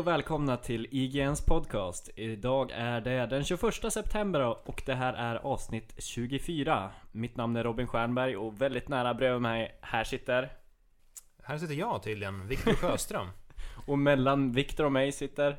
[0.00, 2.10] Hej och välkomna till IGNs podcast.
[2.16, 6.90] Idag är det den 21 september och det här är avsnitt 24.
[7.12, 10.52] Mitt namn är Robin Stjernberg och väldigt nära bredvid mig, här sitter...
[11.42, 13.26] Här sitter jag tydligen, Viktor Sjöström.
[13.86, 15.56] och mellan Viktor och mig sitter...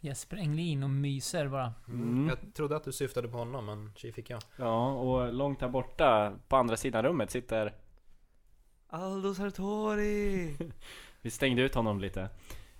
[0.00, 1.72] Jesper Englin och myser bara.
[1.88, 2.28] Mm.
[2.28, 4.42] Jag trodde att du syftade på honom, men tji fick jag.
[4.56, 7.74] Ja, och långt där borta på andra sidan rummet sitter...
[8.88, 10.56] Aldo Sartori!
[11.22, 12.28] Vi stängde ut honom lite.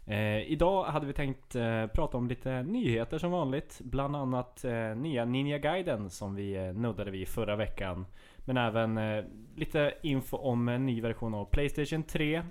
[0.08, 3.80] Eh, idag hade vi tänkt eh, prata om lite nyheter som vanligt.
[3.84, 8.06] Bland annat eh, nya Ninja-guiden som vi eh, nuddade vid förra veckan.
[8.38, 9.24] Men även eh,
[9.56, 12.36] lite info om en ny version av Playstation 3.
[12.36, 12.44] Eh,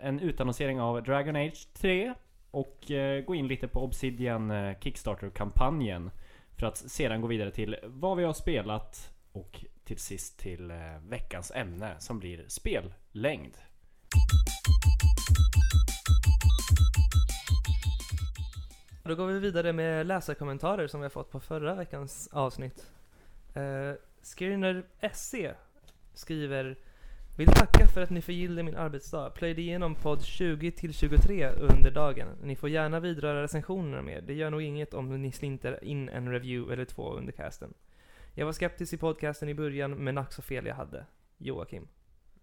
[0.00, 2.14] en utannonsering av Dragon Age 3.
[2.50, 6.10] Och eh, gå in lite på Obsidian eh, Kickstarter-kampanjen.
[6.58, 9.14] För att sedan gå vidare till vad vi har spelat.
[9.32, 10.76] Och till sist till eh,
[11.08, 13.56] veckans ämne som blir spellängd.
[19.04, 22.86] Då går vi vidare med läsarkommentarer som vi har fått på förra veckans avsnitt.
[23.54, 23.92] Eh,
[24.22, 25.34] Skirner SC
[26.14, 26.76] skriver
[27.36, 29.30] Vill tacka för att ni förgyllde min arbetsdag.
[29.30, 32.28] Plöjde igenom podd 20 till 23 under dagen.
[32.42, 34.24] Ni får gärna vidröra recensionerna med.
[34.24, 37.74] Det gör nog inget om ni slinter in en review eller två under casten.
[38.34, 41.06] Jag var skeptisk i podcasten i början, men ack så fel jag hade.
[41.38, 41.88] Joakim.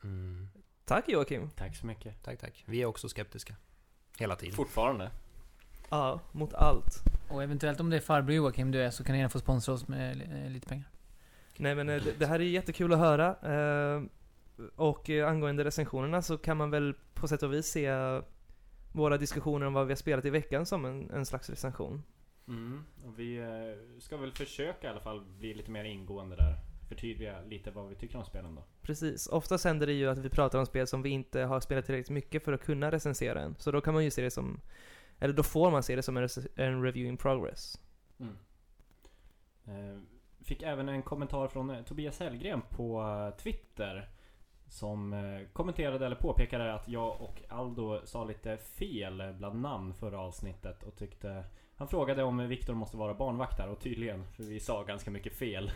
[0.04, 0.48] Mm.
[0.92, 1.50] Tack Joakim.
[1.50, 2.24] Tack så mycket.
[2.24, 2.64] Tack, tack.
[2.68, 3.56] Vi är också skeptiska.
[4.20, 4.56] Hela tiden.
[4.56, 5.12] Fortfarande.
[5.90, 7.04] Ja, mot allt.
[7.30, 9.74] Och eventuellt om det är farbror Joakim du är så kan ni gärna få sponsra
[9.74, 10.90] oss med li- lite pengar.
[11.58, 13.28] Nej men eh, det, det här är jättekul att höra.
[13.96, 14.02] eh,
[14.76, 18.22] Och eh, angående recensionerna så kan man väl på sätt och vis se eh,
[18.92, 22.04] våra diskussioner om vad vi har spelat i veckan som en, en slags recension.
[22.48, 22.84] Mm.
[23.06, 26.56] Och vi eh, ska väl försöka i alla fall bli lite mer ingående där.
[26.92, 28.64] Förtydliga lite vad vi tycker om spelen då.
[28.82, 29.28] Precis.
[29.28, 32.10] Oftast händer det ju att vi pratar om spel som vi inte har spelat tillräckligt
[32.10, 33.56] mycket för att kunna recensera en.
[33.60, 34.60] Så då kan man ju se det som,
[35.20, 37.82] eller då får man se det som en, en review in progress.
[38.20, 38.36] Mm.
[39.66, 40.02] Eh,
[40.44, 44.10] fick även en kommentar från eh, Tobias Hellgren på eh, Twitter.
[44.68, 50.20] Som eh, kommenterade eller påpekade att jag och Aldo sa lite fel bland namn förra
[50.20, 51.44] avsnittet och tyckte
[51.76, 55.34] Han frågade om Viktor måste vara barnvakt här och tydligen, för vi sa ganska mycket
[55.34, 55.72] fel.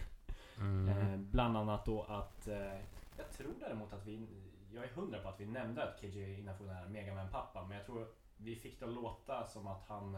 [0.60, 0.90] Mm.
[0.90, 2.80] Eh, bland annat då att eh,
[3.18, 4.28] Jag tror däremot att vi
[4.74, 7.86] Jag är hundra på att vi nämnde att KJ Inafune är Megaman pappa men jag
[7.86, 8.08] tror
[8.38, 10.18] vi fick det att låta som att han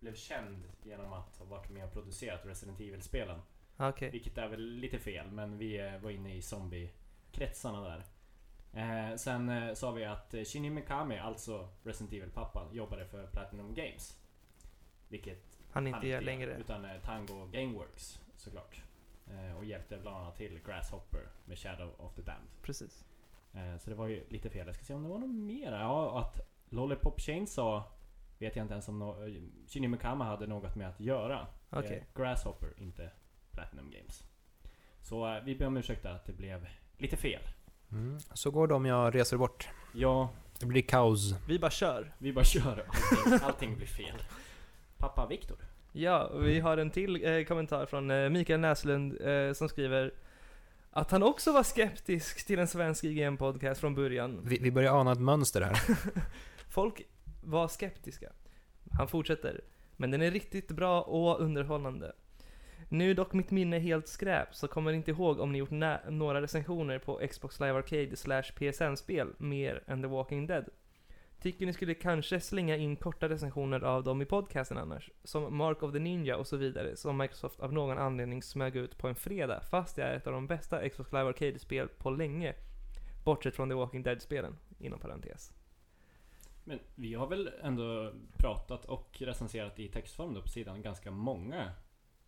[0.00, 3.40] blev känd genom att ha varit med och producerat Resident Evil-spelen.
[3.76, 4.10] Okej.
[4.10, 8.04] Vilket är väl lite fel men vi eh, var inne i zombie-kretsarna där.
[8.72, 13.74] Eh, sen eh, sa vi att eh, Shinji Mikami, alltså Resident Evil-pappan, jobbade för Platinum
[13.74, 14.18] Games.
[15.08, 16.56] Vilket Han han inte gör gör, längre.
[16.60, 18.82] Utan eh, Tango Gameworks såklart.
[19.30, 22.48] Eh, och hjälpte bland annat till Grasshopper med Shadow of the Damned.
[22.62, 23.04] Precis.
[23.54, 24.66] Eh, så det var ju lite fel.
[24.66, 25.72] Jag ska se om det var något mer.
[25.72, 27.82] Ja, att Lollipop Chainsaw
[28.38, 31.46] vet jag inte ens om no- eh, Shinji Mikami hade något med att göra.
[31.98, 33.10] Eh, Grasshopper, inte
[33.50, 34.24] Platinum Games.
[35.02, 36.66] Så vi ber om ursäkt att det blev
[36.98, 37.42] lite fel.
[37.92, 38.20] Mm.
[38.20, 39.68] Så går det om jag reser bort.
[39.94, 41.34] Ja, Det blir kaos.
[41.48, 42.12] Vi bara kör.
[42.18, 42.86] vi bara kör.
[42.88, 44.22] Allting, allting blir fel.
[44.98, 45.58] Pappa Viktor.
[45.98, 50.14] Ja, vi har en till eh, kommentar från eh, Mikael Näslund eh, som skriver
[50.90, 54.40] att han också var skeptisk till en svensk IGN-podcast från början.
[54.44, 55.78] Vi, vi börjar ana ett mönster här.
[56.70, 57.02] Folk
[57.44, 58.32] var skeptiska.
[58.90, 59.60] Han fortsätter.
[59.96, 62.12] Men den är riktigt bra och underhållande.
[62.88, 65.70] Nu är dock mitt minne helt skräp, så kommer inte ihåg om ni gjort
[66.08, 70.64] några recensioner på Xbox Live Arcade slash PSN-spel mer än The Walking Dead.
[71.42, 75.10] Tycker ni skulle kanske slänga in korta recensioner av dem i podcasten annars?
[75.24, 78.98] Som Mark of the Ninja och så vidare, som Microsoft av någon anledning smög ut
[78.98, 82.54] på en fredag, fast det är ett av de bästa Xbox Live Arcade-spel på länge.
[83.24, 85.52] Bortsett från The Walking Dead-spelen, inom parentes.
[86.64, 91.72] Men vi har väl ändå pratat och recenserat i textform då på sidan ganska många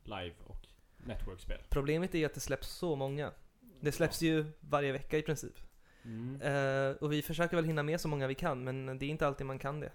[0.05, 0.67] live och
[0.97, 1.59] network-spel.
[1.69, 3.33] Problemet är att det släpps så många.
[3.81, 5.70] Det släpps ju varje vecka i princip.
[6.05, 6.41] Mm.
[6.43, 9.27] Eh, och vi försöker väl hinna med så många vi kan, men det är inte
[9.27, 9.93] alltid man kan det.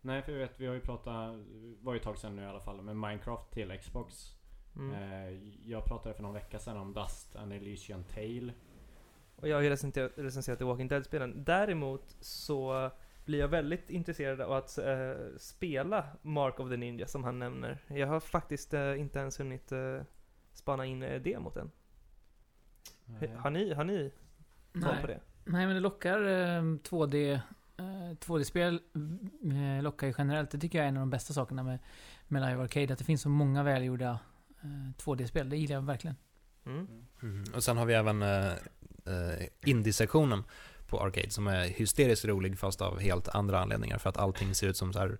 [0.00, 1.34] Nej, för jag vet, vi har ju pratat,
[1.80, 4.34] var ju ett tag sedan nu i alla fall, med Minecraft till Xbox.
[4.76, 4.94] Mm.
[4.94, 5.38] Eh,
[5.70, 8.52] jag pratade för någon vecka sedan om Dust and Elysian Tale.
[9.36, 11.44] Och jag har ju recenserat, recenserat The Walking Dead-spelen.
[11.44, 12.90] Däremot så
[13.24, 17.78] blir jag väldigt intresserad av att eh, spela Mark of the Ninja som han nämner.
[17.88, 20.02] Jag har faktiskt eh, inte ens hunnit uh,
[20.52, 21.70] spana in uh, demot än.
[23.20, 24.12] Eh, Har ni, har ni
[24.82, 25.20] koll på det?
[25.44, 27.40] Nej men det lockar eh, 2D
[27.76, 28.80] eh, 2D-spel
[29.76, 30.50] eh, lockar ju generellt.
[30.50, 31.78] Det tycker jag är en av de bästa sakerna med,
[32.28, 32.92] med Live Arcade.
[32.92, 34.18] Att det finns så många välgjorda
[34.62, 35.48] eh, 2D-spel.
[35.48, 36.16] Det gillar jag verkligen.
[36.66, 36.88] Mm.
[37.22, 37.44] Mm.
[37.54, 38.52] Och sen har vi även eh,
[39.06, 40.44] eh, indie-sektionen
[40.86, 43.98] på Arcade som är hysteriskt rolig fast av helt andra anledningar.
[43.98, 45.18] För att allting ser ut som så här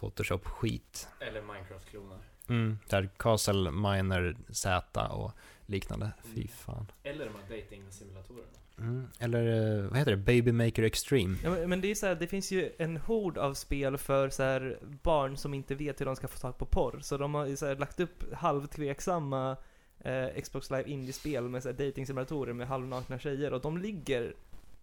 [0.00, 1.08] Photoshop-skit.
[1.20, 2.18] Eller Minecraft-kloner.
[2.48, 5.32] Mm, där Castle Miner Z och
[5.68, 6.10] liknande.
[6.24, 6.48] Fy Mm.
[6.48, 6.86] fan.
[7.02, 8.46] Eller de här dating-simulatorerna.
[8.78, 9.08] Mm.
[9.18, 10.16] Eller eh, vad heter det?
[10.16, 11.36] Baby Maker Extreme.
[11.44, 14.42] Ja, men, det är så här, det finns ju en hord av spel för så
[14.42, 17.00] här, barn som inte vet hur de ska få tag på porr.
[17.02, 19.56] Så de har så här, lagt upp halvtveksamma
[20.00, 24.34] eh, Xbox Live Indie-spel med så här, dating-simulatorer med halvnakna tjejer och de ligger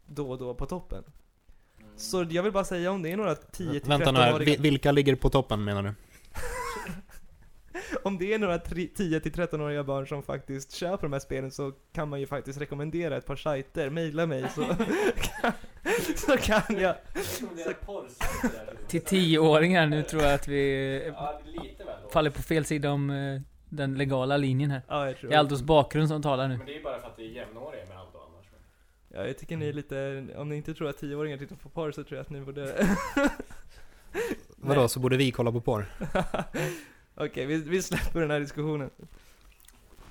[0.06, 1.04] då och då på toppen.
[1.80, 1.90] Mm.
[1.98, 4.92] Så jag vill bara säga om det är några 10-13-åriga Vänta nu här, Vi- vilka
[4.92, 5.90] ligger på toppen menar du?
[8.04, 12.10] Om det är några tri- 10-13-åriga barn som faktiskt köper de här spelen så kan
[12.10, 14.66] man ju faktiskt rekommendera ett par sajter, mejla mig så,
[16.16, 16.96] så kan jag.
[18.88, 21.14] Till tioåringar nu tror jag att vi
[22.12, 24.82] faller på fel sida om eh, den legala linjen här.
[24.88, 26.58] Ja, jag tror Det är Aldos bakgrund som talar nu.
[26.58, 28.46] Men det är ju bara för att vi är jämnåriga med Aldo annars.
[29.14, 31.92] Ja, jag tycker ni är lite, om ni inte tror att 10-åringar tittar på porr
[31.92, 32.88] så tror jag att ni borde
[34.58, 35.86] Vadå, så borde vi kolla på porr?
[37.16, 38.90] Okej, vi, vi släpper den här diskussionen.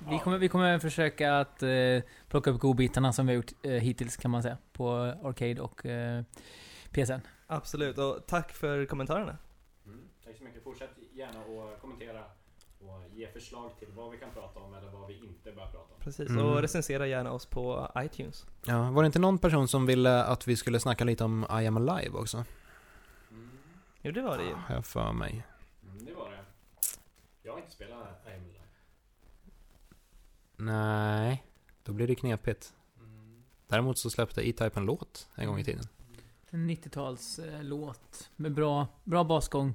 [0.09, 1.69] Vi kommer, vi kommer försöka att eh,
[2.29, 4.57] plocka upp godbitarna som vi har gjort eh, hittills kan man säga.
[4.73, 4.91] På
[5.23, 6.23] Arcade och eh,
[6.91, 7.13] PSN.
[7.47, 9.37] Absolut, och tack för kommentarerna.
[9.85, 9.99] Mm.
[10.25, 10.63] Tack så mycket.
[10.63, 12.19] Fortsätt gärna att kommentera
[12.79, 15.77] och ge förslag till vad vi kan prata om eller vad vi inte bör prata
[15.77, 15.99] om.
[15.99, 16.45] Precis, Mm.
[16.45, 18.45] och recensera gärna oss på iTunes.
[18.65, 21.67] Ja, var det inte någon person som ville att vi skulle snacka lite om I
[21.67, 22.45] am alive också?
[23.31, 23.49] Mm.
[24.01, 24.53] Jo, det var det ju.
[24.53, 25.45] Har jag för mig.
[25.83, 26.37] Mm, det var det.
[27.45, 28.59] Jag har inte spelat I am Alive.
[30.55, 31.43] Nej,
[31.83, 32.73] då blir det knepigt.
[32.99, 33.43] Mm.
[33.67, 35.83] Däremot så släppte E-Type en låt en gång i tiden.
[36.49, 39.73] En 90-tals eh, låt med bra, bra basgång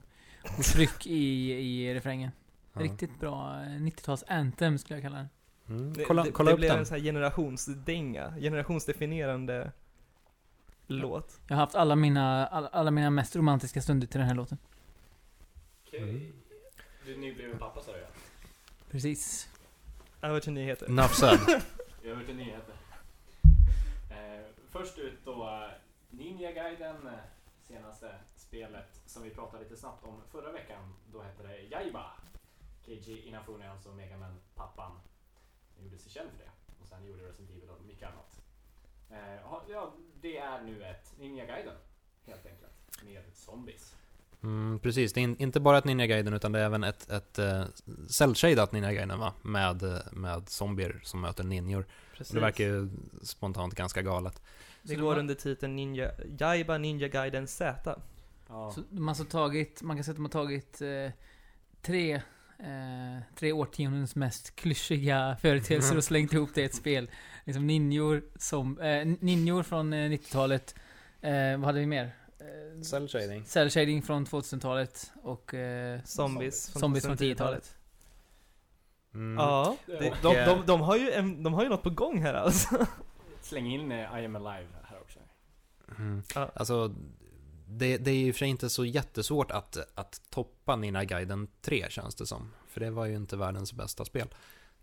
[0.59, 2.31] och tryck i, i refrängen.
[2.73, 2.81] Ja.
[2.81, 5.29] Riktigt bra eh, 90-tals anthem skulle jag kalla den.
[5.69, 5.93] Mm.
[5.93, 6.79] Det, Kolla, det, kolla det upp blev den.
[6.79, 9.73] en sån här generationsdänga, generationsdefinierande
[10.87, 11.41] låt.
[11.49, 14.59] Jag har haft alla mina, alla, alla mina mest romantiska stunder till den här låten.
[15.93, 16.33] Mm.
[17.11, 18.09] Du är nybliven pappa sa jag.
[18.91, 19.49] Precis.
[20.23, 21.09] Över till nyheter.
[21.09, 21.62] Said.
[22.05, 22.75] Över till nyheter.
[24.11, 25.71] Eh, först ut då eh,
[26.11, 27.12] Ninja Gaiden, eh,
[27.62, 30.95] senaste spelet som vi pratade lite snabbt om förra veckan.
[31.12, 32.12] Då hette det Jaiba.
[32.87, 34.93] Keiji Inafune, alltså Megaman pappan.
[35.77, 36.51] Han gjorde sig känd för det.
[36.83, 38.41] Och sen gjorde Resident Evil och mycket annat.
[39.11, 41.77] Eh, ja, det är nu ett Ninja Gaiden.
[42.27, 43.03] Helt enkelt.
[43.05, 44.00] Med zombies.
[44.43, 47.11] Mm, precis, det är in, inte bara ett Ninja Gaiden utan det är även ett,
[47.11, 47.63] ett uh,
[48.09, 49.33] cell-shadat Ninja Gaiden va?
[49.43, 51.87] Med, eh, med zombier som möter ninjor.
[52.17, 52.35] Precis.
[52.35, 52.89] Det verkar ju
[53.23, 54.43] spontant ganska galet.
[54.83, 56.11] Det Så de går har- under titeln Ninja,
[56.41, 57.97] Jaiba Ninja Gaiden Z.
[58.49, 58.73] Ja.
[58.75, 61.11] Så de har alltså tagit, man kan säga att de har tagit eh,
[61.83, 62.15] tre,
[62.59, 67.11] eh, tre årtiondens mest klyschiga företeelser och slängt ihop det i ett spel.
[67.45, 70.75] Liksom ninjor, som, eh, ninjor från eh, 90-talet.
[71.21, 72.17] Eh, vad hade vi mer?
[72.77, 73.45] Eh, Cell-shading.
[73.45, 76.73] Cell shading från 2000-talet och eh, Zombies.
[76.79, 77.77] zombies från 10-talet.
[79.15, 79.37] Mm.
[79.39, 82.23] Ja, det, de, eh, de, de, har ju en, de har ju något på gång
[82.23, 82.87] här alltså.
[83.43, 85.19] Släng in eh, I am alive här också.
[85.99, 86.23] Mm.
[86.35, 86.51] Ja.
[86.55, 86.95] Alltså,
[87.67, 91.87] det, det är ju för sig inte så jättesvårt att, att toppa Ninja Gaiden 3
[91.91, 92.53] känns det som.
[92.69, 94.29] För det var ju inte världens bästa spel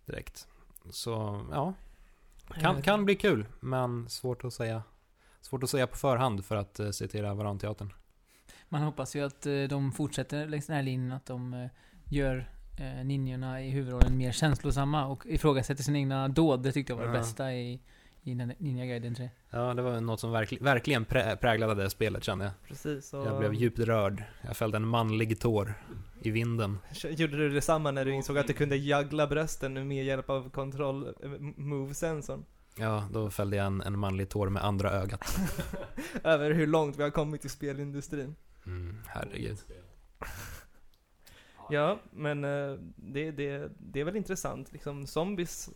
[0.06, 0.48] direkt.
[0.90, 1.74] Så, ja.
[2.62, 4.84] Kan, kan bli kul, men svårt att säga.
[5.50, 7.94] Svårt att säga på förhand för att uh, citera Varanteatern.
[8.70, 11.68] Man hoppas ju att eh, de fortsätter längs den här linjen, att de eh,
[12.10, 16.64] gör eh, ninjorna i huvudrollen mer känslosamma och ifrågasätter sina egna dåd.
[16.64, 17.20] Det tyckte jag var det Ja.
[17.20, 17.80] bästa i,
[18.24, 19.30] i Ninja Gaiden 3.
[19.50, 22.54] Ja, det var något som verkli, verkligen prä, präglade det spelet kände jag.
[22.68, 24.24] Precis, och Jag blev djupt rörd.
[24.42, 25.74] Jag fällde en manlig tår
[26.22, 26.78] i vinden.
[27.10, 31.08] Gjorde du detsamma när du insåg att du kunde juggla brösten med hjälp av kontroll
[31.24, 32.46] eh, move-sensorn?
[32.80, 35.38] Ja, då fällde jag en, en manlig tår med andra ögat.
[36.24, 38.36] Över hur långt vi har kommit i spelindustrin.
[38.66, 39.58] Mm, herregud.
[41.70, 44.72] Ja, men eh, det, det, det är väl intressant.
[44.74, 45.70] Liksom zombies,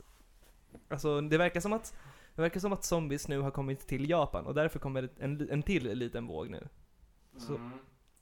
[0.89, 1.95] alltså det verkar som att
[2.35, 5.49] det verkar som att zombies nu har kommit till Japan och därför kommer det en,
[5.49, 6.67] en till liten våg nu.
[7.37, 7.71] Så- Mm.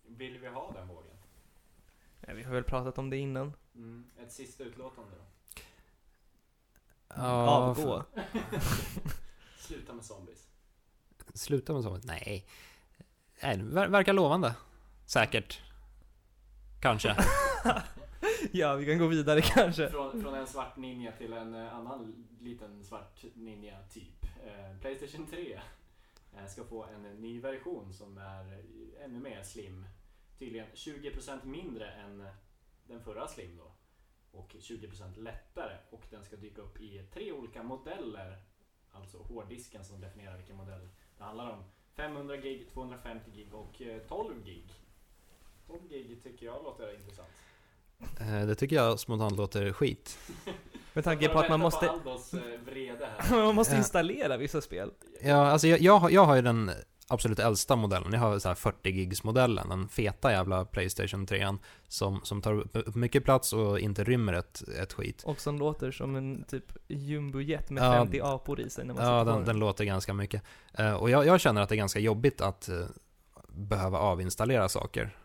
[0.08, 1.12] Vill vi ha den vågen?
[2.28, 3.54] Ja, vi har väl pratat om det innan.
[3.76, 4.04] Mm.
[4.24, 5.24] Ett sista utlåtande då?
[7.16, 8.04] Avgå.
[9.60, 10.48] Sluta med zombies.
[11.34, 12.04] Sluta med sånt.
[12.06, 12.46] Nej.
[13.44, 14.56] Nej, det ver- verkar lovande.
[15.06, 15.62] Säkert.
[16.82, 17.16] Kanske.
[18.52, 19.90] ja, vi kan gå vidare kanske.
[19.90, 24.24] Från, från en svart ninja till en eh, annan liten svart ninja typ.
[24.24, 25.54] Eh, Playstation 3
[26.38, 28.64] eh, ska få en ny version som är
[29.06, 29.86] ännu mer slim.
[30.40, 32.28] Tydligen 20% mindre än
[32.88, 33.72] den förra slim då.
[34.32, 35.78] Och 20% lättare.
[35.90, 38.38] Och den ska dyka upp i tre olika modeller.
[38.92, 41.64] Alltså hårddisken som definierar vilken modell Det handlar om
[41.96, 44.64] 500 gig, 250 gig och eh, 12 gig.
[45.68, 47.30] 12 gig tycker jag låter intressant.
[48.20, 50.18] Eh, Det tycker jag spontant låter skit.
[50.94, 53.38] Med tanke på att man måste, Aldos eh, vrede här.
[53.46, 54.92] man måste installera vissa spel.
[55.22, 56.72] Ja, alltså jag, jag, har- jag har ju den
[57.10, 58.14] absolut äldsta modellen.
[58.14, 62.54] Jag har så här 40 gigs modellen, den feta jävla Playstation 3 som, som tar
[62.54, 65.24] upp mycket plats och inte rymmer ett, ett skit.
[65.26, 67.94] Och som låter som en typ jumbojet med Ja.
[67.94, 70.44] 50 apor i sig när man Ja, den, den låter ganska mycket.
[70.74, 72.86] Eh, och jag, jag känner att det är ganska jobbigt att eh,
[73.48, 75.18] behöva avinstallera saker.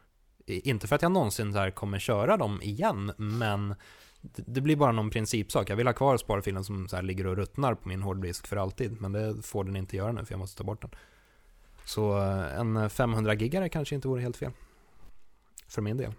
[0.47, 3.75] Inte för att jag någonsin så här kommer köra dem igen, men
[4.21, 5.71] det, blir bara någon principsak.
[5.71, 9.01] Jag vill ha kvar sparfilen som så ligger och ruttnar på min hårddisk för alltid,
[9.01, 10.91] men det får den inte göra nu för jag måste ta bort den.
[11.85, 14.53] Så eh, en 500 gigare kanske inte vore helt fel.
[15.69, 16.13] För min del.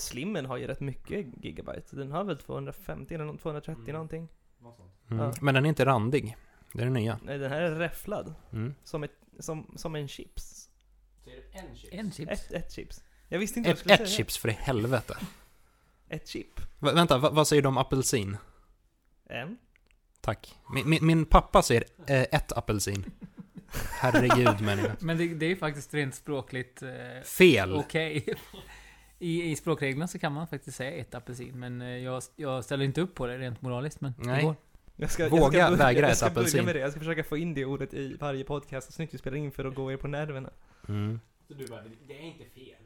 [0.00, 1.96] Slimmen har ju rätt mycket gigabyte.
[1.96, 3.92] Den har väl 250 eller nå- 230 Mm.
[3.92, 4.28] någonting.
[5.10, 5.22] Mm.
[5.22, 5.32] Ja.
[5.40, 6.36] Men den är inte randig.
[6.72, 7.18] Det är det nya.
[7.24, 8.34] Nej, den här är räfflad.
[8.52, 8.74] Mm.
[8.84, 10.70] Som, ett, som, som en chips.
[11.24, 11.92] Så är det en chips?
[11.92, 12.30] En chips.
[12.32, 13.02] Ett, ett chips.
[13.28, 14.16] Jag visste inte vad jag Ett, skulle ett säga.
[14.16, 15.16] chips för i helvete.
[16.08, 16.60] Ett chip.
[16.78, 18.36] Va, vänta, va, vad säger du om apelsin?
[19.26, 19.58] En.
[20.20, 20.54] Tack.
[20.74, 23.04] Min, min, min pappa säger eh, ett apelsin.
[23.72, 24.96] Herregud människa.
[25.00, 27.72] Men det, det är faktiskt rent språkligt eh, Fel!
[27.76, 28.24] okej.
[29.18, 32.84] I, I språkreglerna så kan man faktiskt säga ett apelsin, men eh, jag, jag ställer
[32.84, 34.42] inte upp på det rent moraliskt, men det Nej.
[34.44, 34.54] går.
[34.96, 36.64] Jag ska, Våga jag ska börja, vägra jag ett ska börja apelsin.
[36.64, 36.80] med det.
[36.80, 39.64] Jag ska försöka få in det ordet i varje podcast snyggt vi spelar in för
[39.64, 40.50] att gå er på nerverna.
[40.88, 41.20] Mm.
[41.48, 42.82] Så du bara, det- det är inte fel.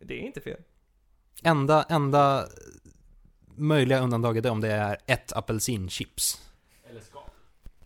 [0.00, 0.60] Det är inte fel.
[1.42, 2.46] Enda, enda
[3.56, 6.50] möjliga undantaget är om det är ett apelsinchips.
[6.90, 7.18] Eller ska.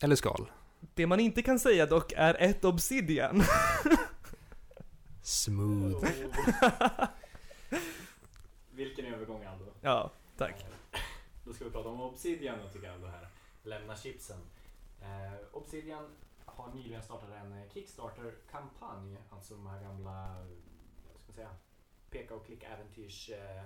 [0.00, 0.50] Eller skal.
[0.94, 3.42] Det man inte kan säga dock är ett obsidian.
[5.22, 6.10] Smooth.
[8.70, 9.64] Vilken övergång Aldo.
[9.80, 10.66] ja, tack.
[11.44, 13.28] Då ska vi prata om Obsidian då tycker jag Aldo här.
[13.62, 14.38] Lämna chipsen.
[15.00, 19.16] Eh, Obsidian har nyligen startat en eh, Kickstarter-kampanj.
[19.30, 20.36] Alltså de här gamla,
[21.12, 21.50] vad ska man säga,
[22.10, 23.30] peka och klicka-äventyrs...
[23.30, 23.64] Eh, eh,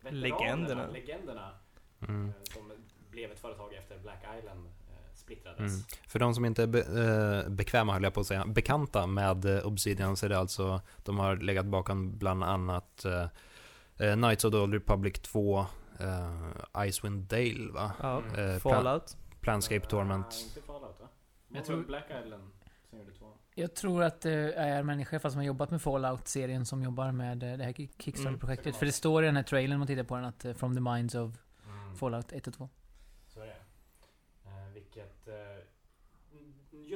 [0.00, 0.86] veteranerna, Legenderna.
[0.86, 1.58] Legenderna.
[2.08, 2.28] Mm.
[2.28, 2.72] Eh, som
[3.10, 4.87] blev ett företag efter Black Island eh,
[5.18, 5.58] splittrades.
[5.58, 5.70] Mm.
[6.08, 6.80] För de som inte är be,
[7.44, 10.80] eh, bekväma, höll jag på att säga, bekanta med eh, Obsidian så är det alltså,
[11.04, 13.22] de har legat bakom bland annat eh,
[14.08, 15.66] eh, Knights of the Old Republic 2,
[16.00, 17.92] eh, Icewind Dale va?
[18.02, 18.18] Ja.
[18.22, 18.50] Mm.
[18.50, 19.16] Eh, Fallout.
[19.40, 20.44] Planscape Eh, Torment.
[20.48, 21.08] inte Fallout va?
[21.48, 22.42] Jag tror- Black Island
[22.90, 23.26] som gjorde två.
[23.54, 27.46] Jag tror att det är människor som har jobbat med Fallout-serien som jobbar med det
[27.46, 28.64] här Mm, Kickstarter-projektet.
[28.72, 30.74] kan För det står i den här trailern om man tittar på den att From
[30.74, 31.34] the Minds of
[31.68, 31.94] Mm.
[31.96, 32.68] Fallout 1 och 2.
[33.26, 33.52] Så är det.
[34.44, 35.34] Eh, vilket eh,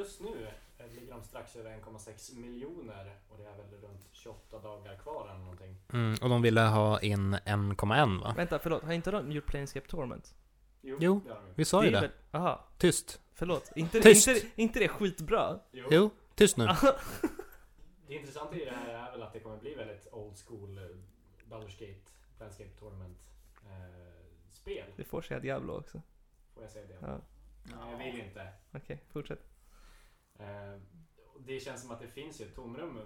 [0.03, 0.47] just nu
[0.79, 5.29] eh, ligger de strax över 1,6 miljoner och det är väl runt 28 dagar kvar
[5.31, 5.77] eller någonting.
[5.93, 8.35] Mm, och de ville ha in 1,1 va?
[8.37, 8.83] Vänta, förlåt.
[8.83, 10.35] Har inte de gjort Planescape Torment?
[10.81, 11.21] Jo, Jo.
[11.27, 11.37] det.
[11.55, 12.01] Vi sa ju är det.
[12.01, 13.21] väl- Aha, Tyst.
[13.35, 13.73] förlåt.
[13.77, 14.29] Inte, Tyst.
[14.29, 15.59] inte, inte det skitbra?
[15.71, 15.87] Jo.
[15.91, 16.67] Jo, tyst nu.
[18.07, 20.85] Det intressanta i det här är väl att det kommer bli väldigt old school eh,
[21.51, 22.01] Baldur's Gate,
[22.39, 23.19] Planescape Tournament
[23.65, 24.85] eh, spel.
[24.97, 26.03] Det får säga Diablo också.
[26.55, 26.97] Får jag säga det?
[27.01, 27.19] Ja.
[27.65, 28.49] Nej, jag vill inte.
[28.73, 29.39] Okej, fortsätt.
[30.39, 30.81] Eh,
[31.47, 32.99] det känns som att det finns ju ett tomrum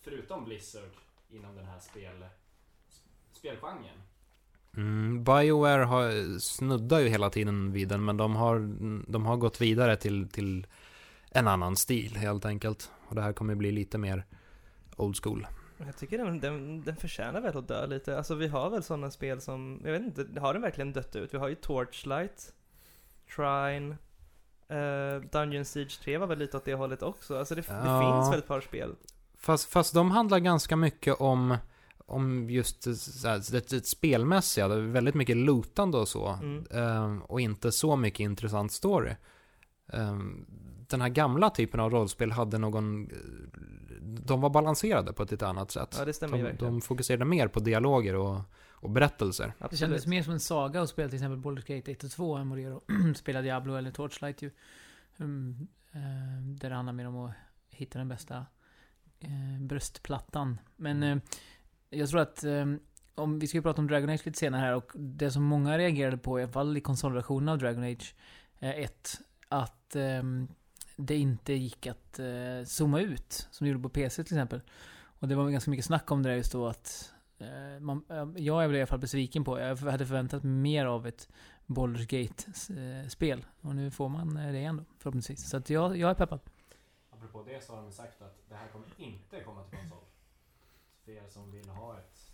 [0.00, 0.90] förutom Blizzard
[1.30, 2.24] inom den här spel,
[3.32, 4.02] spelgenren.
[4.76, 8.58] Mm, Bioware har, snuddar ju hela tiden vid den, men de har,
[9.12, 10.66] de har gått vidare till, till
[11.30, 12.90] en annan stil helt enkelt.
[13.08, 14.24] Och det här kommer bli lite mer
[14.96, 15.46] old school.
[15.78, 18.16] Jag tycker den, den, den förtjänar väl att dö lite.
[18.16, 21.34] Alltså vi har väl sådana spel som, jag vet inte, har den verkligen dött ut?
[21.34, 22.54] Vi har ju Torchlight,
[23.36, 23.96] Trine,
[24.68, 27.38] eh, Dungeon Siege 3 var väl lite åt det hållet också.
[27.38, 27.74] Alltså det, Ja.
[27.74, 28.94] det finns väl ett par spel.
[29.38, 31.56] Fast, fast de handlar ganska mycket om,
[32.06, 32.86] om just
[33.24, 34.68] här, det, det spelmässiga.
[34.68, 36.28] Det är väldigt mycket lootande och så.
[36.28, 36.64] Mm.
[36.70, 39.12] Ehm, och inte så mycket intressant story.
[39.92, 40.46] Ehm,
[40.88, 43.08] den här gamla typen av rollspel hade någon...
[44.00, 45.94] De var balanserade på ett lite annat sätt.
[45.98, 46.74] Ja det stämmer ju de, verkligen.
[46.74, 48.40] de fokuserade mer på dialoger och,
[48.76, 49.46] och berättelser.
[49.46, 49.80] Det Absolut.
[49.80, 52.48] kändes mer som en saga att spela till exempel Baldur's Gate 1 och 2 än
[52.48, 54.50] vad det gör att spela Diablo eller Torchlight ju.
[55.18, 57.32] Mm, eh, där det handlar mer om att
[57.70, 58.46] hitta den bästa
[59.20, 60.58] eh, bröstplattan.
[60.76, 61.18] Men eh,
[61.90, 62.66] jag tror att eh,
[63.14, 65.78] om vi ska ju prata om Dragon Age lite senare här och det som många
[65.78, 68.14] reagerade på, i alla fall i konsolversionen av Dragon Age
[68.60, 70.22] 1, att eh,
[70.96, 72.20] det inte gick att
[72.64, 74.60] zooma ut, som det gjorde på PC till exempel.
[75.18, 78.28] Och det var ganska mycket snack om det där just då att Eh, man, eh,
[78.36, 81.28] jag är väl i alla fall besviken på, jag hade förväntat mig mer av ett
[81.66, 83.46] Baldur's Gate-spel.
[83.60, 85.48] Och nu får man eh, det ändå, förhoppningsvis.
[85.48, 86.40] Så att jag, jag är peppad.
[87.10, 89.98] Apropå det så har de sagt att det här kommer inte komma till konsol.
[90.98, 92.32] Så för er som vill ha ett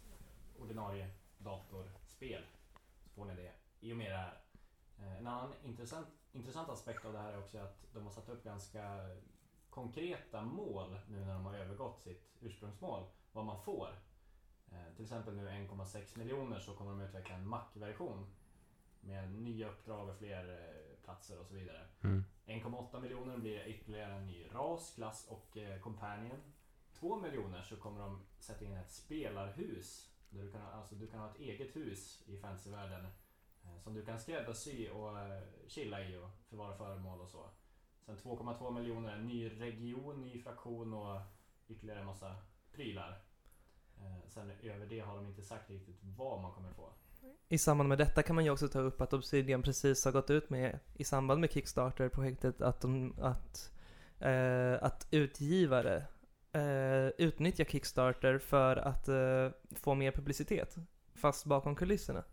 [0.58, 2.42] ordinarie datorspel
[3.04, 4.38] så får ni det i och med det här.
[5.18, 8.44] En annan intressant intressant aspekt av det här är också att de har satt upp
[8.44, 9.10] ganska
[9.70, 13.04] konkreta mål nu när de har övergått sitt ursprungsmål.
[13.32, 13.88] Vad man får.
[14.72, 18.26] Eh, till exempel nu 1,6 miljoner så kommer de utveckla en Mac-version.
[19.00, 21.86] Med nya uppdrag och fler eh, platser och så vidare.
[22.00, 22.24] Mm.
[22.46, 26.38] 1,8 miljoner blir ytterligare en ny ras, klass och eh, companion.
[26.92, 30.08] 2 miljoner så kommer de sätta in ett spelarhus.
[30.30, 33.06] Där du, kan, alltså, du kan ha ett eget hus i fantasyvärlden.
[33.64, 37.50] Eh, som du kan skräddarsy och eh, chilla i och förvara föremål och så.
[38.06, 41.20] Sen 2,2 miljoner en ny region, ny fraktion och
[41.68, 42.36] ytterligare en massa
[42.72, 43.22] prylar.
[44.02, 46.88] Eh, sen över det har de inte sagt riktigt vad man kommer få.
[47.48, 50.30] I samband med detta kan man ju också ta upp att Obsidian precis har gått
[50.30, 53.72] ut med, i samband med Kickstarter-projektet, att, de, att,
[54.18, 56.04] eh, att utgivare
[56.52, 60.76] eh, utnyttjar Kickstarter för att eh, få mer publicitet,
[61.14, 62.24] fast bakom kulisserna.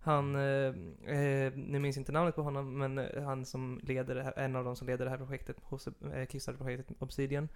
[0.00, 0.74] Han, eh,
[1.14, 4.76] eh nu minns inte namnet på honom, men han som leder här, en av de
[4.76, 7.48] som leder det här projektet hos eh, Kickstarter-projektet Obsidian,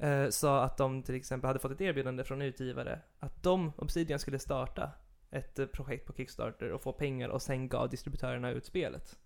[0.00, 4.18] eh, sa att de till exempel hade fått ett erbjudande från utgivare att de, Obsidian,
[4.18, 4.90] skulle starta
[5.30, 9.18] ett eh, projekt på Kickstarter och få pengar och sen gav distributörerna ut spelet.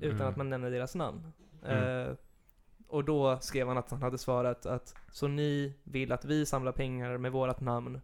[0.00, 0.28] Utan Mm.
[0.28, 1.32] att man nämner deras namn.
[1.64, 2.08] Mm.
[2.08, 2.14] Eh,
[2.86, 6.72] och då skrev han att han hade svarat att så ni vill att vi samlar
[6.72, 8.00] pengar med vårat namn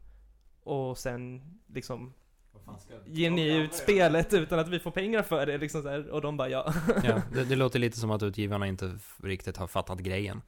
[0.62, 2.12] och sen liksom
[3.04, 6.10] ger ni ut spelet utan att vi får pengar för det liksom så här.
[6.10, 6.72] Och de bara ja.
[7.04, 10.42] Ja, det, det låter lite som att utgivarna inte riktigt har fattat grejen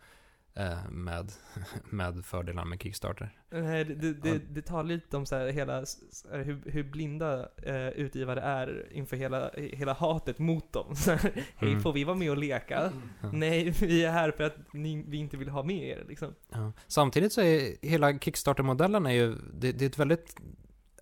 [0.91, 1.33] med,
[1.85, 3.39] med fördelarna med Kickstarter.
[3.51, 7.49] Nej, det, det, det, tar lite om så här hela, så här, hur, hur blinda
[7.63, 10.95] eh, utgivare är inför hela, hela hatet mot dem.
[11.07, 11.81] Här, Hej, Mm.
[11.81, 12.93] får vi vara med och leka?
[13.23, 13.33] Ja.
[13.33, 16.35] Nej, vi är här för att ni, vi inte vill ha med er liksom.
[16.51, 16.73] Ja.
[16.87, 20.37] Samtidigt så är hela Kickstarter-modellen är ju, det, det är ett väldigt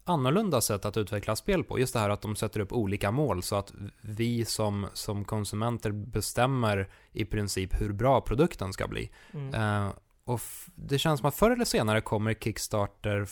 [0.08, 1.78] annorlunda sätt att utveckla spel på.
[1.78, 5.90] Just det här att de sätter upp olika mål så att vi som, som konsumenter
[5.90, 9.10] bestämmer i princip hur bra produkten ska bli.
[9.32, 9.54] Mm.
[9.54, 9.92] Eh,
[10.24, 10.40] och
[10.74, 13.28] det känns som att förr eller senare kommer Kickstarter,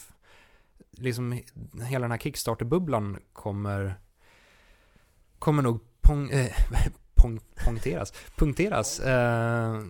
[0.91, 3.95] liksom he- hela den här Kickstarter-bubblan kommer,
[5.39, 6.53] kommer nog pong, eh,
[7.15, 9.81] pong, punkteras, punkteras eh,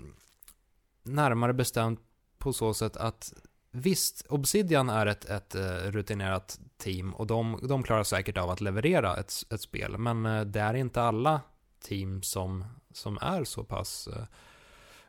[1.02, 2.00] närmare bestämt
[2.38, 3.32] på så sätt att
[3.74, 8.60] visst, Obsidian är ett, ett eh, rutinerat team och de, de klarar säkert av att
[8.60, 11.40] leverera ett, ett spel, men eh, det är inte alla
[11.84, 14.24] team som, som är så pass eh,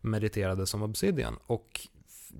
[0.01, 1.37] meriterade som Obsidian.
[1.45, 1.87] Och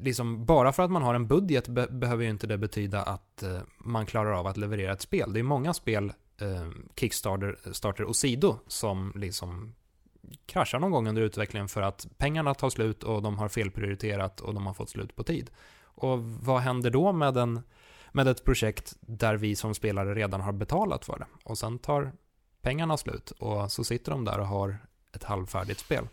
[0.01, 3.43] liksom bara för att man har en budget be- behöver ju inte det betyda att
[3.77, 5.33] man klarar av att leverera ett spel.
[5.33, 9.75] Det är många spel, eh, Kickstarter starter och Sido, som liksom
[10.45, 14.53] kraschar någon gång under utvecklingen för att pengarna tar slut och de har felprioriterat och
[14.53, 15.49] de har fått slut på tid.
[15.95, 17.61] Och vad händer då med, en,
[18.11, 21.27] med ett projekt där vi som spelare redan har betalat för det?
[21.43, 22.11] Och sen tar
[22.61, 24.77] pengarna slut och så sitter de där och har
[25.13, 26.07] ett halvfärdigt spel.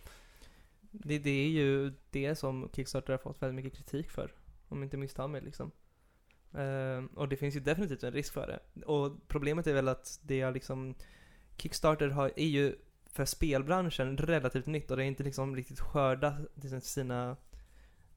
[0.91, 4.33] Det, det är ju det som Kickstarter har fått väldigt mycket kritik för.
[4.69, 5.71] Om jag inte misstar mig liksom.
[6.59, 8.85] Uh, och det finns ju definitivt en risk för det.
[8.85, 10.95] Och problemet är väl att det är liksom
[11.57, 16.35] Kickstarter har, är ju för spelbranschen relativt nytt och det är inte liksom riktigt skördat
[16.83, 17.37] sina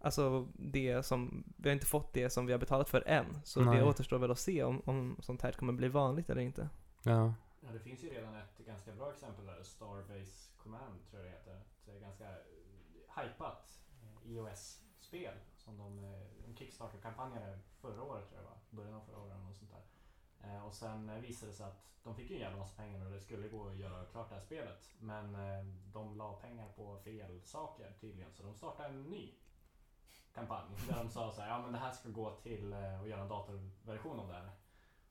[0.06, 3.26] Alltså det som, vi har inte fått det som vi har betalat för än.
[3.44, 3.78] Så Nej.
[3.78, 6.70] det återstår väl att se om, om sånt här kommer bli vanligt eller inte.
[7.04, 7.34] Ja.
[7.62, 9.64] Ja, det finns ju redan ett ganska bra exempel där.
[9.64, 11.62] Starbase Command tror jag det heter.
[11.86, 18.42] Det är ganska eh, hypat eh, iOS-spel som de, eh, de Kickstarter-kampanjade förra året tror
[18.42, 18.58] jag va?
[18.70, 19.86] Början av förra året eller sånt där.
[20.48, 23.06] Eh, och sen eh, visade det sig att de fick ju en jävla massa pengar
[23.06, 24.90] och det skulle gå att göra klart det här spelet.
[25.00, 28.34] Men eh, de la pengar på fel saker tydligen.
[28.34, 29.34] Så de startade en ny
[30.36, 33.08] kampanj där de sa så här, ja men det här ska gå till eh, att
[33.08, 34.50] göra en datorversion av det här.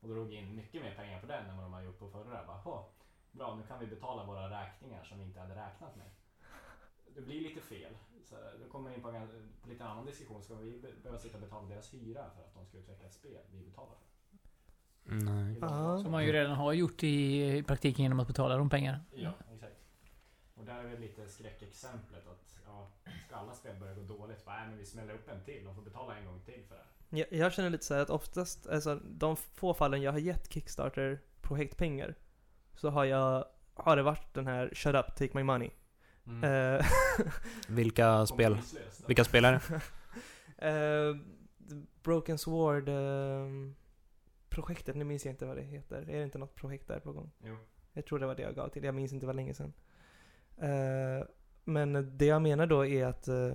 [0.01, 2.47] Och drog in mycket mer pengar på den än vad de har gjort på förra.
[2.47, 2.85] Bara, "Hå,
[3.33, 6.07] bra, nu kan vi betala våra räkningar som vi inte hade räknat med.
[7.15, 7.93] Det blir lite fel.
[8.25, 8.35] Så
[8.65, 9.29] då kommer vi in på en
[9.63, 10.43] på lite annan diskussion.
[10.43, 13.15] Ska vi be- behöva sitta och betala deras hyra för att de ska utveckla ett
[13.15, 15.15] spel vi betalar för?
[15.15, 15.61] Nej.
[16.03, 19.01] Som man ju redan har gjort i, praktiken genom att betala de pengar.
[19.15, 19.33] Ja.
[20.65, 22.89] Och där är väl lite skräckexemplet att ja,
[23.27, 25.65] ska alla spel börja gå dåligt, bara, nej, men vi smäller upp en till.
[25.65, 26.81] De får betala en gång till för det.
[26.81, 30.19] här." Jag, jag känner lite så här att oftast, alltså de få fallen jag har
[30.19, 32.15] gett Kickstarter projektpengar
[32.75, 35.71] så har jag, har det varit den här 'Shut up, take my money'
[36.27, 36.45] Mm.
[36.79, 36.87] Eh,
[37.69, 38.59] Vilka spel?
[39.07, 39.61] Vilka spelare?
[40.59, 41.17] eh,
[42.03, 43.47] Broken Sword eh,
[44.49, 45.97] projektet, nu minns jag inte vad det heter.
[45.97, 47.31] Är det inte något projekt där på gång?
[47.45, 47.57] Jo.
[47.93, 49.73] Jag tror det var det jag gav till, jag minns inte, var länge sedan.
[50.59, 51.27] Eh,
[51.65, 53.55] men det jag menar då är att eh,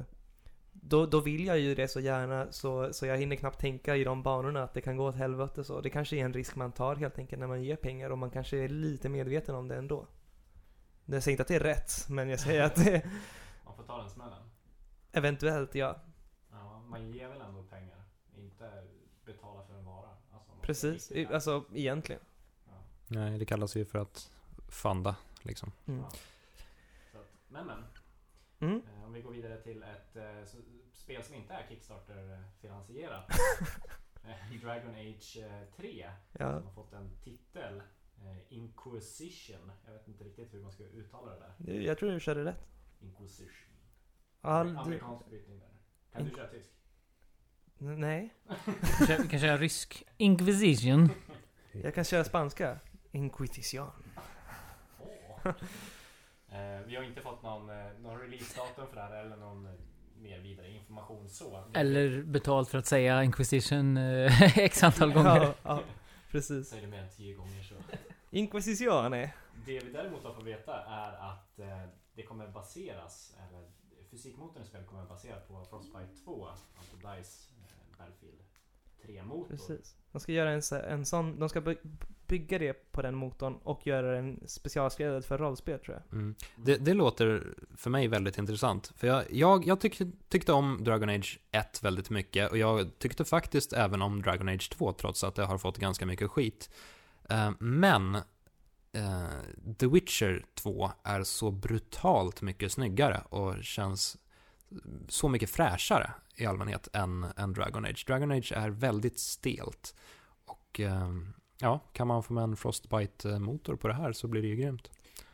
[0.72, 4.04] då, då vill jag ju det så gärna så, så jag hinner knappt tänka i
[4.04, 5.82] de banorna att det kan gå åt helvete så.
[5.82, 8.32] Det kanske är en risk man tar helt enkelt när man ger pengar och man
[8.32, 10.08] kanske är lite medveten om det ändå.
[11.06, 13.06] Jag säger inte att det är rätt, men jag säger att det
[13.66, 14.50] Man får ta den smällen.
[15.12, 16.00] eventuellt, ja.
[16.52, 18.04] Ja, man ger väl ändå pengar.
[18.38, 18.84] Inte
[19.26, 20.10] betala för en vara.
[20.32, 21.12] Alltså, Precis.
[21.32, 22.22] Alltså, egentligen.
[22.66, 22.72] Ja.
[23.08, 24.32] Nej, det kallas ju för att
[24.68, 25.72] funda liksom.
[25.86, 26.00] Mm.
[26.00, 26.10] Ja.
[27.50, 27.84] Men men.
[28.60, 28.82] Mm.
[28.88, 30.44] Eh, Om vi går vidare till ett eh,
[30.94, 33.26] spel som inte är Kickstarter-finansierat.
[34.24, 36.10] Eh, Dragon Age eh, 3.
[36.32, 36.58] Ja.
[36.58, 37.78] Som har fått en titel.
[38.18, 39.72] eh, Inquisition.
[39.86, 41.74] Jag vet inte riktigt hur man ska uttala det där.
[41.80, 42.68] Jag tror du körde rätt.
[43.02, 43.74] Inquisition.
[44.42, 45.70] Du, Amerikansk brytning där.
[46.14, 46.70] Kan du köra tysk?
[47.78, 48.34] Nej.
[48.98, 51.10] Kanske, kanske en rysk Inquisition.
[51.72, 52.80] Jag kan köra spanska.
[53.12, 53.92] Inquisition.
[55.00, 55.40] Åh.
[56.52, 59.72] Eh, vi har inte fått någon, eh, någon releasedatum för det här eller någon eh,
[60.18, 61.64] mer vidare information så.
[61.74, 65.42] Eller betalt för att säga Inquisition eh, x antal gånger.
[65.42, 65.82] Ja, ja,
[66.32, 66.70] precis.
[66.70, 67.76] Säger det mer än tio gånger så.
[68.30, 69.34] Inquisizione.
[69.66, 73.72] Det vi däremot har fått veta är att eh, det kommer baseras, eller
[74.12, 78.40] fysikmotorn i spelet kommer baseras på Frostbite 2, alltså DICE eh, Battlefield
[79.04, 79.50] 3-motor.
[79.50, 79.96] Precis.
[80.12, 81.62] De ska göra en, en sån, de ska
[82.30, 86.20] bygga det på den motorn och göra den specialskräddad för rollspel tror jag.
[86.20, 86.36] Mm.
[86.56, 88.92] Det, det låter för mig väldigt intressant.
[88.96, 93.26] För jag, jag, jag tyck, tyckte om Dragon Age 1 väldigt mycket och jag tyckte
[93.26, 96.70] faktiskt även om Dragon Age 2 trots att det har fått ganska mycket skit.
[97.30, 98.16] Eh, men
[98.94, 104.18] eh, The Witcher 2 är så brutalt mycket snyggare och känns
[105.08, 108.04] så mycket fräschare i allmänhet än, än Dragon Age.
[108.08, 109.96] Dragon Age är väldigt stelt.
[110.46, 111.10] Och eh,
[111.62, 114.92] ja, kan man få med en Frostbite-motor på det här så blir det ju grymt.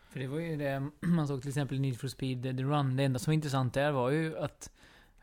[0.09, 2.95] För det var ju det man såg till exempel i Need for Speed The Run.
[2.95, 4.71] Det enda som var intressant där var ju att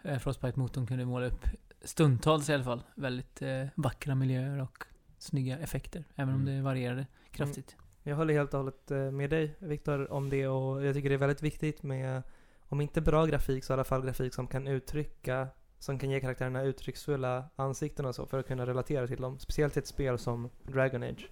[0.03, 1.47] eh, Frostbite-motorn kunde måla upp,
[1.85, 4.85] stundtals i alla fall, väldigt eh, vackra miljöer och
[5.19, 6.05] snygga effekter.
[6.15, 6.57] Även om Mm.
[6.57, 7.77] det varierade kraftigt.
[8.03, 11.15] Jag håller helt och hållet eh, med dig Viktor om det och jag tycker det
[11.15, 12.23] är väldigt viktigt med,
[12.69, 15.49] om inte bra grafik så i alla fall grafik som kan uttrycka,
[15.83, 19.39] som kan ge karaktärerna uttrycksfulla ansikten och så för att kunna relatera till dem.
[19.39, 21.29] Speciellt i ett spel som Dragon Age.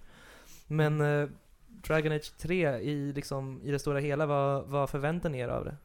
[0.67, 1.29] Men eh,
[1.67, 5.65] Dragon Age 3 i, liksom, i det stora hela, vad, vad förväntar ni er av
[5.65, 5.77] det?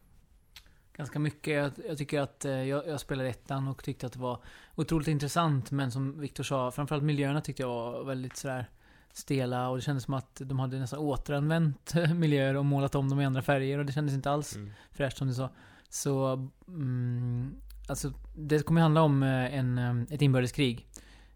[0.97, 1.55] Ganska mycket.
[1.55, 4.39] Jag, jag tycker att eh, jag, jag spelade ettan och tyckte att det var
[4.75, 5.71] otroligt intressant.
[5.71, 8.71] Men som Viktor sa, framförallt miljöerna tyckte jag var väldigt sådär
[9.13, 13.21] stela och det kändes som att de hade nästan återanvänt miljöer och målat om dem
[13.21, 14.71] i andra färger och det kändes inte alls Mm.
[14.91, 15.51] fräscht som du sa.
[15.89, 20.87] Så, mm, alltså det kommer handla om eh, en, eh, ett inbördeskrig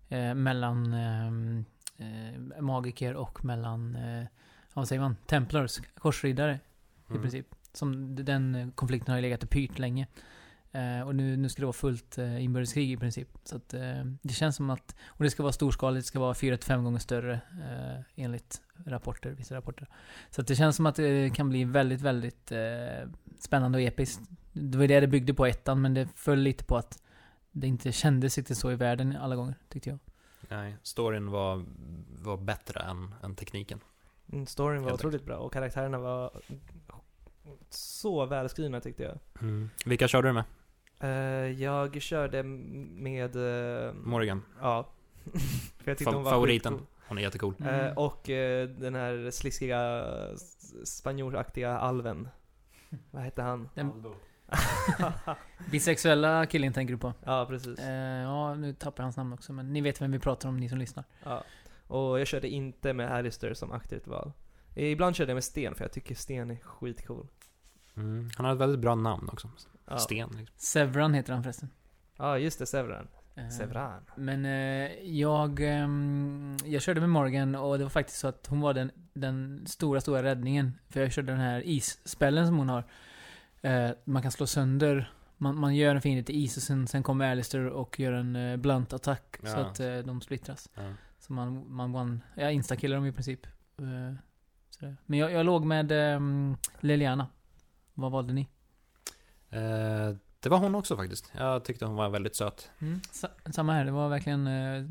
[0.08, 0.94] eh, mellan
[2.60, 3.98] magiker och mellan,
[4.74, 6.52] vad säger man, templars, korsriddare
[7.08, 7.22] i Mm.
[7.22, 7.46] princip.
[7.72, 10.06] Som den konflikten har ju legat i pyrt länge.
[10.72, 13.28] Eh, och nu, nu ska det vara fullt eh, inbördeskrig i princip.
[13.44, 16.32] Så att eh, det känns som att, och det ska vara storskaligt, det ska vara
[16.32, 17.40] 4-5 gånger större
[18.14, 19.88] enligt rapporter, vissa rapporter.
[20.30, 22.52] Så att det känns som att det kan bli väldigt, väldigt
[23.38, 24.20] spännande och episkt.
[24.52, 27.02] Det var det det byggde på ettan, men det föll lite på att
[27.50, 29.98] det inte kändes riktigt så i världen alla gånger, tyckte jag.
[30.48, 31.64] Nej, storyn var,
[32.22, 33.80] var bättre än, än tekniken.
[34.32, 36.30] Mm, Storyn var Helt otroligt bra och karaktärerna var
[37.70, 39.18] så välskrivna tyckte jag.
[39.86, 40.44] Vilka körde du med?
[41.00, 43.36] Eh, jag körde med...
[43.36, 44.42] eh, Morgan.
[44.60, 44.88] Ja.
[45.78, 46.86] För jag tyckte Fa- hon var favoriten.
[47.08, 47.54] Hon är jättecool.
[47.60, 47.74] Mm.
[47.86, 50.04] Eh, och eh, den här sliskiga
[50.84, 52.28] spanjoraktiga alven.
[53.10, 53.68] Vad hette han?
[53.74, 54.14] Den Aldo.
[55.70, 57.12] bisexuella killen tänker du på?
[57.24, 57.78] ja, precis.
[57.78, 60.56] Eh, ja, nu tappar jag hans namn också, men ni vet vem vi pratar om,
[60.56, 61.04] ni som lyssnar.
[61.24, 61.44] Ja.
[61.86, 64.32] Och jag körde inte med Alistair som aktivt val.
[64.74, 67.26] Ibland körde jag med Sten, för jag tycker Sten är skitcool.
[67.96, 68.30] Mm.
[68.36, 69.50] Han har ett väldigt bra namn också.
[69.86, 70.28] Ja, Sten.
[70.28, 70.56] Liksom.
[70.56, 71.70] Sevran heter han förresten.
[72.16, 73.08] ja just det, Sevran.
[73.34, 74.02] Eh, Sevran.
[74.14, 78.60] Men eh, jag, ehm, jag körde med Morgan och det var faktiskt så att hon
[78.60, 80.78] var den, den stora, stora räddningen.
[80.88, 82.84] För jag körde den här isspällen som hon har.
[83.62, 87.02] Eh, man kan slå sönder, man, man gör en fiende till is och sen, sen
[87.02, 89.36] kommer Alistair och gör en eh, blunt attack.
[89.42, 89.56] Så Ja.
[89.56, 90.68] att eh, de splittras.
[90.74, 90.92] Ja.
[91.18, 93.46] Så man, man one, ja, instakillar dem i princip.
[93.78, 94.14] Eh,
[94.70, 94.96] sådär.
[95.06, 97.26] Men jag, jag låg med ehm, Liliana.
[97.94, 98.48] Vad valde ni?
[99.50, 101.32] Eh, det var hon också faktiskt.
[101.36, 102.70] Jag tyckte hon var väldigt söt.
[102.78, 104.46] Mm, sa, samma här, det var verkligen...
[104.46, 104.84] Eh,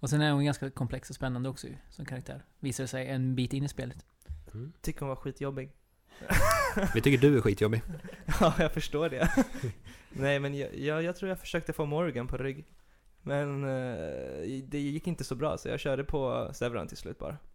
[0.00, 2.44] och sen är hon ganska komplex och spännande också ju, som karaktär.
[2.60, 4.04] Visar sig en bit in i spelet.
[4.54, 4.72] Mm.
[4.80, 5.72] Tycker hon var skitjobbig.
[6.94, 7.82] Vi tycker du är skitjobbig.
[8.40, 9.28] ja, jag förstår det.
[10.12, 12.64] Nej, men jag, jag, jag tror jag försökte få Morgan på rygg.
[13.22, 17.36] Men eh, det gick inte så bra, så jag körde på Sevran till slut bara.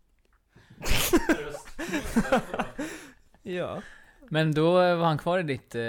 [3.43, 3.81] Ja.
[4.29, 5.81] Men då var han kvar i ditt, eh,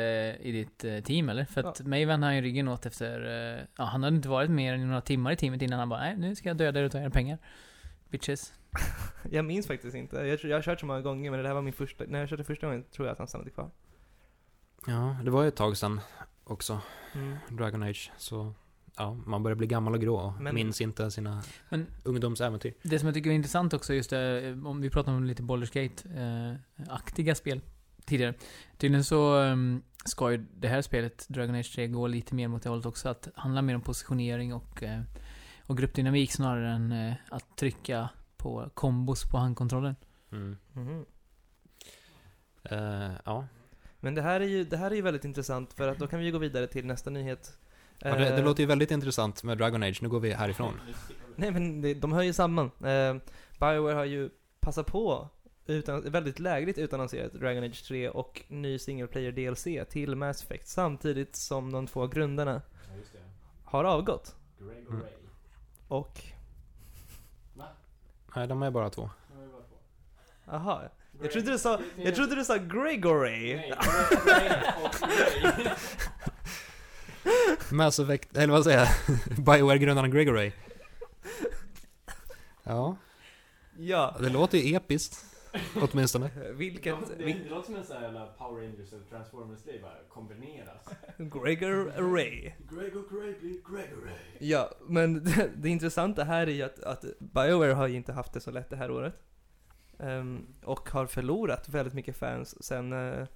[0.47, 1.45] i ditt eh, team eller?
[1.45, 1.85] För att Ja.
[1.85, 3.25] mig mig vände han ju ryggen åt efter...
[3.57, 6.01] Eh, ja, han hade inte varit mer än några timmar i teamet innan han bara
[6.01, 7.39] nej, nu ska jag döda er och ta era pengar.
[8.11, 8.53] Bitches.
[9.31, 10.17] Jag minns faktiskt inte.
[10.17, 12.29] Jag, jag har kört så många gånger, men det här var min första, när jag
[12.29, 13.71] körde första gången tror jag att han stannade kvar.
[14.87, 16.01] Ja, det var ju ett tag sedan
[16.45, 16.81] också,
[17.15, 17.37] Mm.
[17.49, 18.13] Dragon Age.
[18.17, 18.55] Så
[18.97, 22.75] ja, man börjar bli gammal och grå och Men- minns inte sina Men ungdomsäventyr.
[22.83, 25.73] det som jag tycker är intressant också just det, om vi pratar om lite Baldur's
[25.75, 27.61] Gate-aktiga spel
[28.05, 28.35] tidigare.
[28.79, 32.63] Tydligen så um, ska ju det här spelet, Dragon Age 3, gå lite mer mot
[32.63, 33.09] det hållet också.
[33.09, 35.01] Att handla mer om positionering och, eh,
[35.71, 39.97] och gruppdynamik snarare än eh, att trycka på kombos på handkontrollen.
[40.33, 40.57] Mm.
[40.73, 41.05] Mhm.
[42.63, 43.47] Eh, ja,
[44.01, 46.19] Men det här, är ju, det här är ju väldigt intressant för att då kan
[46.19, 47.59] vi ju gå vidare till nästa nyhet.
[47.99, 49.99] ja det, det Eh, låter ju väldigt intressant med Dragon Age.
[50.03, 50.75] Nu går vi härifrån.
[51.37, 52.67] Nej men det, de hör ju samman.
[52.67, 53.17] Eh,
[53.61, 54.31] Bioware har ju
[54.61, 55.29] passat på,
[55.67, 60.69] utan, väldigt lägligt utannonserat Dragon Age 3 och ny single player DLC till Mass Effect
[60.69, 63.19] samtidigt som de två grundarna Ja, just det.
[63.65, 64.37] har avgått.
[64.59, 65.07] Greg och Mm.
[65.91, 66.21] Och,
[67.55, 67.67] Va?
[68.37, 69.11] Nej, de är bara två.
[69.31, 69.77] Nu har vi bara två.
[70.57, 70.83] aha.
[71.23, 73.57] Jag trodde du sa, jag trodde du sa Gregory.
[73.57, 73.73] Nej,
[74.27, 75.67] Ray.
[77.71, 78.89] Mass Effect, eller vad säger jag?
[79.45, 80.53] Bioware-grundaren Gregory.
[82.63, 82.97] Ja,
[83.79, 84.17] Ja.
[84.21, 85.25] det låter ju episkt.
[85.93, 86.31] Åtminstone.
[86.53, 90.89] Vilket, Det, låter som en sån här jävla Power Rangers eller Transformers-grej bara kombineras.
[91.17, 92.53] Gregor Ray.
[92.71, 94.49] Greg och Ray blir Greg och Ray.
[94.49, 98.33] Ja, men det, det intressanta här är ju att, att Bioware har ju inte haft
[98.33, 99.15] det så lätt det här året.
[99.99, 103.27] Ehm, och har förlorat väldigt mycket fans sen, eh,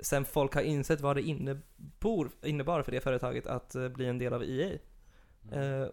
[0.00, 4.18] sen folk har insett vad det innebor, innebar för det företaget att eh, bli en
[4.18, 4.78] del av EA.
[5.52, 5.88] Eh,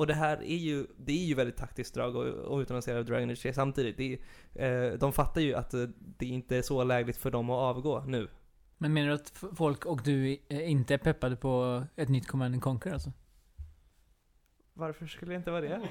[0.00, 3.30] och det här är ju, det är ju väldigt taktiskt drag och, och utannonsera Dragon
[3.30, 3.96] Age 3 samtidigt.
[3.96, 4.18] Det
[4.54, 7.56] är, eh, de fattar ju att eh, det inte är så lägligt för dem att
[7.56, 8.28] avgå nu.
[8.78, 12.54] Men menar du att folk och du eh, inte är peppade på ett nytt Command
[12.54, 13.12] and Conquer alltså?
[14.72, 15.88] Varför skulle jag inte vara det?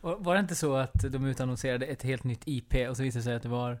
[0.00, 3.20] Och Var det inte så att de utannonserade ett helt nytt IP och så visade
[3.20, 3.78] det sig att det var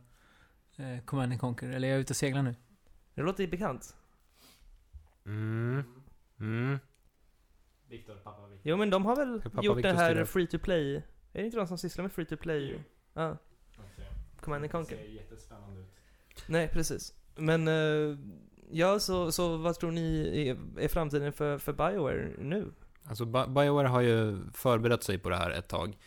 [0.76, 1.68] eh, Command and Conquer?
[1.68, 2.54] Eller är jag ute och seglar nu?
[3.14, 3.96] Det låter ju bekant.
[5.26, 5.84] Mm.
[6.40, 6.78] Mm.
[7.90, 8.70] Viktor, pappa Viktor.
[8.70, 11.02] Jo men de har väl pappa gjort Victor det här free to play Är
[11.40, 12.84] det inte de som sysslar med free to play?
[13.14, 13.36] Ja,
[14.40, 15.86] Command and Det ser jättespännande ut.
[16.46, 18.18] Nej precis Men, eh,
[18.70, 22.72] ja så, så vad tror ni är, är framtiden för, för Bioware nu?
[23.04, 25.98] Alltså Bi- Bioware har ju förberett sig på det här ett tag.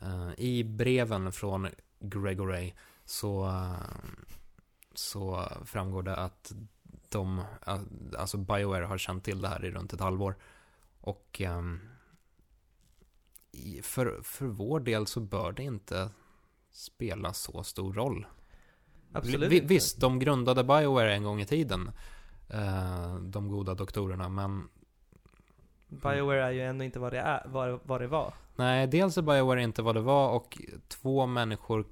[0.00, 1.68] Eh, I breven från
[2.00, 2.72] Gregory
[3.04, 3.52] så,
[4.94, 6.52] så framgår det att
[7.08, 7.80] de, eh,
[8.18, 10.34] alltså Bioware har känt till det här i runt ett halvår.
[11.00, 11.40] Och
[13.52, 16.10] i- för, för vår del så bör det inte
[16.70, 18.26] spela så stor roll.
[19.12, 21.90] Absolut Vi, visst, de grundade Bioware en gång i tiden.
[22.48, 24.68] eh, de goda doktorerna, men
[25.88, 29.22] Bioware är ju ändå inte vad det, är, vad, vad det var Nej, dels är
[29.22, 30.58] Bioware inte vad det var och
[30.88, 31.84] två människor,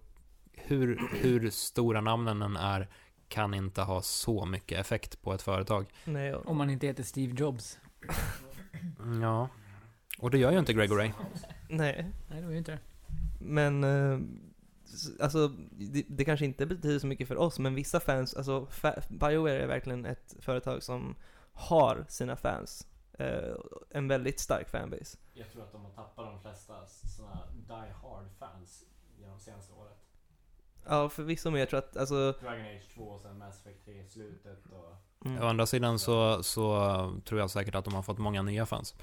[0.52, 2.88] hur, hur stora namnen än är,
[3.28, 5.86] kan inte ha så mycket effekt på ett företag.
[6.04, 7.78] Nej, och, Om man inte heter Steve Jobs.
[9.00, 9.48] Mm, Ja.
[10.18, 11.12] Och det gör ju inte Gregory.
[11.68, 12.78] nej Nej, det var ju inte det.
[13.40, 14.18] Men, eh,
[15.20, 19.02] alltså det, det kanske inte betyder så mycket för oss men vissa fans, alltså fa-
[19.08, 21.14] Bioware är verkligen ett företag som
[21.52, 23.54] har sina fans eh,
[23.90, 28.24] En väldigt stark fanbase Jag tror att de har tappat de flesta såna die hard
[28.38, 28.84] fans
[29.20, 29.98] genom senaste året.
[30.86, 34.00] Ja förvisso men jag tror att, alltså Dragon Age 2 och sen Mass Effect 3
[34.02, 34.96] i slutet och...
[35.24, 35.42] mm.
[35.42, 38.94] Å andra sidan så, så tror jag säkert att de har fått många nya fans.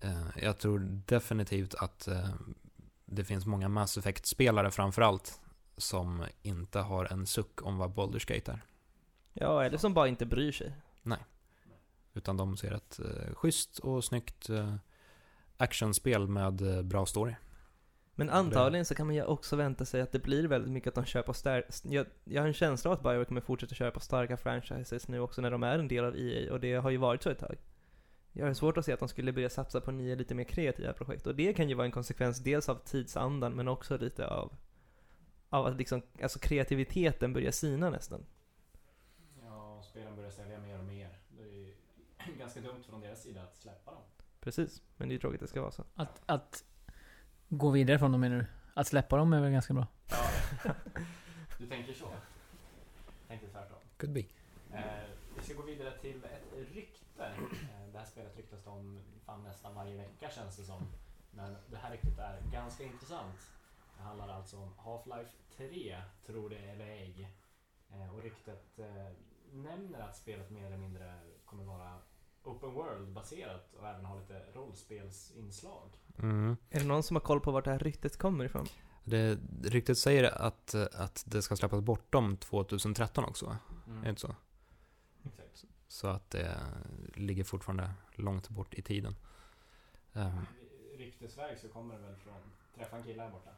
[0.00, 0.16] Mm.
[0.16, 2.28] Eh, Jag tror definitivt att eh,
[3.06, 5.40] det finns många Mass Effect-spelare framförallt
[5.76, 8.62] som inte har en suck om vad Baldur's Gate är.
[9.32, 10.72] Ja, eller som bara inte bryr sig.
[12.14, 14.74] Utan de ser ett eh, schysst och snyggt eh,
[15.56, 17.34] actionspel med eh, bra story.
[18.20, 20.94] Men antagligen så kan man ju också vänta sig att det blir väldigt mycket att
[20.94, 21.68] de kör på starka...
[21.82, 25.20] Jag, jag har en känsla av att Bioware kommer fortsätta köra på starka franchises nu
[25.20, 27.38] också när de är en del av EA och det har ju varit så ett
[27.38, 27.56] tag.
[28.32, 30.92] Jag har svårt att se att de skulle börja satsa på nya lite mer kreativa
[30.92, 34.56] projekt och det kan ju vara en konsekvens dels av tidsandan men också lite av
[35.48, 38.26] av att liksom, alltså kreativiteten börjar sina nästan.
[39.42, 41.18] Ja, spelen börjar sälja mer och mer.
[41.28, 41.74] Det är ju
[42.38, 44.02] ganska dumt från deras sida att släppa dem.
[44.40, 45.84] Precis, men det är ju tråkigt att det ska vara så.
[45.94, 46.64] Att, att
[47.50, 48.46] gå vidare från dem menar du?
[48.74, 49.86] Att släppa dem är väl ganska bra?
[50.10, 50.16] Ja,
[51.58, 52.08] du tänker så?
[53.28, 53.78] Tänkte tvärtom.
[53.96, 54.20] Could be.
[54.72, 57.24] Eh, vi ska gå vidare till ett rykte.
[57.24, 60.86] Eh, det här spelet ryktas om fan nästan varje vecka känns det som.
[61.30, 63.50] Men det här ryktet är ganska intressant.
[63.96, 67.28] Det handlar alltså om Half-Life 3, tror det eller ej.
[67.92, 69.08] Eh, och ryktet eh,
[69.52, 71.98] nämner att spelet mer eller mindre kommer vara
[72.44, 75.88] open world-baserat och även ha lite rollspelsinslag.
[76.18, 76.56] Mm.
[76.70, 78.66] Är det någon som har koll på vart det här ryktet kommer ifrån?
[79.04, 83.56] Det ryktet säger att, att det ska släppas bortom 2013 också?
[83.86, 83.98] Mm.
[83.98, 84.34] Är det inte så?
[85.24, 85.64] Exakt.
[85.88, 86.56] Så att det
[87.14, 89.14] ligger fortfarande långt bort i tiden.
[90.12, 90.46] Ehm,
[90.98, 92.34] Ryktesväg så kommer det väl från
[92.74, 93.50] träffa en kille här borta.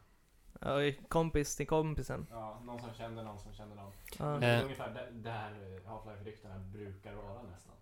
[0.61, 2.27] Ja, kompis till kompisen.
[2.31, 3.93] Ja, någon som kände någon som kände någon.
[4.19, 4.25] Ja.
[4.25, 4.65] Det är Eh.
[4.65, 7.75] ungefär där, där Half-Life-ryktena brukar vara nästan.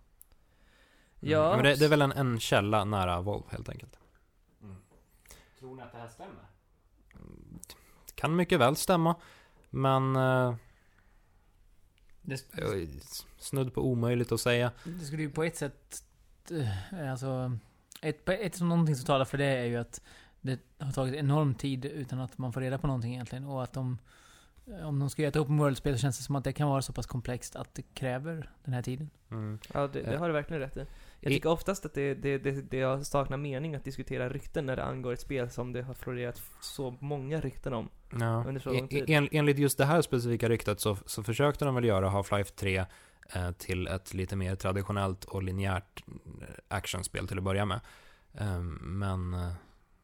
[1.23, 1.45] Ja.
[1.53, 1.55] mm.
[1.57, 3.99] Men det, det är väl en, en källa nära Volvo helt enkelt.
[4.63, 4.75] Mm.
[5.59, 6.45] Tror ni att det här stämmer?
[8.15, 9.15] Kan mycket väl stämma,
[9.69, 10.55] men eh,
[12.21, 12.87] Det, eh,
[13.37, 14.71] snudd på omöjligt att säga.
[14.83, 16.03] det skulle ju på ett sätt...
[16.51, 17.57] eh, Alltså...
[18.01, 20.01] Ett, ett, som någonting som talar för det är ju att
[20.41, 23.45] det har tagit enorm tid utan att man får reda på någonting egentligen.
[23.45, 23.97] Och att de...
[24.83, 26.81] Om de ska göra ett open world-spel så känns det som att det kan vara
[26.81, 29.09] så pass komplext att det kräver den här tiden.
[29.31, 29.59] Mm.
[29.73, 30.19] Ja, det, det Eh.
[30.19, 30.85] har du verkligen rätt i.
[31.23, 34.83] Jag tycker oftast att det, det, det, det saknar mening att diskutera rykten när det
[34.83, 37.89] angår ett spel som det har florerat så många rykten om.
[38.19, 38.43] Ja.
[38.47, 39.09] Under så lång En, tid.
[39.09, 42.85] en, enligt just det här specifika ryktet så, så försökte de väl göra Half-Life 3
[43.35, 46.03] eh, till ett lite mer traditionellt och linjärt
[46.41, 47.79] eh, actionspel till att börja med.
[48.33, 49.53] Eh, men eh,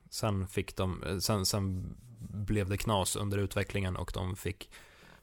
[0.10, 4.72] sen fick de, eh, sen, sen blev det knas under utvecklingen och de fick,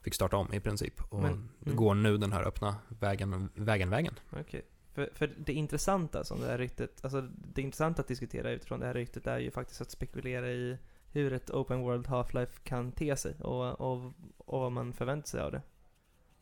[0.02, 1.00] fick starta om i princip.
[1.08, 1.76] Och Men- mm.
[1.76, 4.14] går nu den här öppna vägen, vägen, vägen.
[4.30, 4.62] Okej.
[4.94, 8.86] För, för det intressanta som det här ryktet, alltså det intressanta att diskutera utifrån det
[8.86, 10.78] här ryktet är ju faktiskt att spekulera i
[11.12, 15.40] hur ett open world Half-Life kan te sig och, och, och vad man förväntar sig
[15.40, 15.62] av det.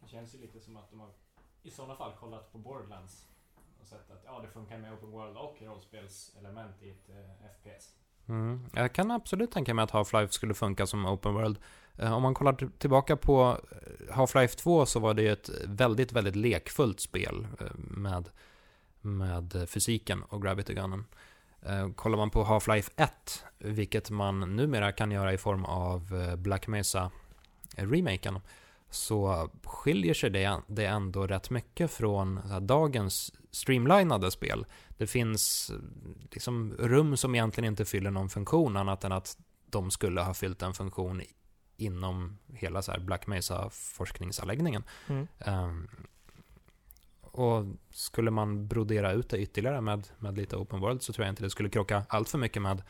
[0.00, 1.10] Det känns ju lite som att de har
[1.62, 3.28] i sådana fall kollat på Borderlands
[3.80, 7.94] och sett att ja, det funkar med open world och rollspelselement i ett eh, FPS.
[8.28, 8.66] Mm.
[8.74, 11.58] Jag kan absolut tänka mig att Half-Life skulle funka som open world.
[11.96, 16.12] Eh, om man kollar tillbaka på eh, Half-Life 2 så var det ju ett väldigt,
[16.12, 18.28] väldigt lekfullt spel eh, med,
[19.00, 21.04] med fysiken och Gravity Gunnen.
[21.94, 28.40] Kollar man på Half-Life 1, vilket man numera kan göra i form av Black Mesa-remaken,
[28.90, 34.66] så skiljer sig det, det ändå rätt mycket från dagens streamlinade spel.
[34.88, 35.72] Det finns
[36.30, 40.62] liksom rum som egentligen inte fyller någon funktion annat än att de skulle ha fyllt
[40.62, 41.22] en funktion
[41.82, 44.84] inom hela så här Black Mesa forskningsanläggningen.
[45.08, 45.26] Mm.
[45.38, 45.88] Ehm,
[47.20, 51.32] och skulle man brodera ut det ytterligare med, med lite open world så tror jag
[51.32, 52.82] inte det skulle krocka allt för mycket med,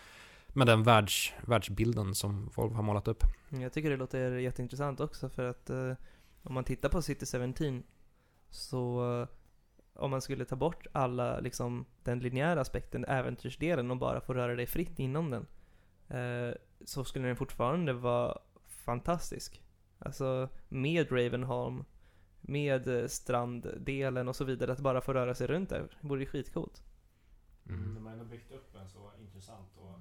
[0.48, 3.24] med den världs, världsbilden som Volvo har målat upp.
[3.48, 5.92] Jag tycker det låter jätteintressant också för att eh,
[6.42, 7.82] om man tittar på City 17
[8.50, 9.28] så eh,
[9.94, 14.54] om man skulle ta bort alla liksom den linjära aspekten, äventyrsdelen och bara få röra
[14.54, 15.46] dig fritt inom den
[16.08, 18.38] eh, så skulle den fortfarande vara
[18.82, 19.62] fantastisk.
[19.98, 21.84] Alltså med Ravenholm,
[22.40, 26.26] med eh, stranddelen och så vidare, att bara få röra sig runt där vore ju
[26.26, 26.82] skitcoolt.
[27.68, 27.94] Mm.
[27.94, 30.00] De har ändå byggt upp en så intressant och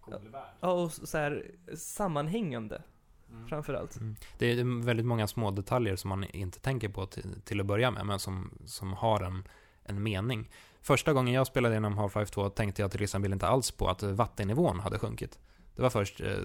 [0.00, 0.54] cool värld.
[0.60, 2.82] Ja, och så här sammanhängande
[3.30, 3.48] Mm.
[3.48, 3.96] framförallt.
[3.96, 4.16] Mm.
[4.38, 7.90] Det är väldigt många små detaljer som man inte tänker på till, till att börja
[7.90, 9.48] med, men som, som har en,
[9.82, 10.50] en mening.
[10.80, 14.02] Första gången jag spelade igenom Half-Life 2 tänkte jag till exempel inte alls på att
[14.02, 15.38] vattennivån hade sjunkit.
[15.76, 16.38] Det var först eh,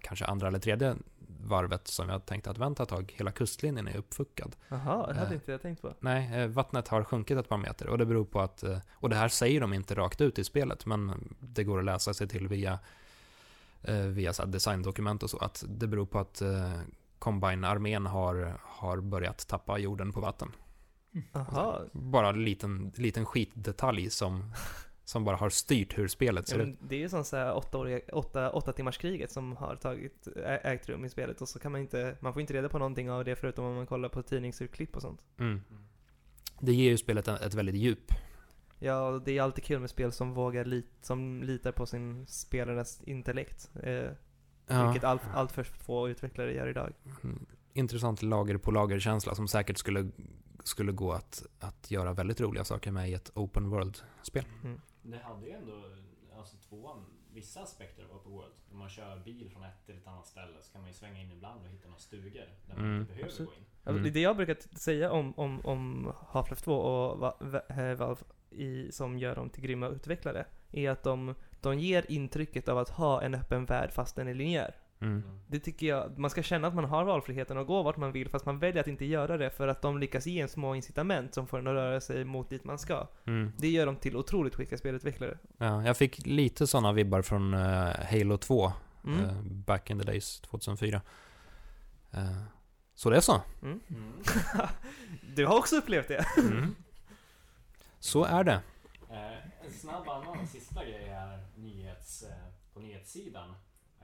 [0.00, 0.96] kanske andra eller tredje
[1.40, 4.56] varvet som jag tänkte att vänta ett tag, hela kustlinjen är uppfuckad.
[4.68, 5.34] Jaha, det hade Eh.
[5.34, 5.94] inte jag tänkt på.
[6.00, 9.08] Nej, eh, vattnet har sjunkit ett par meter och det beror på att, eh, och
[9.10, 12.28] det här säger de inte rakt ut i spelet, men det går att läsa sig
[12.28, 12.78] till via,
[13.82, 16.42] eh, via så designdokument och så, att det beror på att
[17.18, 20.52] Combine-armén har, har börjat tappa jorden på vatten.
[21.32, 21.80] Jaha.
[21.92, 24.52] Bara en liten, liten skitdetalj som,
[25.06, 26.78] som bara har styrt hur spelet Ja, ser ut.
[26.80, 30.28] men det är ju som så här åttaåriga, åtta, åtta timmars kriget som har tagit,
[30.62, 33.10] ägt rum i spelet och så kan man inte, man får inte reda på någonting
[33.10, 35.20] av det förutom om man kollar på tidningsurklipp och sånt.
[35.38, 35.60] Mm.
[36.60, 38.12] Det ger ju spelet ett, väldigt djup.
[38.78, 43.02] Ja, det är alltid kul med spel som vågar lit, som litar på sin spelares
[43.02, 43.70] intellekt.
[43.82, 44.10] Eh,
[44.68, 44.84] Ja.
[44.86, 46.92] Vilket allt, allt för få utvecklare gör idag.
[47.24, 50.10] Mm, intressant lager på lager-känsla som säkert skulle,
[50.64, 54.44] skulle gå att, att göra väldigt roliga saker med i ett open world-spel.
[54.64, 54.80] Mm.
[55.10, 55.82] Det hade ju ändå,
[56.36, 58.52] alltså tvåan, vissa aspekter av Open World.
[58.70, 61.20] När man kör bil från ett till ett annat ställe så kan man ju svänga
[61.20, 63.00] in ibland och hitta några stugor där man Mm.
[63.00, 63.50] inte behöver Absolut.
[63.50, 63.64] gå in.
[63.86, 64.02] Mm.
[64.02, 68.92] Det det jag brukar säga om, om, om Half-Life 2 och Va- Va- Valve i,
[68.92, 73.22] som gör dem till grymma utvecklare är att de, de ger intrycket av att ha
[73.22, 74.74] en öppen värld fast den är linjär.
[75.00, 75.22] Mm.
[75.46, 78.28] Det tycker jag, man ska känna att man har valfriheten att gå vart man vill
[78.28, 81.34] fast man väljer att inte göra det för att de lyckas ge en små incitament
[81.34, 83.06] som får en att röra sig mot dit man ska.
[83.26, 83.52] Mm.
[83.58, 85.38] Det gör dem till otroligt skickliga spelutvecklare.
[85.58, 88.72] Ja, jag fick lite sådana vibbar från eh, Halo 2,
[89.04, 89.24] Mm.
[89.24, 91.00] eh, back in the days, 2004.
[92.12, 92.42] Eh,
[92.94, 93.40] så det är så.
[93.62, 93.80] Mm.
[93.88, 94.12] Mm.
[95.36, 96.24] du har också upplevt det?
[96.38, 96.74] Mm.
[97.98, 98.60] Så är det.
[99.10, 102.28] Eh, en snabb annan sista grej här nyhets, eh,
[102.74, 103.54] på nyhetssidan är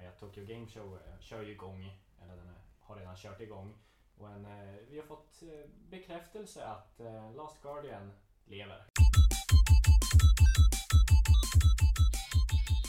[0.02, 3.74] Eh, Tokyo Game Show eh, kör ju igång, eller den eh, har redan kört igång.
[4.18, 4.46] Och en,
[4.90, 5.42] vi har fått
[5.90, 7.00] bekräftelse att
[7.36, 8.12] Last Guardian
[8.44, 8.86] lever.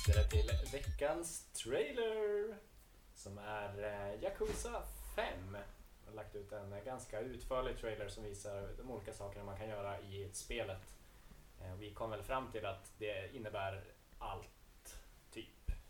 [0.08, 2.58] Det är till veckans trailer
[3.14, 3.74] som är
[4.22, 4.84] Yakuza
[5.16, 5.58] 5.
[6.04, 9.70] Jag har lagt ut en ganska utförlig trailer som visar de olika sakerna man kan
[9.70, 10.98] göra i spelet.
[11.80, 13.84] Vi kom väl fram till att det innebär
[14.20, 14.63] allt.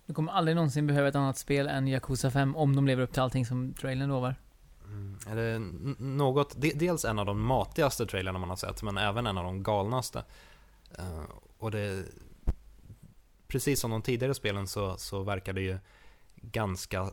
[0.06, 3.14] Du kommer aldrig någonsin behöva ett annat spel än Yakuza 5 om de lever upp
[3.14, 4.36] till allting som trailern lovar.
[4.86, 5.18] Mm.
[5.28, 5.60] Är det
[5.99, 9.43] något, de- dels en av de matigaste trailerna man har sett, men även en av
[9.43, 10.24] de galnaste.
[10.99, 11.24] Uh,
[11.58, 12.06] och det,
[13.47, 15.78] precis som de tidigare spelen så, så verkar det ju
[16.36, 17.12] ganska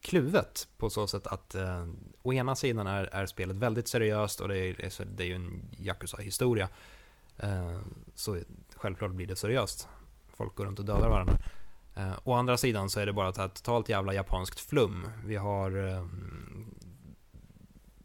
[0.00, 1.86] kluvet på så sätt att eh,
[2.22, 5.62] å ena sidan är, är spelet väldigt seriöst och det är, det är ju en
[5.78, 6.68] Yakuza-historia.
[7.38, 7.80] Eh,
[8.14, 8.40] så
[8.76, 9.88] självklart blir det seriöst.
[10.36, 11.38] Folk går runt och dödar varandra.
[11.96, 15.06] Eh, å andra sidan så är det bara ett totalt jävla japanskt flum.
[15.24, 16.06] Vi har eh,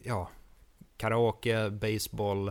[0.04, 0.30] ja,
[0.98, 2.48] karaoke, baseball,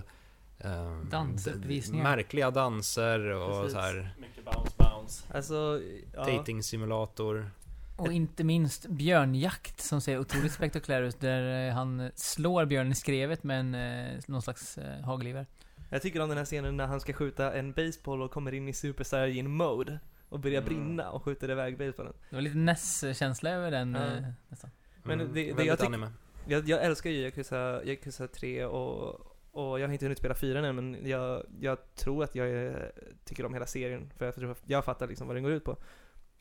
[0.59, 2.05] eh, Dansuppvisningar.
[2.05, 3.73] märkliga danser och Precis.
[3.73, 5.25] så här Mycket bounce bounce.
[5.35, 5.81] Alltså,
[6.15, 6.37] ja.
[6.37, 7.51] dating simulator.
[7.97, 11.21] Och inte minst björnjakt som ser otroligt spektakulär ut.
[11.21, 15.47] Där eh, han slår björnen i skrevet med en, eh, någon slags eh, hagelgevär.
[15.89, 18.69] Jag tycker om den här scenen när han ska skjuta en baseball och kommer in
[18.69, 19.99] i Super Saiyan mode
[20.31, 20.69] och börjar Mm.
[20.75, 22.13] brinna och skjuter iväg baseballen.
[22.31, 24.71] Det var lite Ness-känsla över den eh, nästan.
[25.03, 26.13] Men det- det väldigt jag tyck- anime.
[26.47, 29.21] Jag, jag älskar ju Yakuza, Yakuza 3 och,
[29.53, 32.93] och jag har inte hunnit spela 4 än men jag, jag tror att jag är,
[33.25, 35.77] tycker om hela serien för jag, tror, jag fattar liksom vad den går ut på.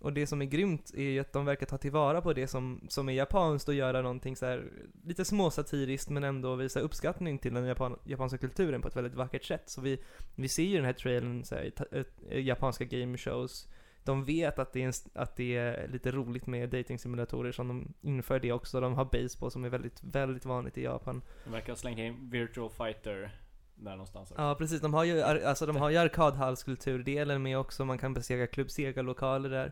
[0.02, 2.86] Och det som är grymt är ju att de verkar ta tillvara på det som,
[2.90, 4.64] som är japanskt och göra någonting så här
[5.06, 9.44] lite småsatiriskt men ändå visa uppskattning till den japan, japanska kulturen på ett väldigt vackert
[9.46, 9.70] sätt.
[9.70, 10.04] Så vi,
[10.36, 13.68] vi ser ju den här trailern så här, i ta, eh, japanska game shows.
[14.04, 17.68] De vet att det, är en, att det är lite roligt med dating simulatorer som
[17.68, 18.80] de inför det också.
[18.80, 21.22] De har baseball som är väldigt, väldigt vanligt i Japan.
[21.44, 23.32] De verkar ha slängt in Virtual Fighter
[23.76, 24.42] där någonstans också.
[24.42, 28.48] Ja precis, de har ju, alltså de har ju arkadhallskulturdelen med också, man kan besöka
[28.48, 29.72] Club Sega-lokaler där.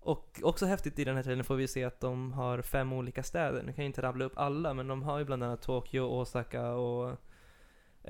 [0.00, 3.22] Och också häftigt i den här trailern får vi se att de har fem olika
[3.22, 3.62] städer.
[3.62, 6.70] Nu kan jag inte rabbla upp alla, men de har ju bland annat Tokyo, Osaka
[6.70, 7.16] och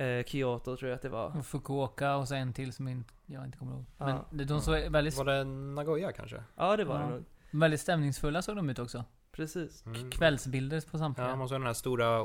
[0.02, 1.36] eh, Kyoto tror jag att det var.
[1.38, 3.84] Och Fukuoka och så en till som jag inte kommer ihåg.
[3.96, 4.24] Men Ja.
[4.30, 6.42] de, de såg väldigt, Var det Nagoya kanske?
[6.56, 7.06] Ja, det var Ja.
[7.06, 7.24] det nog.
[7.50, 9.04] väldigt stämningsfulla såg de ut också.
[9.32, 9.86] Precis.
[9.86, 10.10] Mm.
[10.10, 11.28] Kvällsbilder på samtliga.
[11.28, 12.18] Ja, man såg den här stora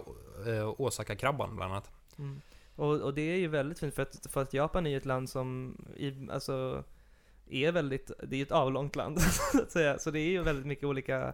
[0.47, 1.91] eh, Osaka-krabban bland annat.
[2.17, 2.41] Mm.
[2.75, 5.05] Och, och det är ju väldigt fint för att, för att Japan är ju ett
[5.05, 6.83] land som, i, alltså,
[7.49, 9.21] är väldigt, det är ju ett avlångt land
[9.51, 9.99] så att säga.
[9.99, 11.33] Så det är ju väldigt mycket olika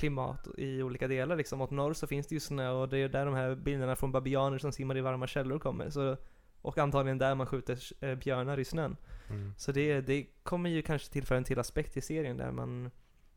[0.00, 1.60] klimat i olika delar liksom.
[1.60, 4.12] Åt norr så finns det ju snö och det är där de här bilderna från
[4.12, 5.90] babianer som simmar i varma källor kommer.
[5.90, 6.16] Så,
[6.62, 8.96] och antagligen där man skjuter eh, björnar i snön.
[9.28, 9.54] Mm.
[9.56, 12.90] Så det, det kommer ju kanske tillföra en till aspekt i serien där man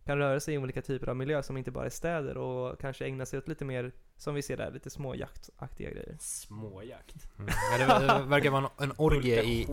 [0.05, 3.05] kan röra sig i olika typer av miljö som inte bara är städer och kanske
[3.05, 6.17] ägna sig åt lite mer, som vi ser där, lite småjaktaktiga grejer.
[6.19, 7.27] Småjakt.
[7.39, 7.53] Mm.
[7.71, 9.67] Ja, det, ver- det verkar vara en, en orgie i,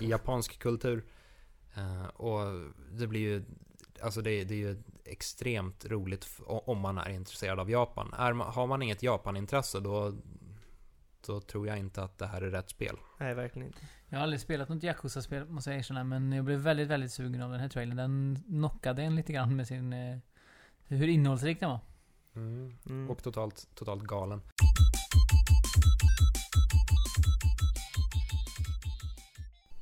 [0.00, 1.04] i japansk kultur.
[1.76, 2.40] Eh, och
[2.92, 3.44] det blir ju,
[4.02, 4.76] alltså det, det är ju
[5.08, 8.14] extremt roligt om man är intresserad av Japan.
[8.18, 10.14] Är, man- har man inget Japan-intresse då,
[11.26, 12.96] då tror jag inte att det här är rätt spel.
[13.18, 13.78] Nej, verkligen inte.
[14.08, 17.42] Jag har aldrig spelat något Yakuza-spel måste jag erkänna, men jag blev väldigt, väldigt sugen
[17.42, 17.96] av den här trailern.
[17.96, 19.92] Den knockade en lite grann med sin...
[19.92, 20.18] Eh,
[20.88, 21.80] hur innehållsrik den var.
[22.34, 23.10] Mm.
[23.10, 24.42] Och totalt, totalt galen.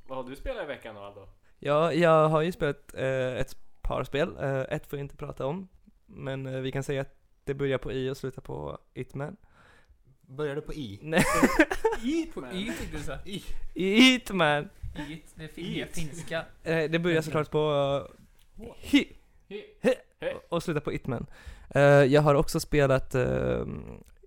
[0.08, 1.28] Vad har du spelat i veckan då Aldo?
[1.58, 3.06] Ja, jag har ju spelat eh,
[3.40, 4.36] ett par spel.
[4.40, 5.68] Eh, ett får jag inte prata om.
[6.06, 7.14] Men eh, vi kan säga att
[7.44, 9.36] det börjar på I och slutar på Hitman.
[10.20, 10.98] Började på I.
[11.02, 11.24] Nej,
[12.34, 13.12] På Y tyckte du så?
[13.74, 14.68] Hitman!
[15.08, 16.44] Y, det fin- finska.
[16.62, 17.70] Eh, det börjar såklart på
[18.58, 19.12] uh, Hi
[19.48, 19.64] Hi.
[20.48, 21.26] och slutar på Hitman.
[21.70, 23.66] Eh, jag har också spelat uh,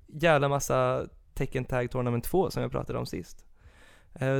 [0.07, 3.45] jävla massa Tekken Tag Tournament 2 som jag pratade om sist.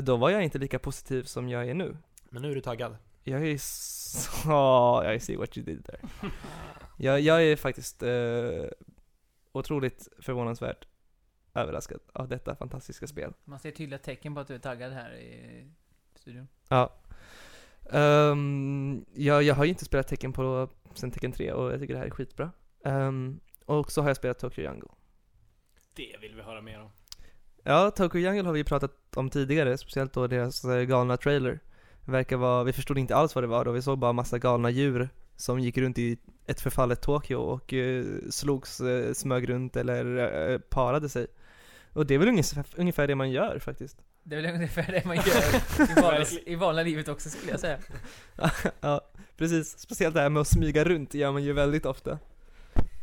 [0.03, 1.97] Då var jag inte lika positiv som jag är nu.
[2.30, 2.97] Men nu är du taggad.
[3.28, 5.03] Jag är så...
[5.13, 5.99] I see what you did there.
[6.97, 8.65] jag, jag är faktiskt eh,
[9.51, 10.88] otroligt förvånansvärt
[11.53, 13.34] överraskad av detta fantastiska spel.
[13.45, 15.67] Man ser tydliga tecken på att du är taggad här i
[16.15, 16.47] studion.
[16.67, 16.93] Ja.
[17.91, 21.93] Ehm, jag, jag har ju inte spelat Tekken på sen Tekken 3 och jag tycker
[21.93, 22.51] det här är skitbra.
[22.86, 24.89] Ehm, och så har jag spelat Tokyo Jungle.
[25.93, 26.89] Det vill vi höra mer om.
[27.63, 31.59] Ja, Tokyo Jungle har vi pratat om tidigare, speciellt då deras eh, galna trailer.
[32.08, 34.70] Verkar vara, vi förstod inte alls vad det var då, vi såg bara massa galna
[34.70, 40.18] djur som gick runt i ett förfallet Tokyo och eh, slogs, eh, smög runt eller
[40.51, 41.28] eh, parade sig.
[41.93, 43.97] Och det är väl ungefär, ungefär det man gör faktiskt.
[44.24, 45.55] Det är väl ungefär det man gör
[45.97, 47.78] i vanliga, i vanliga livet också skulle jag säga.
[48.82, 49.01] ja,
[49.38, 49.80] precis.
[49.80, 52.20] Speciellt det här med att smyga runt gör man ju väldigt ofta.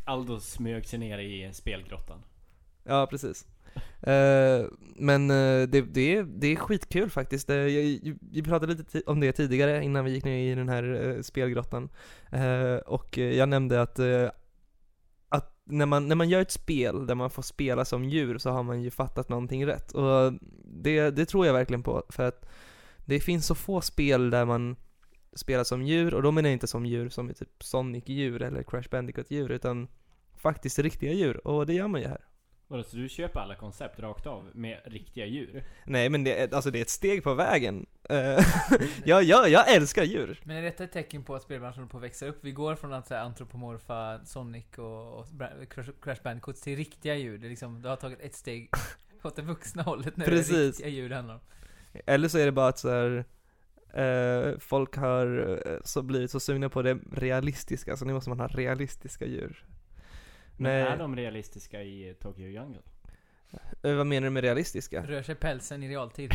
[0.04, 2.22] Aldo smög sig ner i spelgrottan.
[2.84, 3.46] Ja, precis.
[4.00, 4.66] Eh,
[4.96, 7.50] men eh, det, det, är, det är skitkul faktiskt.
[7.50, 11.18] Eh, jag- vi pratade lite om det tidigare innan vi gick ner i den här
[11.22, 11.88] spelgrottan.
[12.86, 13.98] Och jag nämnde att,
[15.28, 18.50] att när, man, när man gör ett spel där man får spela som djur så
[18.50, 19.92] har man ju fattat någonting rätt.
[19.92, 20.32] Och
[20.64, 22.02] det, det tror jag verkligen på.
[22.08, 22.46] För att
[23.06, 24.76] det finns så få spel där man
[25.32, 28.62] spelar som djur, och då menar jag inte som djur som är typ Sonic-djur eller
[28.62, 29.88] Crash Bandicoot-djur, utan
[30.36, 31.46] faktiskt riktiga djur.
[31.46, 32.20] Och det gör man ju här.
[32.74, 35.64] Vadå, så du köper alla koncept rakt av med riktiga djur?
[35.84, 37.86] Nej men det är, alltså det är ett steg på vägen.
[38.10, 38.16] Uh,
[39.04, 40.40] jag, jag, jag älskar djur.
[40.44, 42.38] Men är detta ett tecken på att spelbranschen håller på att växa upp?
[42.40, 46.76] Vi går från att så här, antropomorfa Sonic och, och Bra- Crash, Crash Bandicoots till
[46.76, 47.38] riktiga djur.
[47.38, 48.70] Det, är liksom, det har tagit ett steg
[49.22, 50.56] åt det vuxna hållet när det är Precis.
[50.56, 51.40] riktiga djur det handlar om.
[52.06, 53.24] Eller så är det bara att så här,
[54.02, 58.40] eh, folk har eh, så blivit så sugna på det realistiska, så nu måste man
[58.40, 59.64] ha realistiska djur.
[60.56, 60.82] Men Nej.
[60.82, 62.82] är de realistiska i Tokyo Jungle?
[63.82, 65.06] Eh, vad menar du med realistiska?
[65.06, 66.30] Rör sig pälsen i realtid?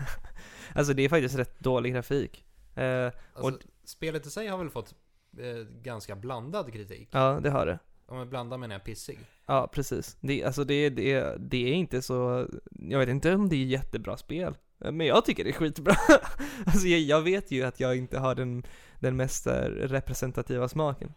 [0.74, 2.44] alltså det är faktiskt rätt dålig grafik.
[2.74, 4.94] Eh, Alltså, spelet i sig har väl fått
[5.38, 7.08] eh, ganska blandad kritik.
[7.12, 7.78] ja, det har det.
[8.06, 9.18] Om jag blandar menar jag pissig.
[9.46, 10.16] Ja, precis.
[10.20, 14.16] Det, alltså det, det, det är inte så, jag vet inte om det är jättebra
[14.16, 14.54] spel.
[14.78, 15.94] Men jag tycker det är skitbra.
[16.66, 18.62] alltså jag, jag vet ju att jag inte har den,
[19.00, 21.14] den mest eh, representativa smaken.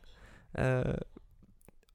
[0.54, 0.82] Eh,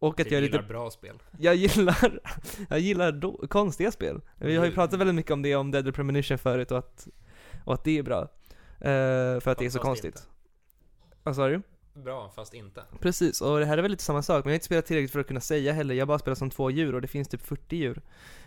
[0.07, 1.23] och att jag är gillar lite, bra spel.
[1.39, 2.21] jag gillar,
[2.69, 4.21] jag gillar då, konstiga spel.
[4.37, 7.09] Vi har ju Du- pratat väldigt mycket om det, om Dead Premonition förut och att,
[7.65, 8.21] och att det är bra.
[8.81, 10.29] Eh, för att det är så Fast konstigt.
[11.23, 11.63] Vad sa du?
[11.95, 12.83] Bra, fast inte.
[13.01, 15.11] Precis, och det här är väl lite samma sak, men jag har inte spelat tillräckligt
[15.13, 15.95] för att kunna säga heller.
[15.95, 18.01] Jag bara spelat som två djur och det finns typ 40 djur.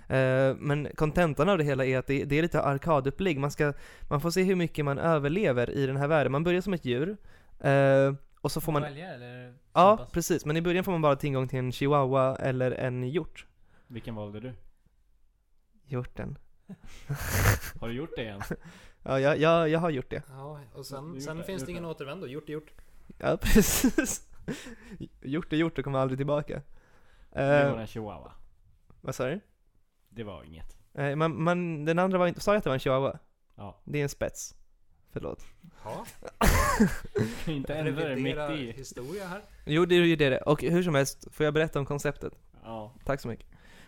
[0.07, 3.39] Eh, men kontentan av det hela är att det, det är lite arkadupplägg.
[3.39, 3.73] Man, ska,
[4.09, 6.31] man får se hur mycket man överlever i den här världen.
[6.31, 7.17] Man börjar som ett djur,
[7.59, 8.81] eh, och så får man...
[8.81, 9.53] välja eller?
[9.73, 10.45] Ja, precis.
[10.45, 13.45] Men i början får man bara tillgång till en chihuahua eller en hjort.
[13.87, 14.53] Vilken valde du?
[15.85, 16.37] Hjorten.
[17.79, 18.41] Har du gjort det än?
[19.03, 20.23] Ja, jag, jag, jag har gjort det.
[20.29, 21.89] Ja, och sen, gjort sen det, finns gjort det ingen det.
[21.89, 22.27] återvändo.
[22.27, 22.71] Gjort är gjort.
[23.17, 24.29] Ja, precis.
[25.21, 26.61] Hjort är gjort och kommer aldrig tillbaka.
[27.33, 28.31] Det Eh, var en chihuahua.
[29.01, 29.39] vad sa du?
[30.09, 30.77] Det var inget.
[30.93, 32.39] Eh, man, man, den andra var inte...
[32.41, 33.19] Sa jag att det var en chihuahua?
[33.55, 33.77] Ja.
[33.83, 34.55] Det är en spets.
[35.13, 35.45] Förlåt.
[35.83, 36.05] Ja,
[37.45, 38.71] Kan inte ändra det mitt i.
[38.71, 39.41] historia här.
[39.65, 40.37] Jo, det är ju det.
[40.37, 42.33] Och hur som helst, får jag berätta om konceptet?
[42.63, 42.93] Ja.
[43.05, 43.45] Tack så mycket.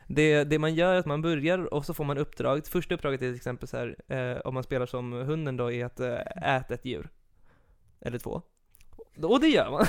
[0.07, 2.67] Det, det man gör är att man börjar och så får man uppdrag.
[2.67, 5.86] Första uppdraget är till exempel så här, eh, om man spelar som hunden då, är
[5.86, 7.09] att eh, äta ett djur.
[8.01, 8.41] Eller två.
[9.22, 9.86] Och det gör man.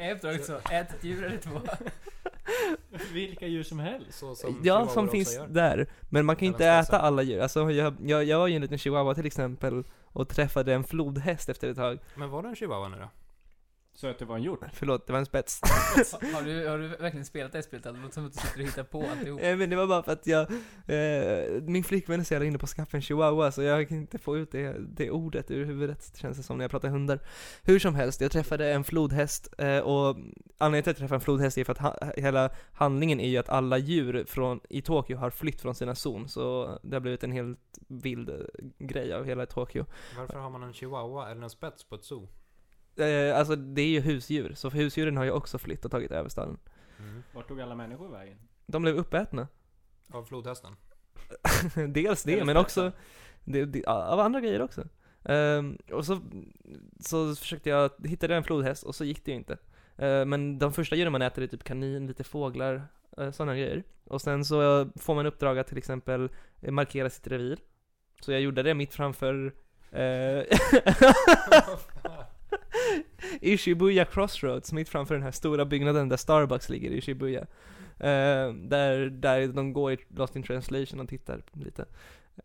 [0.00, 0.56] Är uppdraget så?
[0.70, 1.60] Ät ett djur eller två?
[3.12, 4.18] Vilka djur som helst.
[4.18, 5.46] Så som ja, som finns gör.
[5.46, 5.86] där.
[6.08, 7.40] Men man kan Även inte äta alla djur.
[7.40, 11.48] Alltså jag, jag, jag var ju en liten chihuahua till exempel och träffade en flodhäst
[11.48, 11.98] efter ett tag.
[12.14, 13.08] Men var det en chihuahua nu då?
[14.00, 14.60] Så att det var en hjort?
[14.72, 15.60] Förlåt, det var en spets.
[16.34, 17.84] Har du, har du verkligen spelat det spelet?
[17.84, 19.40] Det låter som att du sitter och hittar på alltihop.
[19.42, 20.50] Eh, Men det var bara för att jag,
[20.86, 23.98] eh, min flickvän är så jävla inne på att skaffa en chihuahua så jag kan
[23.98, 27.20] inte få ut det, det ordet ur huvudet känns det som när jag pratar hundar.
[27.62, 30.16] Hur som helst, jag träffade en flodhäst eh, och
[30.58, 33.36] anledningen till att jag träffade en flodhäst är för att ha, hela handlingen är ju
[33.36, 37.24] att alla djur från, i Tokyo har flytt från sina zon så det har blivit
[37.24, 38.36] en helt vild eh,
[38.78, 39.86] grej av hela Tokyo.
[40.16, 42.28] Varför har man en chihuahua eller en spets på ett zoo?
[42.98, 46.10] Eh, alltså det är ju husdjur, så för husdjuren har ju också flytt och tagit
[46.10, 46.58] över staden.
[46.98, 47.22] Mm.
[47.32, 48.38] Vart tog alla människor vägen?
[48.66, 49.48] De blev uppätna.
[50.10, 50.76] Av flodhästen?
[51.88, 52.92] Dels det, Eller men också
[53.44, 54.88] det, det, av andra grejer också.
[55.24, 56.20] Ehm, och så,
[57.00, 59.58] så försökte jag, hittade en flodhäst och så gick det ju inte.
[59.96, 62.88] Eh, men de första djuren man äter är typ kanin, lite fåglar,
[63.20, 63.84] uh, sådana grejer.
[64.04, 66.28] Och sen så får man uppdrag att till exempel
[66.60, 67.58] eh, markera sitt revir.
[68.20, 69.54] Så jag gjorde det mitt framför
[69.90, 70.00] eh,
[73.40, 77.46] i Shibuya Crossroads, mitt framför den här stora byggnaden där Starbucks ligger i Shibuya.
[77.98, 81.84] Eh, där, där de går i Lost in translation och tittar lite.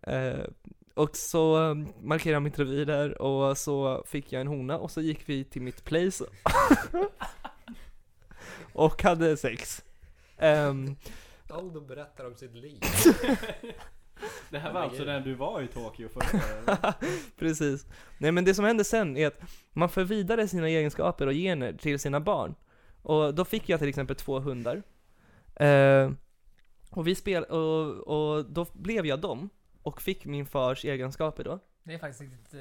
[0.01, 0.45] Eh,
[0.93, 5.01] och så markerade jag mitt revir där och så fick jag en hona och så
[5.01, 6.25] gick vi till mitt place
[8.73, 9.83] och hade sex.
[10.37, 10.95] Ehm,
[11.49, 12.79] Aldo berättar om sitt liv.
[14.49, 16.95] Det här var alltså när du var i Tokyo förra året?
[17.39, 17.85] Precis.
[18.17, 19.41] Nej men det som hände sen är att
[19.73, 22.55] man för vidare sina egenskaper och gener till sina barn.
[23.01, 24.83] Och då fick jag till exempel två hundar.
[25.55, 26.11] Eh,
[26.89, 29.49] och vi spel och, och då blev jag dem.
[29.81, 31.59] Och fick min fars egenskaper då.
[31.83, 32.59] Det är faktiskt riktigt, eh,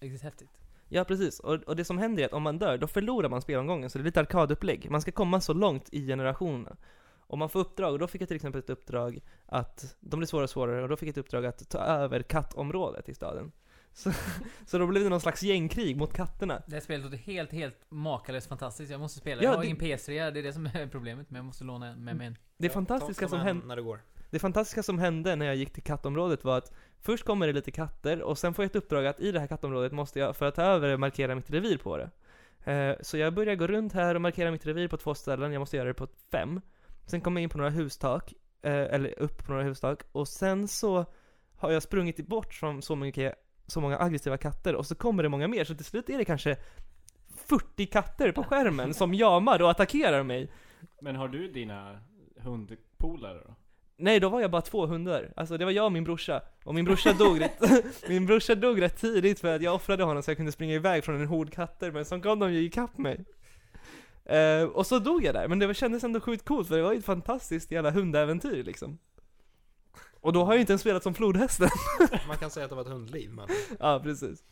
[0.00, 0.50] riktigt häftigt.
[0.88, 3.42] Ja precis, och, och det som händer är att om man dör, då förlorar man
[3.42, 4.90] spelomgången, så det är lite arkadupplägg.
[4.90, 6.76] Man ska komma så långt i generationerna.
[7.26, 10.26] Och man får uppdrag, och då fick jag till exempel ett uppdrag att, de blir
[10.26, 13.52] svårare och svårare, och då fick jag ett uppdrag att ta över kattområdet i staden.
[13.96, 14.12] Så,
[14.66, 16.62] så då blev det någon slags gängkrig mot katterna.
[16.66, 18.90] Det här spelet låter helt, helt makalöst fantastiskt.
[18.90, 19.42] Jag måste spela.
[19.42, 21.30] Ja, jag har det- ingen PS3, det är det som är problemet.
[21.30, 22.36] Men jag måste låna med mig en.
[22.56, 24.00] Det fantastiska ta- ta som hände När det går.
[24.30, 27.70] Det fantastiska som hände när jag gick till kattområdet var att först kommer det lite
[27.70, 30.46] katter och sen får jag ett uppdrag att i det här kattområdet måste jag, för
[30.46, 32.10] att ta över markera mitt revir på det.
[32.72, 35.60] Eh, så jag börjar gå runt här och markera mitt revir på två ställen, jag
[35.60, 36.60] måste göra det på fem.
[37.06, 40.68] Sen kommer jag in på några hustak, eh, eller upp på några hustak, och sen
[40.68, 41.04] så
[41.56, 43.34] har jag sprungit bort från så mycket,
[43.66, 46.24] så många aggressiva katter, och så kommer det många mer, så till slut är det
[46.24, 46.56] kanske
[47.28, 50.50] 40 katter på skärmen som jamar och attackerar mig.
[51.00, 52.00] Men har du dina
[52.36, 53.54] hundpolare då?
[53.98, 55.32] Nej, då var jag bara två hundar.
[55.36, 56.42] Alltså det var jag och min brorsa.
[56.64, 57.60] Och min brorsa dog rätt,
[58.08, 61.04] min brorsa dog rätt tidigt för att jag offrade honom så jag kunde springa iväg
[61.04, 63.24] från en hord katter, men så kom de ju ikapp mig.
[64.26, 66.82] Eh, och så dog jag där, men det var- kändes ändå sjukt coolt för det
[66.82, 68.98] var ju ett fantastiskt jävla hundäventyr liksom.
[70.20, 71.68] Och då har jag ju inte ens spelat som flodhästen.
[72.28, 73.48] Man kan säga att det var ett hundliv, men...
[73.80, 74.44] ja, precis.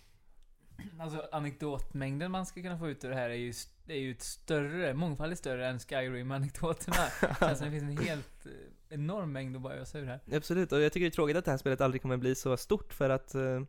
[1.01, 3.53] Alltså anekdotmängden man ska kunna få ut ur det här är ju,
[3.87, 6.97] är ju ett större, mångfaldigt större än Skyrim-anekdoterna.
[7.41, 8.53] Känns som det finns en helt eh,
[8.89, 10.21] enorm mängd att bara ösa ur här.
[10.33, 12.57] Absolut, och jag tycker det är tråkigt att det här spelet aldrig kommer bli så
[12.57, 13.63] stort för att eh,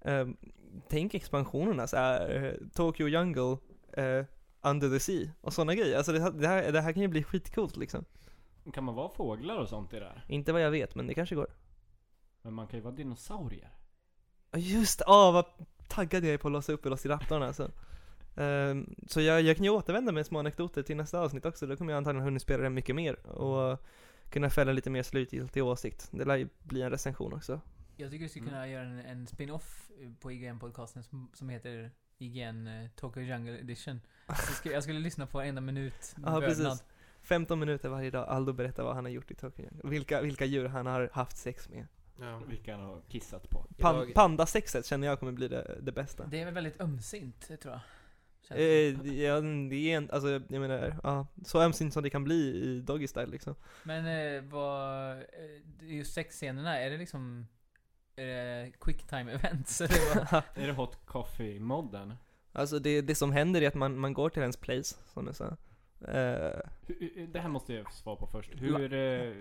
[0.00, 0.26] eh,
[0.88, 3.56] Tänk expansionerna så här, eh, Tokyo Jungle,
[3.92, 4.24] eh,
[4.60, 5.96] Under the Sea och sådana grejer.
[5.96, 8.04] Alltså det, här- det, här, det här kan ju bli skitcoolt liksom.
[8.72, 10.24] Kan man vara fåglar och sånt i det här?
[10.28, 11.46] Inte vad jag vet, men det kanske går.
[12.42, 13.70] Men man kan ju vara dinosaurier.
[14.50, 15.44] Ja, Just åh vad
[15.88, 17.70] taggad jag är på att låsa upp Velociraptorn alltså.
[18.36, 21.76] Ehm, så jag, jag kan ju återvända med små anekdoter till nästa avsnitt också, då
[21.76, 23.78] kommer jag antagligen hunnit spela det mycket mer och
[24.30, 26.08] kunna fälla lite mer slutgiltig åsikt.
[26.12, 27.60] Det lär ju bli en recension också.
[27.96, 29.90] Jag tycker vi skulle kunna göra en, en spin-off
[30.20, 34.00] på IGN-podcasten som, som heter IGN eh, Tokyo Jungle Edition.
[34.58, 36.14] Ska, jag skulle lyssna på varenda minut.
[36.24, 36.84] Ja, precis.
[37.22, 39.90] 15 minuter varje dag, Aldo berättar vad han har gjort i Tokyo Jungle.
[39.90, 41.86] Vilka, vilka djur han har haft sex med.
[42.20, 42.42] Ja.
[42.48, 43.66] Vilka han har kissat på.
[43.78, 46.26] Pan, Pandasexet känner jag kommer bli det, det bästa.
[46.26, 47.80] Det är väl väldigt ömsint, tror jag.
[48.50, 52.34] Eh, ja, det är en, alltså jag menar, ja, så ömsint som det kan bli
[52.34, 53.54] i Doggy Style liksom.
[53.82, 55.22] Men eh, vad, eh,
[55.80, 57.46] just sexscenerna, är det liksom
[58.18, 59.80] är det quicktime events?
[60.54, 62.14] Är det Hot Coffee-modden?
[62.52, 65.36] Alltså det, det som händer är att man, man går till ens place, som jag
[65.36, 65.44] sa.
[66.08, 68.50] Eh, Hur- Det här måste jag svara på först.
[68.54, 69.32] Hur eh,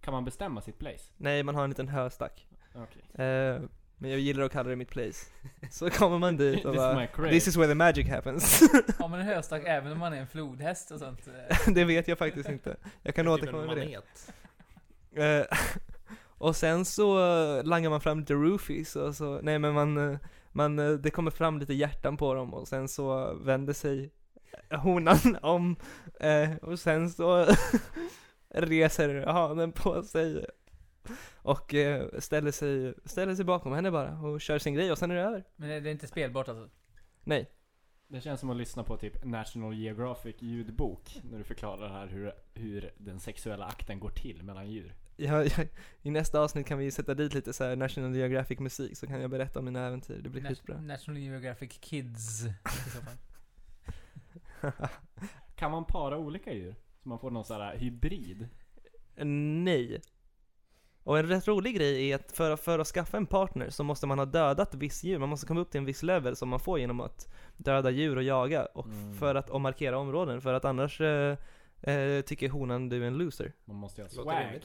[0.00, 1.04] kan man bestämma sitt place?
[1.16, 2.46] nej, man har en liten höstack.
[2.74, 3.24] Okej.
[3.26, 3.60] Eh,
[3.98, 5.26] men jag gillar att kalla det mitt place.
[5.70, 7.30] Så kommer man dit och This is bara, my crave.
[7.30, 8.60] This is where the magic happens.
[8.98, 11.28] Har man en höstack även om man är en flodhäst och sånt?
[11.28, 11.56] eh?
[11.74, 12.76] det vet jag faktiskt inte.
[13.02, 15.40] Jag kan återkomma med det.
[15.40, 15.46] Eh,
[16.42, 20.18] och sen så eh, langar man fram lite roofies och så, nej men man, eh,
[20.52, 24.12] man, eh, det kommer fram lite hjärtan på dem och sen så vänder sig
[24.70, 25.76] honan om
[26.20, 27.46] eh, och sen så
[28.48, 30.46] reser hanen på sig
[31.36, 35.10] och eh, ställer sig, ställer sig bakom henne bara och kör sin grej och sen
[35.10, 35.44] är det över.
[35.56, 36.70] Men det det är inte spelbart alltså?
[37.24, 37.50] Nej.
[38.08, 41.20] Det känns som att lyssna på typ National Geographic ljudbok.
[41.30, 44.94] När du förklarar här hur, hur den sexuella akten går till mellan djur.
[45.24, 45.68] Jag, jag,
[46.02, 49.20] I nästa avsnitt kan vi sätta dit lite så här National Geographic musik så kan
[49.20, 50.80] jag berätta om mina äventyr, det blir Nat- skitbra.
[50.80, 52.42] National Geographic Kids
[52.86, 53.14] i så fall.
[55.56, 56.74] Kan man para olika djur?
[57.02, 58.48] Så man får någon sån här hybrid?
[59.64, 60.00] Nej.
[61.04, 64.06] Och en rätt rolig grej är att för, för att skaffa en partner så måste
[64.06, 66.60] man ha dödat viss djur, man måste komma upp till en viss level som man
[66.60, 69.14] får genom att döda djur och jaga och Mm.
[69.14, 71.36] för att och markera områden, för att annars eh,
[71.82, 73.52] eh, tycker honan du är en loser.
[73.64, 74.60] Man måste ju ha swag.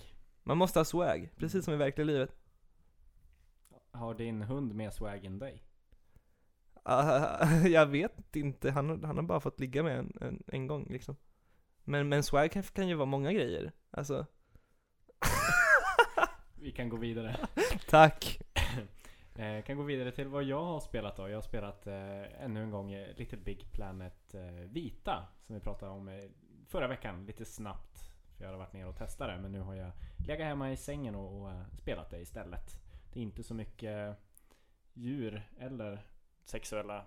[0.48, 2.36] Man måste ha swag, precis som i verkliga livet.
[3.92, 5.64] Har din hund mer swag än dig?
[6.84, 10.68] Ah, jag vet inte, han, har- han har bara fått ligga med en, en, en
[10.68, 11.16] gång liksom.
[11.84, 14.26] Men, men swag kan, kan ju vara många grejer, alltså.
[16.56, 17.36] Vi kan gå vidare.
[17.90, 18.40] Tack!
[19.36, 21.30] Eh, kan gå vidare till vad jag har spelat då.
[21.30, 25.28] Jag har spelat eh, ännu en gång eh, Little Big Planet eh, Vita.
[25.46, 26.24] Som vi pratade om eh,
[26.68, 28.07] förra veckan lite snabbt.
[28.38, 29.38] För jag har varit nere och testat det.
[29.38, 29.92] Men nu har jag
[30.28, 32.80] legat hemma i sängen och, och eh, spelat det istället.
[33.14, 34.18] Det är inte så mycket
[34.94, 36.00] djur eller
[36.44, 37.06] sexuella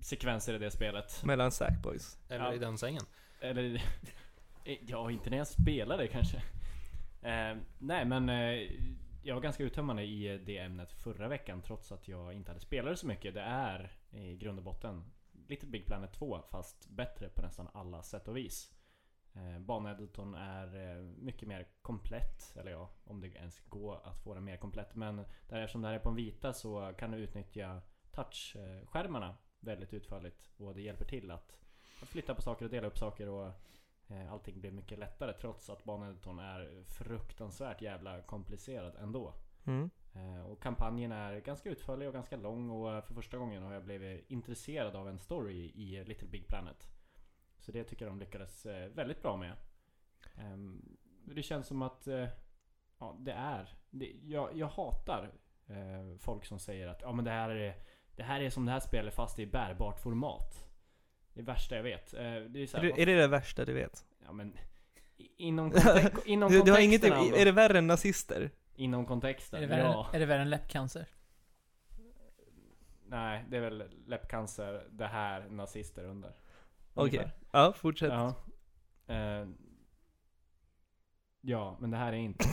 [0.00, 1.24] sekvenser i det spelet.
[1.24, 2.18] Mellan Sackboys.
[2.28, 2.54] Eller Ja.
[2.54, 3.02] i den sängen.
[3.40, 3.82] Eller
[4.86, 6.36] ja, inte när jag spelade kanske.
[7.22, 8.70] Eh, nej men eh,
[9.22, 12.98] jag var ganska uttömmande i det ämnet förra veckan trots att jag inte hade spelat
[12.98, 13.34] så mycket.
[13.34, 15.04] Det är i grund och botten
[15.48, 18.70] Little Big Planet 2 fast bättre på nästan alla sätt och vis.
[19.34, 24.34] Eh, baneditorn är eh, mycket mer komplett, eller ja, om det ens går att få
[24.34, 24.94] den mer komplett.
[24.94, 25.16] Men
[25.48, 27.80] där, eftersom det här är på en vita så kan du utnyttja
[28.10, 30.50] touchskärmarna väldigt utförligt.
[30.56, 31.58] Och det hjälper till att,
[32.02, 33.52] att flytta på saker och dela upp saker och
[34.12, 39.34] Eh, allting blev mycket lättare trots att baneditorn är fruktansvärt jävla komplicerad ändå.
[39.64, 39.90] Mm.
[40.14, 43.72] Eh, och kampanjen är ganska utförlig och ganska lång och eh, för första gången har
[43.72, 46.88] jag blivit intresserad av en story i Little Big Planet.
[47.62, 49.52] Så det tycker jag de lyckades eh, väldigt bra med.
[50.38, 52.28] Ehm, Det känns som att eh,
[52.98, 53.74] ja, det är...
[53.90, 55.30] Det, jag, jag hatar
[55.66, 57.74] eh, folk som säger att ja, men det, här är,
[58.16, 60.68] det här är som det här spelet fast i bärbart format.
[61.34, 62.10] Det är värsta jag vet.
[62.10, 64.04] Det är, så Är här, det, är det det värsta du vet?
[64.24, 64.56] Ja men...
[65.16, 66.78] i- Inom, kontek- inom Du, du har
[67.12, 67.36] Aldo.
[67.36, 68.50] är det värre än nazister?
[68.74, 70.10] Inom Är kontexten, det, värre, ja.
[70.12, 71.06] är det värre än läppcancer?
[73.06, 76.30] Nej, det är väl läppcancer, det här nazister under.
[76.94, 77.30] Okej, Ungefär.
[77.52, 78.12] Ja fortsätt.
[78.12, 78.34] Ja.
[79.06, 79.48] Eh,
[81.40, 82.44] ja, men det här är inte...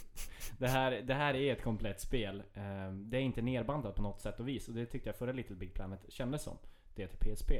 [0.58, 2.42] det, här, det här är ett komplett spel.
[2.54, 4.68] Eh, det är inte nerbandat på något sätt och vis.
[4.68, 6.58] Och det tyckte jag förra Little Big Planet kändes som.
[6.94, 7.52] Det till PSP.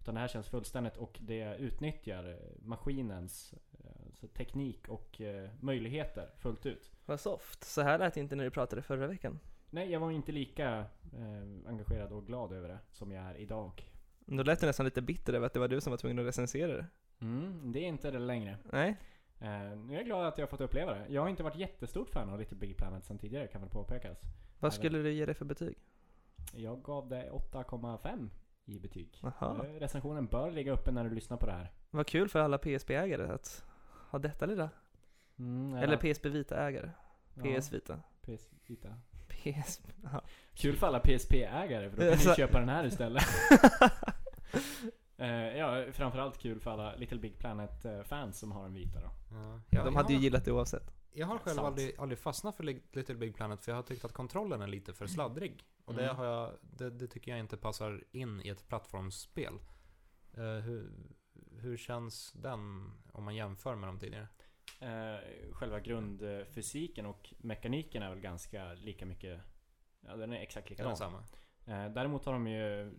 [0.00, 5.50] Utan det här känns fullständigt och det utnyttjar eh, maskinens eh, så teknik och eh,
[5.60, 6.90] möjligheter fullt ut.
[7.06, 7.64] Vad soft.
[7.64, 9.38] Så här lät det inte när du pratade förra veckan.
[9.70, 10.78] Nej, jag var inte lika
[11.12, 13.93] eh, engagerad och glad över det som jag är idag.
[14.26, 16.26] Då lät du nästan lite bitter över att det var du som var tvungen att
[16.26, 16.86] recensera det.
[17.20, 18.58] Mm, det är inte det längre.
[18.72, 18.96] Nej?
[19.76, 21.06] Nu är jag glad att jag har fått uppleva det.
[21.08, 24.18] Jag har inte varit jättestort fan av Little Big Planet sen tidigare kan väl påpekas.
[24.60, 25.76] Vad Nej, skulle du ge det för betyg?
[26.52, 28.28] Jag gav det 8,5
[28.64, 29.20] i betyg.
[29.22, 29.66] Jaha.
[29.66, 31.72] Eh, Recensionen bör ligga uppe när du lyssnar på det här.
[31.90, 33.64] Vad kul för alla PSP-ägare att
[34.10, 34.70] ha detta lilla.
[35.38, 36.90] Mm, Eller PSP Vita-ägare.
[37.34, 38.00] PS Vita.
[38.22, 38.88] PS Vita.
[39.28, 39.80] PS...
[40.02, 40.22] Ja.
[40.54, 43.22] Kul för alla PSP-ägare för då kan ni köpa den här istället.
[45.16, 49.10] Eh, ja, framförallt kul för alla Little Big Planet-fans som har en vita då.
[49.70, 50.94] Ja, De hade ju har- gillat det oavsett.
[51.12, 51.66] Jag har själv Sant.
[51.66, 54.66] aldrig, aldrig fastnat för Li- Little Big Planet för jag har tyckt att kontrollen är
[54.66, 55.64] lite för sladdrig.
[55.84, 56.16] Och det, Mm.
[56.16, 59.54] har jag, det, det tycker jag inte passar in i ett plattformsspel.
[60.36, 60.92] Eh, hur,
[61.60, 64.28] hur känns den om man jämför med de tidigare?
[64.80, 65.20] Eh,
[65.52, 69.40] själva grundfysiken och mekaniken är väl ganska lika mycket
[70.00, 70.96] Ja den är exakt den likadan.
[70.96, 71.18] samma?
[71.66, 72.92] Eh, däremot har de ju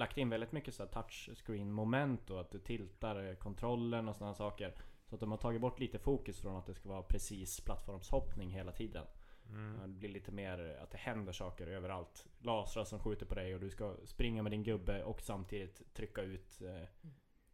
[0.00, 4.34] lagt in väldigt mycket så här touchscreen moment och att du tiltar kontrollen och sådana
[4.34, 4.74] saker.
[5.06, 8.50] Så att de har tagit bort lite fokus från att det ska vara precis plattformshoppning
[8.50, 9.06] hela tiden.
[9.48, 9.80] Mm.
[9.80, 12.26] Det blir lite mer att det händer saker överallt.
[12.38, 16.22] Lasrar som skjuter på dig och du ska springa med din gubbe och samtidigt trycka
[16.22, 16.88] ut eh,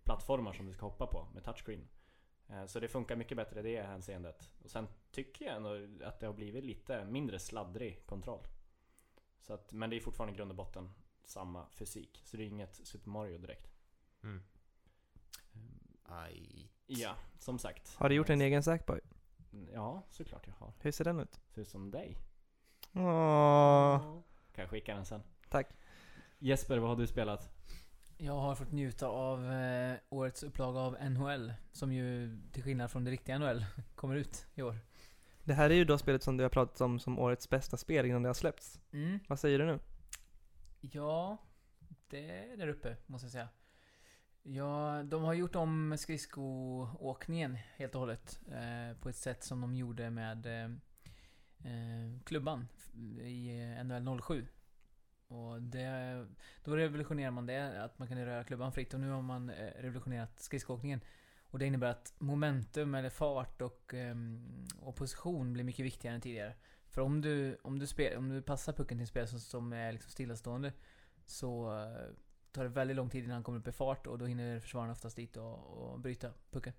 [0.04, 1.88] plattformar som du ska hoppa på med touchscreen.
[2.48, 4.50] Eh, Så det funkar mycket bättre i det hänseendet.
[4.64, 8.46] Och sen tycker jag ändå att det har blivit lite mindre sladdrig kontroll.
[9.40, 10.90] Så att, men det är fortfarande grund och botten
[11.26, 12.22] samma fysik.
[12.24, 13.70] Så det är inget Super Mario direkt.
[14.22, 14.42] Mm.
[16.02, 16.70] Aj.
[16.86, 17.94] Ja, som sagt.
[17.94, 19.00] Har du gjort en egen Sackboy?
[19.72, 20.72] Ja, såklart jag har.
[20.80, 21.40] Hur ser den ut?
[21.48, 22.18] Ser ut som dig.
[22.92, 23.98] Åh.
[24.52, 25.22] Kan jag skicka den sen.
[25.48, 25.68] Tack.
[26.38, 27.50] Jesper, vad har du spelat?
[28.18, 31.52] Jag har fått njuta av eh, årets upplaga av NHL.
[31.72, 33.64] Som ju, till skillnad från det riktiga NHL,
[33.94, 34.78] kommer ut i år.
[35.44, 38.06] Det här är ju då spelet som du har pratat om som årets bästa spel
[38.06, 38.80] innan det har släppts.
[38.92, 39.18] Mm.
[39.28, 39.78] Vad säger du nu?
[40.92, 41.38] Ja,
[42.08, 43.48] det är där uppe, måste jag säga.
[44.42, 48.40] Ja, de har gjort om skridskoåkningen helt och hållet.
[48.48, 50.70] Eh, på ett sätt som de gjorde med eh,
[51.72, 52.68] eh klubban
[53.20, 54.46] i NHL 07.
[55.28, 56.26] Och det,
[56.64, 58.94] då revolutionerar man det, att man kunde röra klubban fritt.
[58.94, 61.00] Och nu har man eh, revolutionerat skridskoåkningen.
[61.50, 64.16] Och det innebär att momentum, eller fart och, eh,
[64.80, 66.54] och position blir mycket viktigare än tidigare.
[66.96, 69.72] För om du, om du, spel, om du passar pucken till en spelare som, som
[69.72, 70.72] är liksom stillastående
[71.26, 72.14] så eh,
[72.52, 74.90] tar det väldigt lång tid innan han kommer upp i fart och då hinner försvararen
[74.90, 76.72] oftast dit och, och bryta pucken.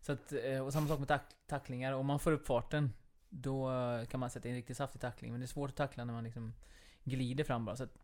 [0.00, 1.92] Så att, eh, och samma sak med tack, tacklingar.
[1.92, 2.92] Om man får upp farten
[3.28, 5.30] då eh, kan man sätta in en riktigt saftig tackling.
[5.30, 6.54] Men det är svårt att tackla när man liksom
[7.04, 7.76] glider fram bara.
[7.76, 7.98] Så att,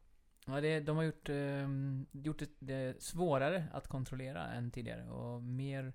[0.47, 1.69] ja, det, de har gjort, eh,
[2.13, 5.93] gjort det, det svårare att kontrollera än tidigare och mer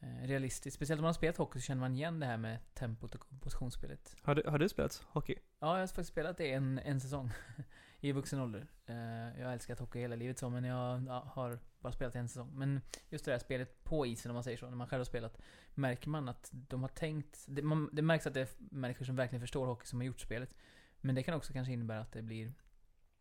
[0.00, 0.76] realistiskt.
[0.76, 3.40] Speciellt om man har spelat hockey så känner man igen det här med tempot och
[3.40, 4.16] positionsspelet.
[4.22, 5.34] Har du, har du spelat hockey?
[5.58, 7.30] Ja, jag har faktiskt spelat det en, en säsong.
[8.00, 8.66] I vuxen ålder.
[8.86, 8.96] Eh,
[9.38, 12.50] jag har älskat hockey hela livet så, men jag ja, har bara spelat en säsong.
[12.54, 15.04] Men just det där spelet på isen, om man säger så, när man själv har
[15.04, 15.38] spelat.
[15.74, 17.44] Märker man att de har tänkt...
[17.48, 20.20] Det, man, det märks att det är människor som verkligen förstår hockey som har gjort
[20.20, 20.54] spelet.
[21.00, 22.52] Men det kan också kanske innebära att det blir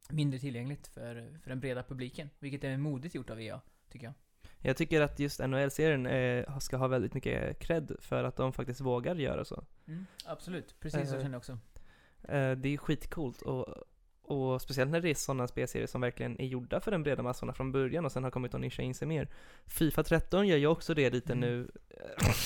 [0.10, 2.30] mindre tillgängligt för, för den breda publiken.
[2.40, 4.14] Vilket är modigt gjort av EA, tycker jag.
[4.66, 8.82] Jag tycker att just NHL-serien eh, ska ha väldigt mycket cred för att de faktiskt
[8.82, 9.64] vågar göra så.
[10.26, 11.52] Absolut, precis så Eh, känner jag också.
[12.24, 13.68] Eh, det är skitcoolt och,
[14.28, 17.54] Och speciellt när det är sådana spelserier som verkligen är gjorda för den breda massorna
[17.54, 19.28] från början och sen har kommit att nischa in sig mer.
[19.68, 21.50] Fifa 13 gör ju också det lite Mm.
[21.50, 21.68] nu.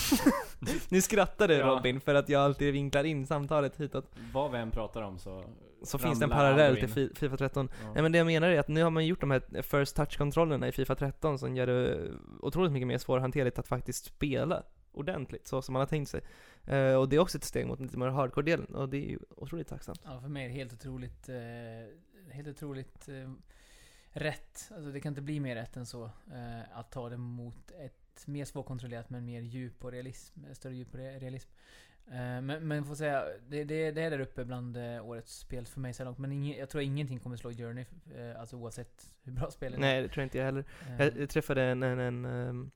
[0.88, 1.66] nu skrattar du Ja.
[1.66, 4.10] Robin för att jag alltid vinklar in samtalet hitåt.
[4.32, 5.44] Vad vi än pratar om så...
[5.82, 6.88] Så finns det en parallell till.
[6.88, 7.68] Fi- Fifa 13.
[7.82, 7.92] Ja.
[7.94, 10.68] Nej men det jag menar är att nu har man gjort de här first touch-kontrollerna
[10.68, 12.08] i Fifa 13 som gör det
[12.40, 14.62] otroligt mycket mer svårhanterligt att faktiskt spela
[14.92, 16.20] ordentligt, så som man har tänkt sig.
[16.64, 19.18] Eh, och det är också ett steg mot lite mer hardcore-delen, och det är ju
[19.36, 20.00] otroligt tacksamt.
[20.04, 23.32] Ja, för mig är det helt otroligt, eh, helt otroligt eh,
[24.10, 24.70] rätt.
[24.74, 26.10] Alltså det kan inte bli mer rätt än så.
[26.72, 31.00] Att ta det mot ett mer svårkontrollerat men mer djup och realism, större djup och
[31.00, 31.50] re- realism.
[32.42, 35.94] Men, men får säga, det, det, det är där uppe bland årets spel för mig
[35.94, 36.18] så långt.
[36.18, 37.84] Men ingen, jag tror ingenting kommer slå Journey,
[38.38, 39.80] alltså oavsett hur bra spelet är.
[39.80, 40.64] Nej, det tror inte jag heller.
[40.98, 42.70] Jag, jag träffade en, en, en,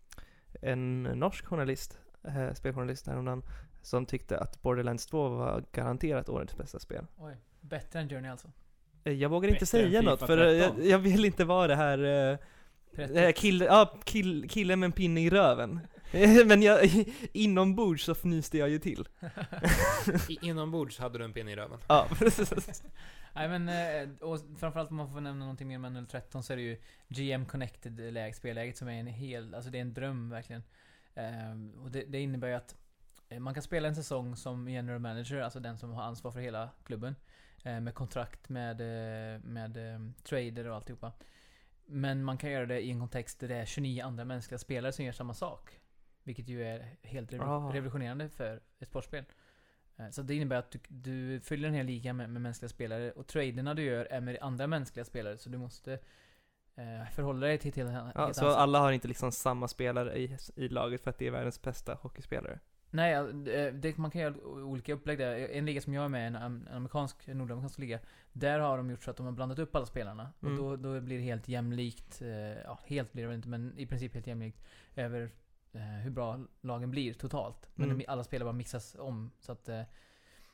[0.62, 3.43] en norsk journalist, eh, speljournalist häromdagen,
[3.83, 7.07] som tyckte att Borderlands 2 var garanterat årets bästa spel.
[7.18, 8.49] Oj, bättre än Journey alltså?
[9.05, 10.79] Eh, Jag vågar inte Bättre säga något, för eh, 13.
[10.79, 12.39] jag, jag vill inte vara det här eh,
[12.95, 13.16] Prettigt.
[13.16, 15.81] Eh, kill, ja, kill, killen med en pinne i röven.
[16.47, 16.91] Men jag,
[17.33, 19.09] inombords så fnyste jag ju till.
[20.29, 21.79] I, inombords hade du en pinne i röven.
[21.89, 22.83] Ja, precis.
[23.37, 23.68] Nej men,
[24.20, 27.47] och framförallt om man får nämna någonting mer med 013 så är det ju GM
[27.47, 30.62] Connected läge, spelläget som är en hel, alltså det är en dröm verkligen.
[31.15, 32.77] Ehm, och det, det innebär ju att
[33.29, 36.41] eh, man kan spela en säsong som general manager, alltså den som har ansvar för
[36.41, 37.17] hela klubben.
[37.65, 39.79] eh, Med kontrakt med, eh, med
[40.23, 41.12] trader och alltihopa.
[41.87, 44.93] Men man kan göra det i en kontext där det är 29 andra mänskliga spelare
[44.93, 45.81] som gör samma sak.
[46.23, 47.71] Vilket ju är helt Ah.
[47.73, 49.25] revolutionerande för ett sportspel.
[50.11, 53.27] Så det innebär att du, du fyller en hel liga med, med mänskliga spelare och
[53.27, 55.99] traderna du gör är med andra mänskliga spelare så du måste
[56.77, 58.59] eh, förhålla dig till helt, helt Ja, annat så sätt.
[58.59, 61.95] alla har inte liksom samma spelare i, i laget för att det är världens bästa
[61.95, 62.59] hockeyspelare.
[62.91, 63.22] Nej, ja,
[63.72, 65.37] det, man kan göra olika upplägg där.
[65.37, 67.99] En liga som jag är med i, en, am- en amerikansk, en nordamerikansk liga.
[68.33, 70.33] Där har de gjort så att de har blandat upp alla spelarna.
[70.43, 70.53] Mm.
[70.55, 72.22] Och då, då blir det helt jämlikt.
[72.22, 72.29] Eh,
[72.64, 74.64] ja, helt blir det väl inte, men i princip helt jämlikt.
[74.97, 75.31] Över
[75.72, 77.68] eh, hur bra lagen blir totalt.
[77.75, 78.05] Men Mm.
[78.09, 79.31] alla spelare bara mixas om.
[79.41, 79.68] Så att...
[79.68, 79.83] Eh,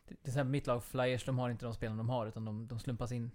[0.06, 2.26] till exempel mitt lag Flyers, de har inte de spelarna de har.
[2.26, 3.30] Utan de, de slumpas in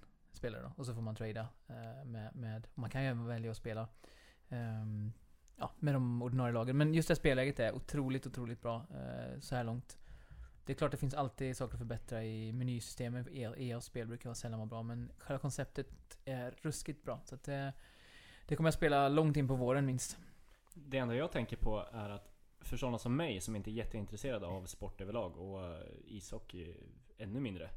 [0.45, 0.71] spelare då.
[0.77, 2.67] Och så får man trada eh, med, med...
[2.73, 3.87] Man kan ju även välja att spela
[4.49, 5.11] ehm,
[5.55, 6.77] ja, med de ordinarie lagen.
[6.77, 9.97] Men just det här spelläget är otroligt, otroligt bra eh, så här långt.
[10.65, 13.27] Det är klart det finns alltid saker att förbättra i menysystemet.
[13.27, 17.21] E- EA-spel brukar vara sällan vara bra, men själva konceptet är ruskigt bra.
[17.25, 17.73] Så att det,
[18.47, 20.17] det kommer jag spela långt in på våren minst.
[20.73, 24.45] Det enda jag tänker på är att för sådana som mig som inte är jätteintresserade
[24.45, 26.75] av sport överlag och eh, ishockey
[27.17, 27.69] ännu mindre.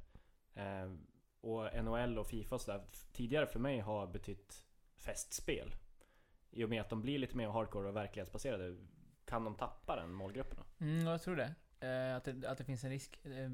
[0.55, 0.93] Eh,
[1.41, 2.85] och NHL och Fifa och sådär.
[3.13, 4.65] Tidigare för mig har betytt
[4.97, 5.75] festspel.
[6.51, 8.77] I och med att de blir lite mer hardcore och verklighetsbaserade.
[9.25, 10.85] Kan de tappa den målgruppen då?
[10.85, 11.55] Mm, jag tror det.
[11.81, 12.49] Eh, att det.
[12.51, 13.21] Att det finns en risk.
[13.25, 13.51] Eh,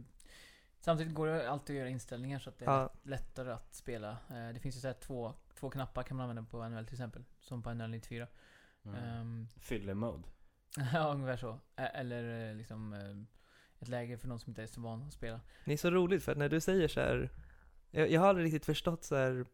[0.81, 2.93] samtidigt går det alltid att göra inställningar så att det är Ja.
[3.03, 4.11] lättare att spela.
[4.11, 6.95] Eh, det finns ju så här två, två knappar kan man använda på NHL till
[6.95, 7.25] exempel.
[7.41, 8.27] Som på NHL 94.
[8.85, 8.97] Mm.
[9.05, 10.23] Ehm, Fylle-mode.
[10.93, 11.59] ja, ungefär så.
[11.77, 15.41] Eller eh, liksom eh, ett läge för någon som inte är så van att spela.
[15.65, 17.31] Det är så roligt för att när du säger så här.
[17.95, 19.45] Jag, jag har aldrig riktigt förstått så här.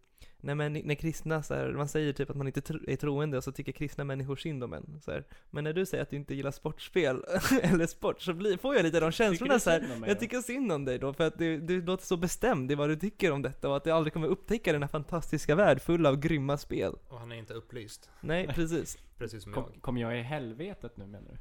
[0.42, 3.36] När, man, när kristna så här, man säger typ att man inte tro, är troende
[3.36, 5.00] och så tycker kristna människor synd om en.
[5.04, 5.24] Så här.
[5.50, 7.24] Men när du säger att du inte gillar sportspel
[7.62, 9.80] eller sport så blir, får jag lite de känslorna så här.
[9.80, 12.74] mig Jag tycker synd om dig då för att du, du låter så bestämd i
[12.74, 15.80] vad du tycker om detta och att du aldrig kommer upptäcka den här fantastiska värld
[15.80, 16.94] full av grymma spel.
[17.08, 18.10] Och han är inte upplyst.
[18.20, 18.98] Nej, precis.
[19.18, 19.82] Precis som Kom, jag.
[19.82, 21.38] kommer jag i helvetet nu menar du?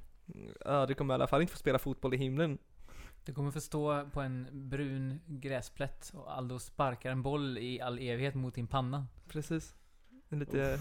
[0.65, 2.57] Ja, du kommer i alla fall inte få spela fotboll i himlen.
[3.25, 7.99] Du kommer få stå på en brun gräsplätt och Aldo sparkar en boll i all
[7.99, 9.07] evighet mot din panna.
[9.27, 9.75] Precis.
[10.29, 10.79] En lite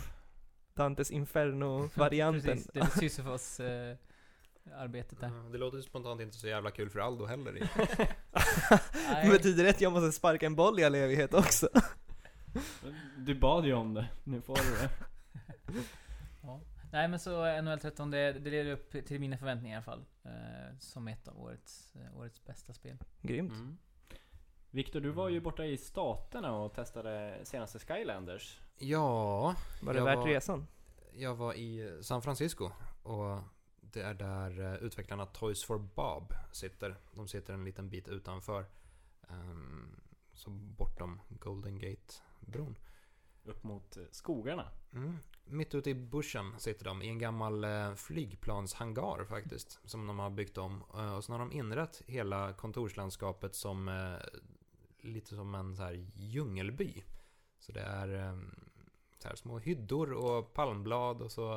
[0.74, 2.42] Dantes Inferno-varianten.
[2.56, 3.96] Precis, det är Sisyfos eh,
[4.76, 5.52] arbetet där.
[5.52, 7.52] Det låter ju spontant inte så jävla kul för Aldo heller.
[9.30, 11.68] Betyder det att jag måste sparka en boll i all evighet också?
[13.16, 14.08] Du bad ju om det.
[14.24, 14.90] Nu får du det.
[16.42, 16.60] Ja.
[16.92, 20.04] Nej men så NHL 13, det, det leder upp till mina förväntningar i alla fall.
[20.22, 22.96] Eh, som ett av årets, eh, årets bästa spel.
[23.22, 23.52] Grymt.
[23.52, 23.78] Mm.
[24.70, 28.60] Viktor, du var ju borta i Staterna och testade senaste Skylanders.
[28.78, 30.66] Ja, Var det värt var- resan?
[31.12, 32.70] jag var i San Francisco
[33.02, 33.38] och
[33.80, 36.96] det är där eh, utvecklarna Toys for Bob sitter.
[37.12, 38.66] De sitter en liten bit utanför.
[39.28, 40.00] Um,
[40.32, 42.76] så bortom Golden Gate-bron.
[43.44, 44.70] Upp mot eh, skogarna.
[44.92, 45.18] Mm.
[45.50, 49.80] Mitt ute i bushen sitter de i en gammal eh, flygplanshangar faktiskt.
[49.84, 50.84] Som de har byggt om.
[50.94, 54.16] Eh, och så har de inrett hela kontorslandskapet som eh,
[55.00, 57.04] lite som en så här djungelby.
[57.58, 58.38] Så det är eh,
[59.18, 61.48] så här små hyddor och palmblad och så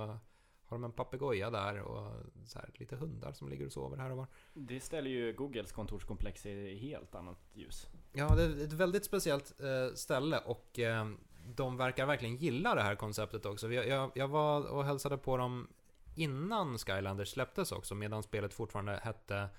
[0.66, 2.12] har de en papegoja där och
[2.46, 4.28] så här lite hundar som ligger och sover här och var.
[4.54, 7.88] Det ställer ju Googles kontorskomplex i helt annat ljus.
[8.14, 9.54] Ja, det är ett väldigt speciellt
[9.96, 11.08] ställe och eh,
[11.46, 13.72] de verkar verkligen gilla det här konceptet också.
[13.74, 15.68] Jag, jag, jag var och hälsade på dem
[16.16, 19.50] innan Skylanders släpptes också, medan spelet fortfarande hette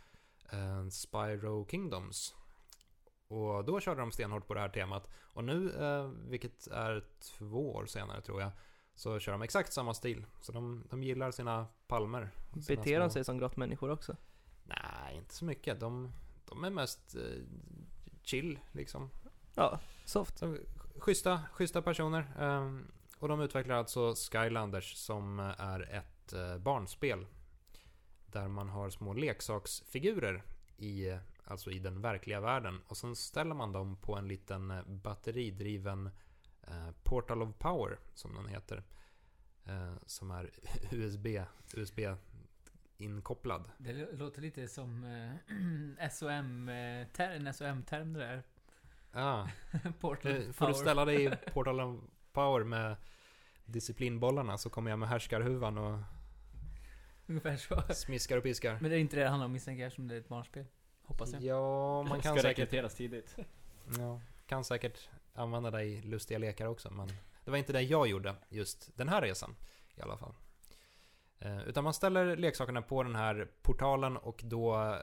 [0.52, 2.34] eh, Spyro Kingdoms.
[3.28, 5.08] Och då körde de stenhårt på det här temat.
[5.34, 8.50] Och nu, eh, vilket är två år senare tror jag,
[8.94, 10.26] så kör de exakt samma stil.
[10.40, 12.30] Så de, de gillar sina palmer.
[12.52, 14.16] Sina Beter de små- sig som grottmänniskor också?
[14.64, 15.80] Nej, inte så mycket.
[15.80, 16.12] De,
[16.44, 17.42] de är mest eh,
[18.22, 19.10] chill liksom.
[19.54, 20.42] Ja, soft
[20.98, 22.32] schyssta, schyssta personer.
[22.38, 27.26] Ehm, och de utvecklar alltså Skylanders som eh, är ett eh, barnspel.
[28.26, 30.42] Där man har små leksaksfigurer
[30.76, 32.80] i, alltså i den verkliga världen.
[32.88, 36.10] Och sen ställer man dem på en liten eh, batteridriven
[37.02, 38.82] Portal of Power, som den heter.
[40.06, 40.50] Som är
[40.90, 41.26] USB,
[41.74, 42.00] USB
[42.96, 43.70] inkopplad.
[43.78, 45.06] Det låter lite som
[46.12, 48.42] SOM, en SOM-term det där.
[49.12, 49.46] Ah,
[50.00, 52.00] Portal Får du ställa dig i Portal of
[52.32, 52.96] Power med
[53.64, 55.98] disciplinbollarna så kommer jag med härskarhuvan och
[57.26, 57.82] Ungefär så.
[57.94, 58.78] smiskar och piskar.
[58.80, 60.66] Men det är inte det det handlar om misstänker jag, som det är ett barnspel.
[61.02, 61.42] Hoppas jag.
[61.42, 63.36] Ja, man kan Ska säkert, rekryteras tidigt.
[63.98, 67.08] ja, kan säkert använda det i lustiga lekar också, men
[67.44, 69.56] det var inte det jag gjorde just den här resan
[69.94, 70.34] i alla fall.
[71.38, 74.96] Eh, Utan man ställer leksakerna på den här portalen och då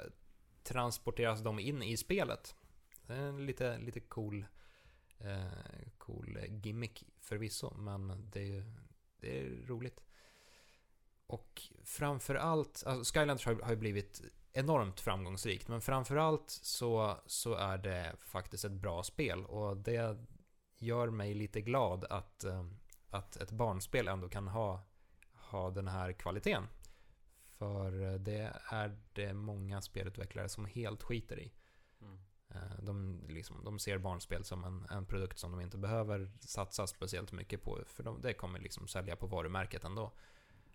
[0.63, 2.55] transporteras de in i spelet.
[3.09, 4.45] Det är en lite, lite cool,
[5.19, 8.73] eh, cool gimmick förvisso, men det är,
[9.19, 10.03] det är roligt.
[11.27, 14.21] Och framförallt, alltså Skylanders har, har ju blivit
[14.53, 20.17] enormt framgångsrikt, men framförallt så, så är det faktiskt ett bra spel och det
[20.77, 22.65] gör mig lite glad att, eh,
[23.09, 24.83] att ett barnspel ändå kan ha,
[25.33, 26.63] ha den här kvaliteten.
[27.57, 31.51] För det är det många spelutvecklare som helt skiter i.
[32.01, 32.28] Mm.
[32.55, 36.87] Eh, de, liksom, de ser barnspel som en, en produkt som de inte behöver satsa
[36.87, 40.11] speciellt mycket på, för de, det kommer liksom sälja på varumärket ändå.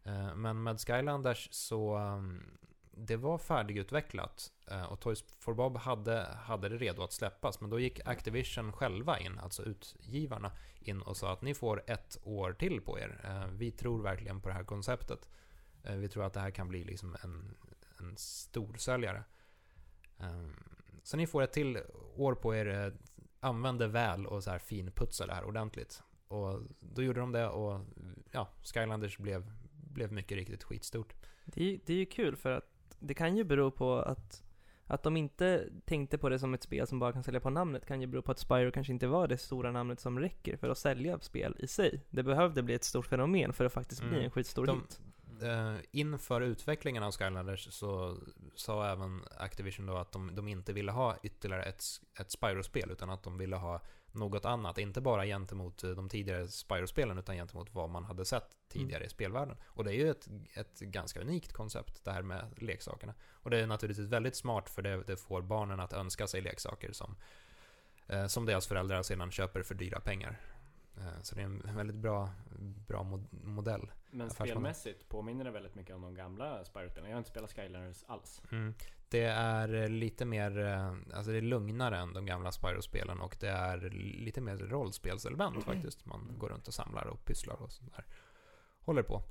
[0.05, 2.59] Eh, men med Skylanders så, ehm,
[2.91, 7.71] det var färdigutvecklat eh, och Toys for Bob hade, hade det redo att släppas, men
[7.71, 12.53] då gick Activision själva in, alltså utgivarna, in och sa att ni får ett år
[12.53, 13.49] till på er.
[13.53, 15.29] Vi tror verkligen på det här konceptet.
[15.83, 17.55] Vi tror att det här kan bli liksom en,
[17.99, 19.25] en storsäljare.
[20.19, 21.79] Ehm, så ni får ett till
[22.17, 22.67] år på er.
[22.87, 22.93] eh,
[23.41, 26.03] Använd det väl och så här finputsa det här ordentligt.
[26.29, 27.81] Och då gjorde de det och
[28.31, 29.53] ja, Skylanders blev,
[29.91, 31.15] blev mycket riktigt skitstort.
[31.45, 34.43] Det är, det är ju kul för att det kan ju bero på att,
[34.87, 37.87] att de inte tänkte på det som ett spel som bara kan sälja på namnet
[37.87, 40.69] kan ju bero på att Spyro kanske inte var det stora namnet som räcker för
[40.69, 42.03] att sälja spel i sig.
[42.11, 44.25] Det behövde bli ett stort fenomen för att faktiskt bli Mm.
[44.25, 45.01] en skitstor De- hit.
[45.45, 48.19] Eh, inför utvecklingen av Skylanders så
[48.55, 51.85] sa även Activision då att de, de inte ville ha ytterligare ett,
[52.21, 53.81] ett Spyro-spel utan att de ville ha
[54.13, 54.79] något annat.
[54.79, 59.09] Inte bara gentemot eh, de tidigare Spyro-spelen utan gentemot vad man hade sett tidigare i
[59.09, 59.57] spelvärlden.
[59.65, 63.15] Och det är ju ett, ett ganska unikt koncept det här med leksakerna.
[63.33, 66.93] Och det är naturligtvis väldigt smart för det, det får barnen att önska sig leksaker
[66.93, 67.17] som,
[68.07, 70.41] eh, som deras föräldrar sedan köper för dyra pengar.
[70.97, 72.31] Eh, så det är en väldigt bra,
[72.89, 73.91] bra mod- modell.
[74.11, 77.11] Men spelmässigt påminner det väldigt mycket om de gamla Spyro-spelen.
[77.11, 78.43] Jag har inte spelat Skylanders alls.
[78.53, 78.75] Mm.
[79.09, 83.49] Det är lite mer, eh, alltså det är lugnare än de gamla Spyro-spelen och det
[83.49, 86.07] är lite mer rollspelselement faktiskt.
[86.07, 88.05] Man går runt och samlar och pysslar och sådär.
[88.81, 89.23] Håller på.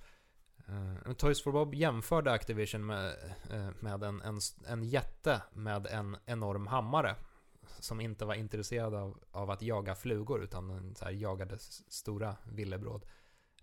[0.69, 3.13] Uh, Toys for Bob jämförde Activision med,
[3.51, 7.15] eh, med en, en, en jätte med en enorm hammare.
[7.83, 13.05] Som inte var intresserad av, av att jaga flugor utan så här jagade stora villebråd.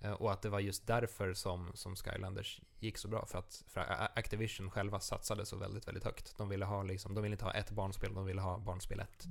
[0.00, 3.26] Eh, Och att det var just därför som, som Skylanders gick så bra.
[3.26, 3.80] För att för
[4.14, 6.38] Activision själva satsade så väldigt, väldigt högt.
[6.38, 9.24] De ville, ha liksom, de ville inte ha ett barnspel, de ville ha barnspel ett.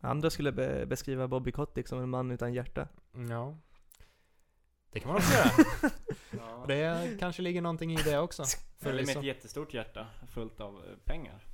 [0.00, 2.88] Andra skulle be- beskriva Bobby Kotick som en man utan hjärta.
[3.28, 3.56] Ja.
[4.90, 5.50] Det kan man också göra.
[6.30, 6.64] Ja.
[6.66, 8.42] Det kanske ligger någonting i det också.
[8.42, 9.18] Eller med Förvisso.
[9.18, 11.46] ett jättestort hjärta fullt av eh, pengar.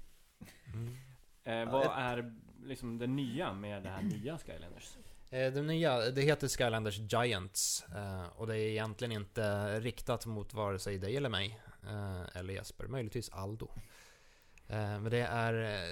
[0.75, 0.97] Mm.
[1.45, 4.97] Eh, vad är liksom det nya med det här nya Skylanders?
[5.31, 7.85] Eh, Det nya, det heter Skylanders Giants.
[7.95, 11.61] eh, Och det är egentligen inte riktat mot vare sig dig eller mig.
[11.89, 13.69] eh, Eller Jesper, möjligtvis Aldo.
[14.67, 15.87] Men det är...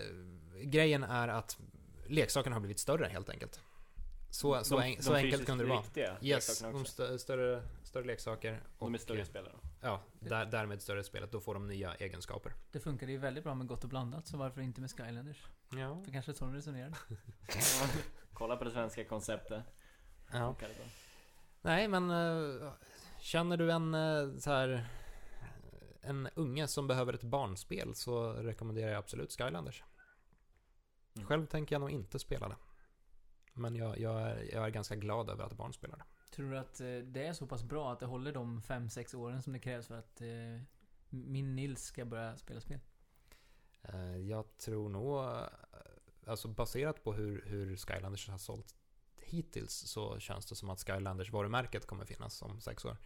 [0.63, 1.59] Grejen är att
[2.07, 3.61] leksakerna har blivit större helt enkelt.
[4.31, 6.17] Så, så, De- en, de så enkelt fysiskt kunde det vara.
[6.23, 8.63] Yes, de stö, större, större leksaker.
[8.79, 9.53] De är och, större eh, spelare.
[9.81, 11.33] Ja, där, därmed större spelet.
[11.33, 12.53] Då får de nya egenskaper.
[12.73, 15.47] Det funkade ju väldigt bra med gott och blandat, så varför inte med Skylanders?
[15.71, 16.03] Ja.
[16.05, 16.97] För kanske så de resonerade.
[18.33, 19.65] Kolla på det svenska konceptet.
[20.33, 20.47] ja.
[20.47, 20.75] Funkar det.
[21.63, 22.73] Nej, men eh,
[23.21, 24.87] känner du en eh, så här
[26.01, 29.85] en unge som behöver ett barnspel så rekommenderar jag absolut Skylanders.
[31.17, 31.29] Mm.
[31.29, 32.57] Själv tänker jag nog inte spela det.
[33.55, 36.05] Men jag, jag, är, jag är ganska glad över att barn spelar det.
[36.31, 39.43] Tror du att eh, det är så pass bra att det håller de 5-6 åren
[39.43, 40.61] som det krävs för att eh,
[41.09, 42.79] min Nils ska börja spela spel?
[43.83, 45.25] Eh, Jag tror nog,
[46.27, 48.75] alltså baserat på hur, hur Skylanders har sålt
[49.17, 52.97] hittills så känns det som att Skylanders varumärket kommer finnas om sex år.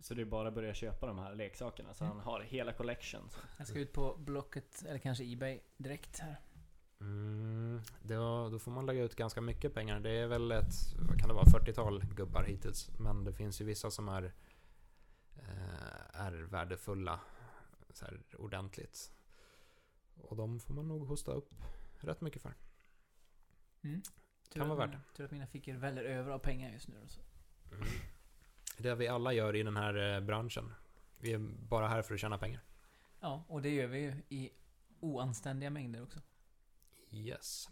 [0.00, 2.16] Så det är bara att börja köpa de här leksakerna så Mm.
[2.16, 3.28] han har hela collection.
[3.58, 6.40] Jag ska ut på Blocket, eller kanske Ebay, direkt här.
[7.04, 10.00] Mm, då, då får man lägga ut ganska mycket pengar.
[10.00, 12.90] Det är väl ett, vad kan det vara, 40-tal gubbar hittills.
[12.98, 14.32] Men det finns ju vissa som är,
[15.36, 17.20] eh, är värdefulla
[17.92, 19.12] så här, ordentligt.
[20.16, 21.54] Och de får man nog hosta upp
[22.00, 22.54] rätt mycket för.
[23.82, 24.02] Mm.
[24.48, 27.00] Tur Kan vara värt Tur att mina fickor väller över av pengar just nu.
[27.00, 27.20] Alltså.
[27.72, 27.86] Mm.
[28.78, 30.72] Det vi alla gör i den här eh, branschen.
[31.18, 31.38] Vi är
[31.68, 32.60] bara här för att tjäna pengar.
[33.20, 34.50] Ja, och det gör vi ju i
[35.00, 36.20] oanständiga mängder också.
[37.14, 37.68] Yes.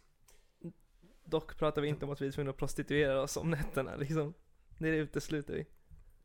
[1.24, 4.34] Dock pratar vi inte om att vi är tvungna att prostituera oss om nätterna liksom.
[4.78, 5.66] Det utesluter vi.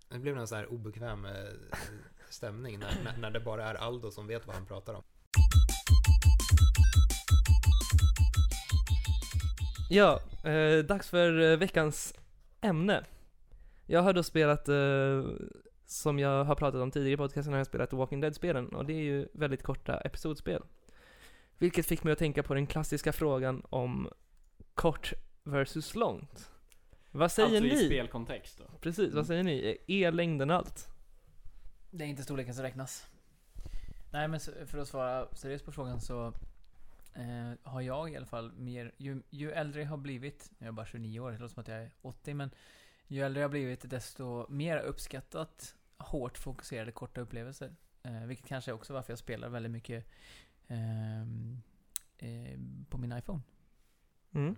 [0.09, 1.31] Det blev en så här obekväm eh,
[2.29, 5.03] stämning när, när, när det bara är Aldo som vet vad han pratar om.
[9.89, 12.13] Ja, eh, dags för eh, veckans
[12.61, 13.05] ämne.
[13.85, 15.23] Jag har då spelat, eh,
[15.85, 18.93] som jag har pratat om tidigare i podcasten, har jag spelat Walking Dead-spelen och det
[18.93, 20.63] är ju väldigt korta episodspel.
[21.57, 24.09] Vilket fick mig att tänka på den klassiska frågan om
[24.73, 26.51] kort versus långt.
[27.11, 27.85] Vad säger alltså i ni?
[27.85, 28.77] spelkontext då.
[28.81, 29.77] Precis, vad säger ni?
[29.87, 30.87] Är längden allt?
[31.91, 33.07] Det är inte storleken som räknas.
[34.11, 36.27] Nej men för att svara seriöst på frågan så
[37.13, 40.71] eh, har jag i alla fall mer, ju, ju äldre jag har blivit, jag är
[40.71, 42.49] bara 29 år, det låter som att jag är 80 men
[43.07, 47.75] ju äldre jag har blivit desto mer uppskattat hårt fokuserade korta upplevelser.
[48.03, 50.05] Eh, vilket kanske är också varför jag spelar väldigt mycket
[52.89, 53.41] på min iPhone.
[54.33, 54.55] Mm.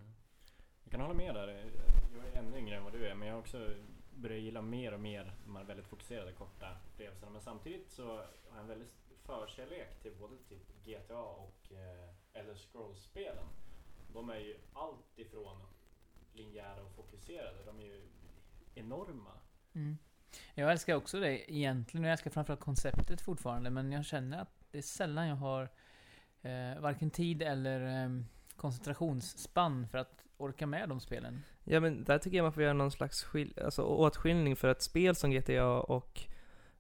[0.84, 1.48] Jag kan hålla med där.
[1.48, 3.76] Jag är ännu yngre än vad du är men jag har också
[4.16, 7.32] börjat gilla mer och mer de här väldigt fokuserade korta upplevelserna.
[7.32, 8.94] Men samtidigt så har jag en väldigt
[9.26, 13.48] förkärlek till både typ GTA och eh, Elder Scrolls-spelen.
[14.14, 15.58] De är ju allt ifrån
[16.34, 17.58] linjära och fokuserade.
[17.66, 18.02] De är ju
[18.76, 19.32] enorma.
[19.74, 19.98] Mm.
[20.54, 24.66] Jag älskar också det egentligen, och jag älskar framförallt konceptet fortfarande, men jag känner att
[24.72, 25.70] det är sällan jag har
[26.42, 28.10] eh, varken tid eller eh,
[28.56, 31.42] koncentrationsspann för att orka med de spelen.
[31.64, 34.82] Ja men där tycker jag man får göra någon slags skil- alltså, åtskiljning för att
[34.82, 36.20] spel som GTA och,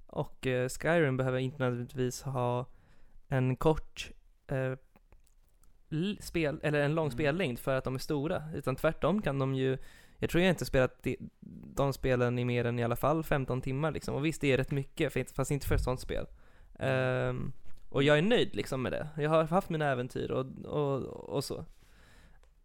[0.07, 2.66] och eh, Skyrim behöver inte nödvändigtvis ha
[3.28, 4.12] en kort
[4.47, 4.74] eh,
[6.20, 7.12] spel, eller en lång Mm.
[7.18, 8.43] spellängd för att de är stora.
[8.55, 9.78] Utan tvärtom kan de ju,
[10.18, 11.18] jag tror jag inte spelat de,
[11.76, 14.16] de spelen i mer än i alla fall 15 timmar liksom.
[14.16, 16.26] Och visst det är rätt mycket, för- fast inte för ett sånt spel.
[16.80, 17.51] Ehm,
[17.90, 19.10] och jag är nöjd liksom med det.
[19.18, 21.66] Jag har haft mina äventyr och, och, och så.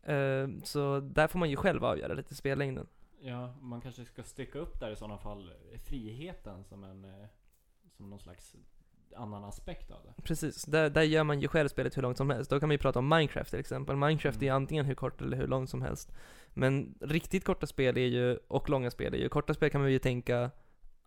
[0.03, 2.87] Ehm, så där får man ju själv avgöra lite spellängden.
[3.21, 5.53] Ja, man kanske ska stycka upp där i sådana fall
[5.85, 7.27] friheten som en eh,
[7.97, 8.57] som någon slags
[9.17, 10.23] annan aspekt av det.
[10.23, 12.51] Precis, där, där gör man ju själv spelet hur långt som helst.
[12.51, 13.97] Då kan man ju prata om Minecraft till exempel.
[13.97, 14.49] Minecraft Mm.
[14.49, 16.13] är antingen hur kort eller hur långt som helst.
[16.49, 19.93] Men riktigt korta spel är ju, och långa spel är ju, korta spel kan man
[19.93, 20.51] ju tänka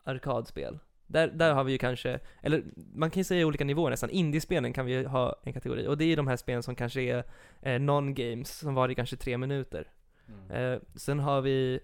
[0.04, 0.80] arkadspel.
[1.08, 4.10] Där, där har vi ju kanske, eller man kan ju säga olika nivåer nästan.
[4.10, 5.88] Indiespelen kan vi ju ha en kategori.
[5.88, 7.24] Och det är de här spelen som kanske är
[7.62, 9.92] eh, non-games, som var i kanske tre minuter.
[10.28, 10.74] Mm.
[10.74, 11.80] Eh, sen har vi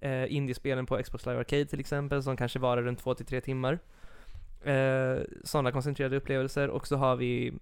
[0.00, 3.78] eh, indiespelen på Xbox Live Arcade till exempel, som kanske varar runt 2-3 timmar.
[4.64, 6.68] Eh, Sådana koncentrerade upplevelser.
[6.68, 7.52] Och så har vi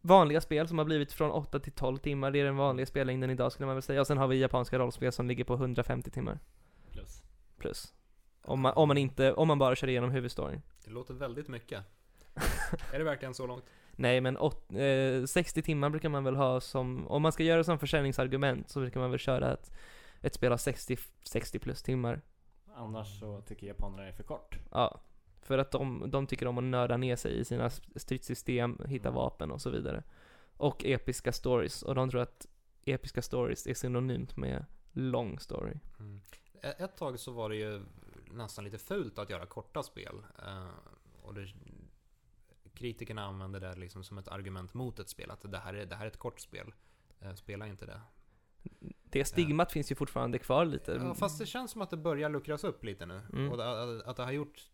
[0.00, 2.30] vanliga spel som har blivit från 8 till 12 timmar.
[2.30, 4.00] Det är den vanliga spellängden idag skulle man väl säga.
[4.00, 6.38] Och sen har vi japanska rollspel som ligger på 150 timmar
[6.92, 7.22] Plus.
[7.58, 7.94] plus.
[8.48, 10.62] Om man, om man inte, om man bara kör igenom huvudstoryn.
[10.84, 11.84] Det låter väldigt mycket.
[12.92, 13.64] är det verkligen så långt?
[13.92, 17.64] Nej men åt, eh, 60 timmar brukar man väl ha som, om man ska göra
[17.64, 19.72] som försäljningsargument så brukar man väl köra ett,
[20.20, 22.20] ett spel av 60, 60 plus timmar.
[22.74, 24.58] Annars så tycker japanerna är för kort.
[24.70, 25.00] Ja.
[25.40, 29.14] För att de, de tycker om att nörda ner sig i sina stridssystem, hitta Mm.
[29.14, 30.02] vapen och så vidare.
[30.56, 31.82] Och episka stories.
[31.82, 32.46] Och de tror att
[32.84, 35.74] episka stories är synonymt med long story.
[36.00, 36.20] Mm.
[36.62, 37.82] Ett tag så var det ju
[38.32, 40.24] nästan lite fult att göra korta spel.
[40.46, 40.68] Eh,
[41.22, 41.48] och det,
[42.74, 45.30] kritikerna använde det liksom som ett argument mot ett spel.
[45.30, 46.72] Att det här är, det här är ett kort spel.
[47.20, 48.00] Eh, spela inte det.
[49.10, 50.92] Det stigmat finns ju fortfarande kvar lite.
[50.92, 53.20] Ja, fast det känns som att det börjar luckras upp lite nu.
[53.32, 53.52] Mm.
[53.52, 54.70] Och att det har gjort,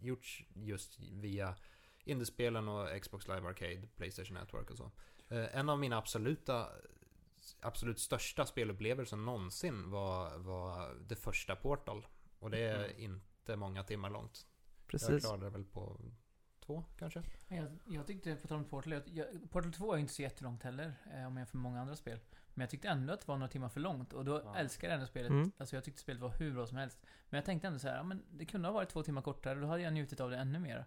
[0.00, 1.54] gjorts just via
[2.04, 4.90] indiespelen och Xbox Live Arcade, Playstation Network och så.
[5.28, 6.66] Eh, en av mina absoluta
[7.60, 12.06] absolut största spelupplevelser någonsin var, var det första Portal.
[12.40, 12.96] Och det är Mm.
[12.98, 14.46] inte många timmar långt.
[14.76, 15.24] Jag Precis.
[15.24, 16.00] klarade det väl på
[16.60, 17.22] 2 kanske?
[17.48, 20.22] Jag, jag tyckte, på tal om Portal, jag, jag, Portal 2 är ju inte så
[20.22, 22.20] jättelångt heller, eh, om jag jämför med många andra spel.
[22.54, 24.56] Men jag tyckte ändå att det var några timmar för långt, och då Ja.
[24.56, 25.30] älskar jag ändå spelet.
[25.30, 25.52] Mm.
[25.58, 26.98] Alltså jag tyckte spelet var hur bra som helst.
[27.28, 29.60] Men jag tänkte ändå så här, ja, men det kunde ha varit två timmar kortare,
[29.60, 30.86] då hade jag njutit av det ännu mer.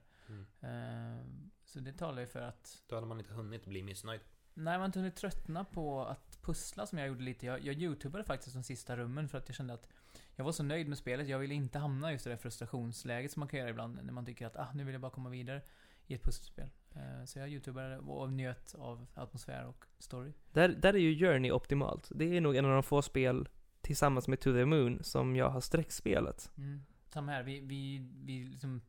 [0.61, 1.25] Eh,
[1.65, 4.21] så det talar ju för att Då hade man inte hunnit bli missnöjd.
[4.53, 7.45] Nej, man inte hunnit tröttna på att pussla som jag gjorde lite.
[7.45, 9.89] Jag, jag youtubade faktiskt de sista rummen för att jag kände att
[10.35, 11.27] jag var så nöjd med spelet.
[11.27, 14.13] Jag ville inte hamna just i det där frustrationsläget som man kan göra ibland när
[14.13, 15.61] man tycker att ah, nu vill jag bara komma vidare
[16.07, 16.69] i ett pusselspel.
[16.95, 20.31] Eh, Så jag youtubade och njöt av atmosfär och story.
[20.51, 22.11] Där, där är ju Journey optimalt.
[22.15, 23.49] Det är nog en av de få spel
[23.81, 26.51] tillsammans med To the Moon som jag har sträckspelat.
[26.57, 26.85] Mm.
[27.09, 28.81] Samma här, vi, vi, vi liksom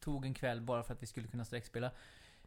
[0.00, 1.90] tog en kväll bara för att vi skulle kunna sträckspela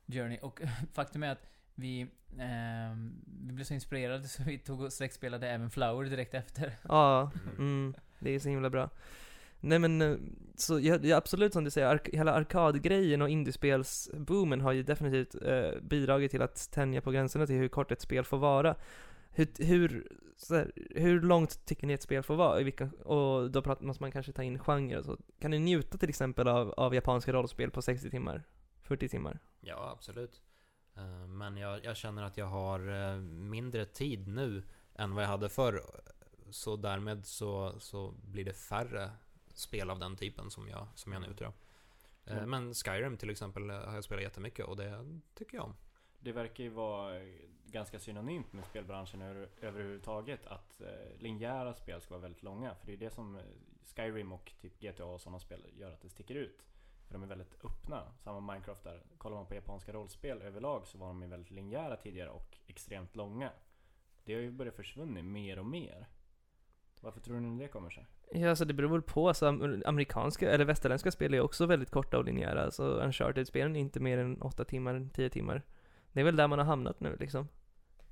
[0.05, 0.37] Journey.
[0.37, 0.61] Och
[0.93, 2.07] faktum är att vi,
[2.39, 6.77] ehm, vi blev så inspirerade så vi tog och sträckspelade även Flower direkt efter.
[6.83, 8.89] Ja, mm, det är så himla bra.
[9.59, 10.17] Nej men, eh,
[10.55, 15.35] så jag, jag absolut som du säger, ark hela arkadgrejen och indiespelsboomen har ju definitivt
[15.43, 18.75] eh, bidragit till att tänja på gränserna till hur kort ett spel får vara.
[19.29, 20.07] Hur, hur,
[20.37, 22.61] så här, hur långt tycker ni ett spel får vara?
[22.61, 25.17] I vilka, och då pratar, måste man kanske ta in genre och så.
[25.39, 28.43] Kan ni njuta till exempel av, av japanska rollspel på 60 timmar?
[28.81, 29.39] 40 timmar?
[29.61, 30.41] Ja, absolut.
[30.95, 34.63] Eh, men jag, jag känner att jag har eh, mindre tid nu
[34.95, 35.81] än vad jag hade förr.
[36.51, 39.11] Så därmed så, så blir det färre
[39.53, 41.53] spel av den typen som jag, som jag njuter av.
[42.25, 42.49] Eh, Mm.
[42.49, 45.75] Men Skyrim till exempel eh, har jag spelat jättemycket och det tycker jag om.
[46.19, 47.23] Det verkar ju vara eh,
[47.65, 52.75] ganska synonymt med spelbranschen över, överhuvudtaget att eh, linjära spel ska vara väldigt långa.
[52.75, 53.39] För det är det som
[53.95, 56.61] Skyrim och typ GTA och sådana spel gör att det sticker ut.
[57.07, 58.13] För de är väldigt öppna.
[58.23, 59.03] Samma Minecraft där.
[59.17, 63.15] Kollar man på japanska rollspel överlag så var de ju väldigt linjära tidigare och extremt
[63.15, 63.51] långa.
[64.23, 66.07] Det har ju börjat försvunnit mer och mer.
[67.01, 68.07] Varför tror ni det kommer sig?
[68.31, 69.27] Ja, alltså det beror väl på.
[69.27, 72.63] Alltså, am- amerikanska, eller västerländska spel är också väldigt korta och linjära.
[72.63, 75.61] Alltså Uncharted-spelen är inte mer än 8 timmar, 10 timmar.
[76.11, 77.47] Det är väl där man har hamnat nu liksom.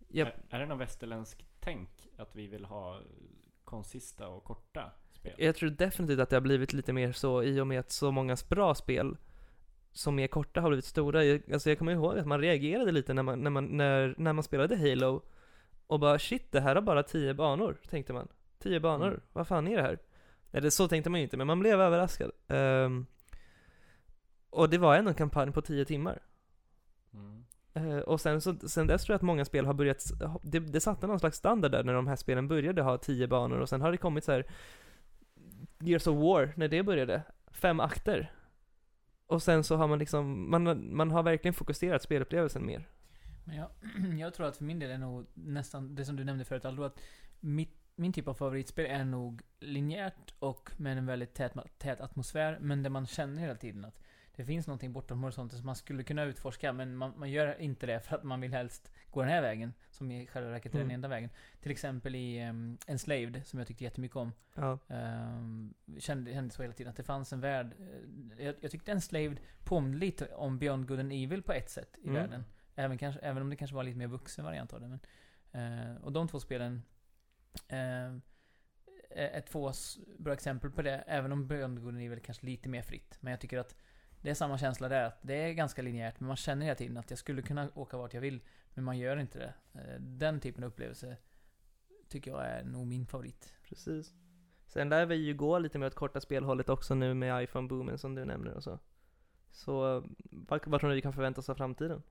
[0.07, 0.27] Japp.
[0.27, 3.01] Är, är det någon västerländsk tänk att vi vill ha
[3.63, 5.33] konsista och korta spel?
[5.37, 8.11] Jag tror definitivt att det har blivit lite mer så i och med att så
[8.11, 9.17] många bra spel
[9.91, 11.23] som är korta har blivit stora.
[11.23, 14.33] Jag, alltså jag kommer ihåg att man reagerade lite när man, när man, när, när
[14.33, 15.21] man spelade Halo
[15.87, 18.27] och bara shit, det här har bara 10 banor, tänkte man.
[18.59, 19.21] 10 banor, Mm.
[19.33, 19.99] vad fan är det här?
[20.51, 22.31] Eller så tänkte man ju inte, men man blev överraskad.
[22.47, 23.05] Ehm,
[24.49, 26.19] och det var ändå en kampanj på 10 timmar.
[27.13, 27.43] Mm.
[27.73, 30.03] Eh, och sen, så, sen dess tror jag att många spel har börjat,
[30.43, 33.59] det, det satte någon slags standard där när de här spelen började ha 10 banor
[33.59, 34.45] och sen har det kommit så här
[35.79, 38.31] Gears of War, när det började, fem akter.
[39.27, 42.87] Och sen så har man liksom, man, man har verkligen fokuserat spelupplevelsen mer.
[43.45, 43.69] Men jag,
[44.19, 46.83] jag tror att för min del är nog nästan det som du nämnde förut, Aldo,
[46.83, 46.99] att
[47.39, 52.57] mitt, min typ av favoritspel är nog linjärt och med en väldigt tät, tät atmosfär,
[52.61, 54.01] men där man känner hela tiden att
[54.35, 57.85] det finns någonting bortom horisonten som man skulle kunna utforska, men man, man gör inte
[57.85, 60.77] det för att man vill helst gå den här vägen, som i själva verket är
[60.77, 60.95] den Mm.
[60.95, 61.29] enda vägen.
[61.61, 64.31] Till exempel i um, Enslaved, som jag tyckte jättemycket om.
[64.55, 64.79] Ja.
[64.87, 67.73] Um, kände, kände så hela tiden, att det fanns en värld.
[68.37, 71.97] eh, Jag, jag tyckte Enslaved påminde lite om Beyond Good and Evil på ett sätt
[72.01, 72.13] i Mm.
[72.21, 72.45] världen.
[72.75, 74.87] Även, kanske, även om det kanske var lite mer vuxen variant av det.
[74.87, 74.99] Men,
[75.91, 76.83] eh, och de två spelen
[77.67, 78.21] Ehm,
[79.09, 79.71] är två
[80.17, 81.03] bra exempel på det.
[81.07, 83.17] Även om Beyond är väl kanske lite mer fritt.
[83.21, 83.75] Men jag tycker att
[84.21, 85.03] det är samma känsla där.
[85.03, 87.97] Att det är ganska linjärt, men man känner hela tiden att jag skulle kunna åka
[87.97, 88.41] vart jag vill.
[88.73, 89.53] Men man gör inte det.
[89.79, 91.17] Eh, den typen av upplevelse
[92.09, 93.53] tycker jag är nog min favorit.
[93.63, 94.13] Precis.
[94.67, 98.15] Sen lär vi ju gå lite mer åt korta spelhållet också nu med iPhone-boomen som
[98.15, 98.79] du nämner och så.
[99.51, 102.03] Så, vad, vad tror ni vi kan förvänta oss av framtiden?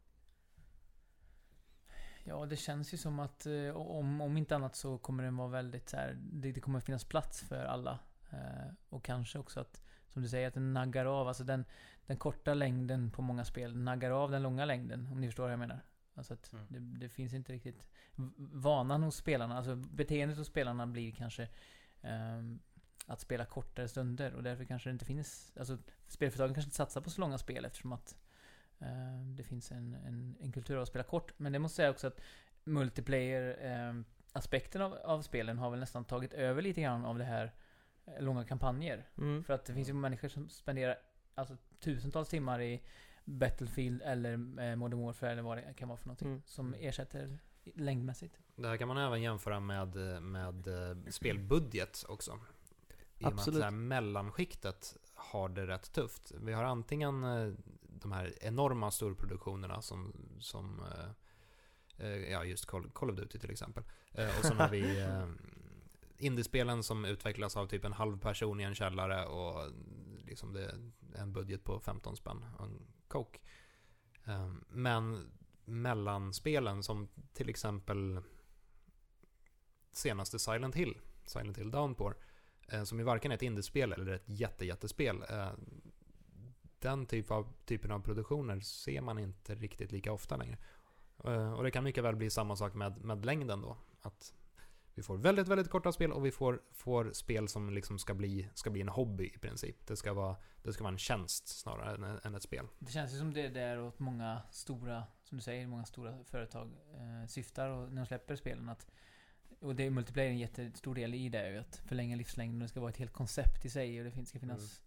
[2.28, 5.48] Ja, det känns ju som att eh, om, om inte annat så kommer den vara
[5.48, 7.98] väldigt så här, det, det kommer finnas plats för alla.
[8.30, 11.64] Eh, och kanske också att, som du säger, att den naggar av, alltså den,
[12.06, 15.52] den korta längden på många spel naggar av den långa längden, om ni förstår vad
[15.52, 15.80] jag menar.
[16.14, 16.66] Alltså att Mm.
[16.68, 17.84] det, det finns inte riktigt
[18.38, 21.48] vanan hos spelarna, alltså beteendet hos spelarna blir kanske
[22.02, 22.58] ehm,
[23.06, 27.00] att spela kortare stunder och därför kanske det inte finns, alltså spelföretagen kanske inte satsar
[27.00, 28.18] på så långa spel eftersom att eh,
[29.36, 31.32] det finns en, en, en kultur av att spela kort.
[31.36, 32.20] Men det måste säga också att
[32.64, 37.54] multiplayer-aspekten av, av spelen har väl nästan tagit över lite grann av det här
[38.06, 39.08] eh, långa kampanjer.
[39.18, 39.44] Mm.
[39.44, 40.98] För att det finns ju människor som spenderar
[41.34, 42.82] alltså, tusentals timmar i
[43.24, 46.28] Battlefield eller eh, Modern Warfare eller vad det kan vara för någonting.
[46.28, 46.42] Mm.
[46.46, 47.38] Som ersätter
[47.74, 48.38] längdmässigt.
[48.56, 52.38] Det här kan man även jämföra med, med eh, spelbudget också.
[53.20, 53.60] I och med att Absolut.
[53.60, 56.32] det här mellanskiktet har det rätt tufft.
[56.40, 57.52] Vi har antingen eh,
[58.02, 61.10] de här enorma storproduktionerna som, som eh,
[62.06, 63.84] eh, ja just Call, Call of Duty till exempel.
[64.12, 65.06] Eh, Och sen har vi
[66.18, 69.72] indiespelen som utvecklas av typ en halv person i en källare och
[70.26, 70.74] liksom det är
[71.14, 73.38] en budget på 15 spänn och en coke.
[74.26, 75.30] Eh, Men
[75.64, 78.20] mellanspelen som till exempel
[79.92, 82.14] senaste Silent Hill, Silent Hill Downpour,
[82.84, 85.22] som ju varken är ett indiespel eller ett jätte, jättespel.
[85.30, 85.50] eh,
[86.78, 90.58] Den typ av, typen av produktioner ser man inte riktigt lika ofta längre.
[91.24, 93.76] Eh, Och det kan mycket väl bli samma sak med, med längden då.
[94.00, 94.34] Att
[94.94, 98.48] vi får väldigt, väldigt korta spel och vi får, får spel som liksom ska bli,
[98.54, 99.86] ska bli en hobby i princip.
[99.86, 102.66] Det ska vara, det ska vara en tjänst snarare än, än ett spel.
[102.78, 106.24] Det känns ju som det är där åt många stora, som du säger, många stora
[106.24, 108.86] företag eh, syftar och när de släpper spelen att
[109.60, 112.58] och det är multiplayer en jättestor del i det att förlänga livslängden.
[112.58, 114.80] Det ska vara ett helt koncept i sig och det ska finnas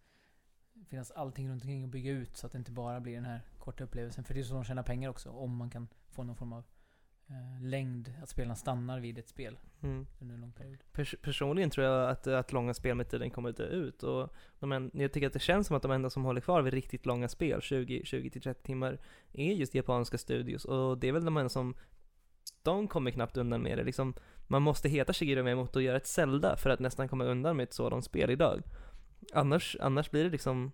[0.89, 3.41] finnas allting runt omkring och bygga ut så att det inte bara blir den här
[3.59, 4.23] korta upplevelsen.
[4.23, 5.29] För det är så de tjänar pengar också.
[5.29, 6.63] Om man kan få någon form av
[7.27, 10.07] eh, längd, att spelarna stannar vid ett spel Mm.
[10.19, 10.77] under en lång period.
[10.93, 14.33] Pers- personligen tror jag att, att långa spel med tiden kommer att dö ut och
[14.59, 16.73] de en, jag tycker att det känns som att de enda som håller kvar vid
[16.73, 18.99] riktigt långa spel, 20, 20-30 timmar,
[19.33, 21.75] är just japanska studios och det är väl de enda som
[22.63, 24.13] de kommer knappt undan med det liksom,
[24.47, 27.63] man måste heta Shigeru Miyamoto och göra ett Zelda för att nästan komma undan med
[27.63, 28.61] ett sådant spel idag.
[29.33, 30.71] Annars, annars blir det liksom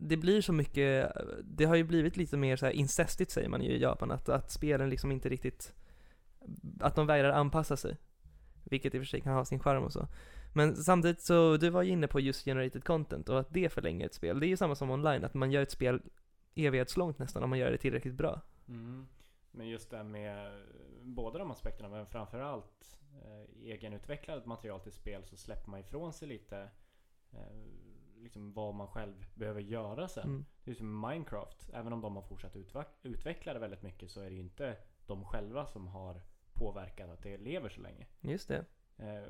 [0.00, 1.12] det blir så mycket,
[1.44, 4.28] det har ju blivit lite mer så här incestigt säger man ju i Japan, att,
[4.28, 5.74] att spelen liksom inte riktigt,
[6.80, 7.96] att de vägrar anpassa sig.
[8.64, 10.08] Vilket i och för sig kan ha sin charm och så.
[10.54, 14.06] Men samtidigt så, du var ju inne på just generated content och att det förlänger
[14.06, 14.40] ett spel.
[14.40, 16.02] Det är ju samma som online, att man gör ett spel
[16.54, 18.40] evighetslångt nästan om man gör det tillräckligt bra.
[18.68, 19.06] Mm.
[19.50, 20.62] Men just det med
[21.02, 26.28] båda de aspekterna, men framförallt eh, egenutvecklat material till spel så släpper man ifrån sig
[26.28, 26.68] lite
[28.16, 30.24] liksom vad man själv behöver göra sen.
[30.28, 30.44] Mm.
[30.64, 34.20] Det är som Minecraft, även om de har fortsatt utveck- utveckla det väldigt mycket så
[34.20, 34.76] är det ju inte
[35.06, 38.06] de själva som har påverkat att det lever så länge.
[38.20, 38.64] Just det.
[38.96, 39.28] Eh,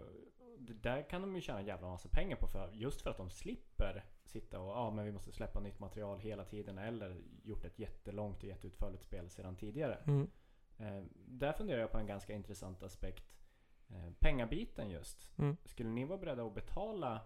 [0.58, 3.16] det där kan de ju tjäna en jävla massa pengar på för, just för att
[3.16, 7.20] de slipper sitta och ja ah, men vi måste släppa nytt material hela tiden eller
[7.44, 9.94] gjort ett jättelångt och jätteutförligt spel sedan tidigare.
[9.94, 10.30] Mm.
[10.78, 13.40] Eh, där funderar jag på en ganska intressant aspekt.
[13.88, 15.38] Eh, pengabiten just.
[15.38, 15.56] Mm.
[15.64, 17.20] Skulle ni vara beredda att betala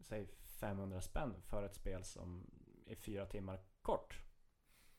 [0.00, 0.28] säg
[0.60, 2.50] 500 spänn för ett spel som
[2.86, 4.22] är fyra timmar kort?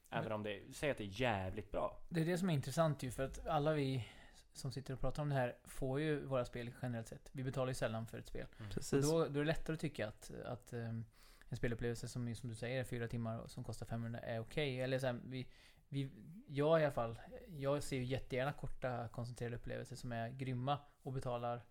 [0.09, 2.01] Även om det, säg att det är jävligt bra.
[2.09, 4.07] Det är det som är intressant ju, för att alla vi
[4.53, 7.29] som sitter och pratar om det här får ju våra spel generellt sett.
[7.31, 8.47] Vi betalar ju sällan för ett spel.
[8.59, 9.09] Och Precis.
[9.09, 11.05] då, då är det lättare att tycka att, att ehm,
[11.49, 14.81] en spelupplevelse som, som du säger är fyra timmar och som kostar 500 är okej.
[14.81, 15.47] Eller så här, vi,
[15.89, 16.11] vi,
[16.47, 21.13] jag i alla fall, jag ser ju jättegärna korta koncentrerade upplevelser som är grymma och
[21.13, 21.65] betalar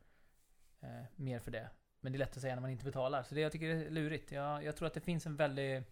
[0.81, 1.71] eh, mer för det.
[2.01, 3.23] Men det är lätt att säga när man inte betalar.
[3.23, 4.33] Så det jag tycker är lurigt.
[4.33, 5.83] Jag, jag tror att det finns en väldig...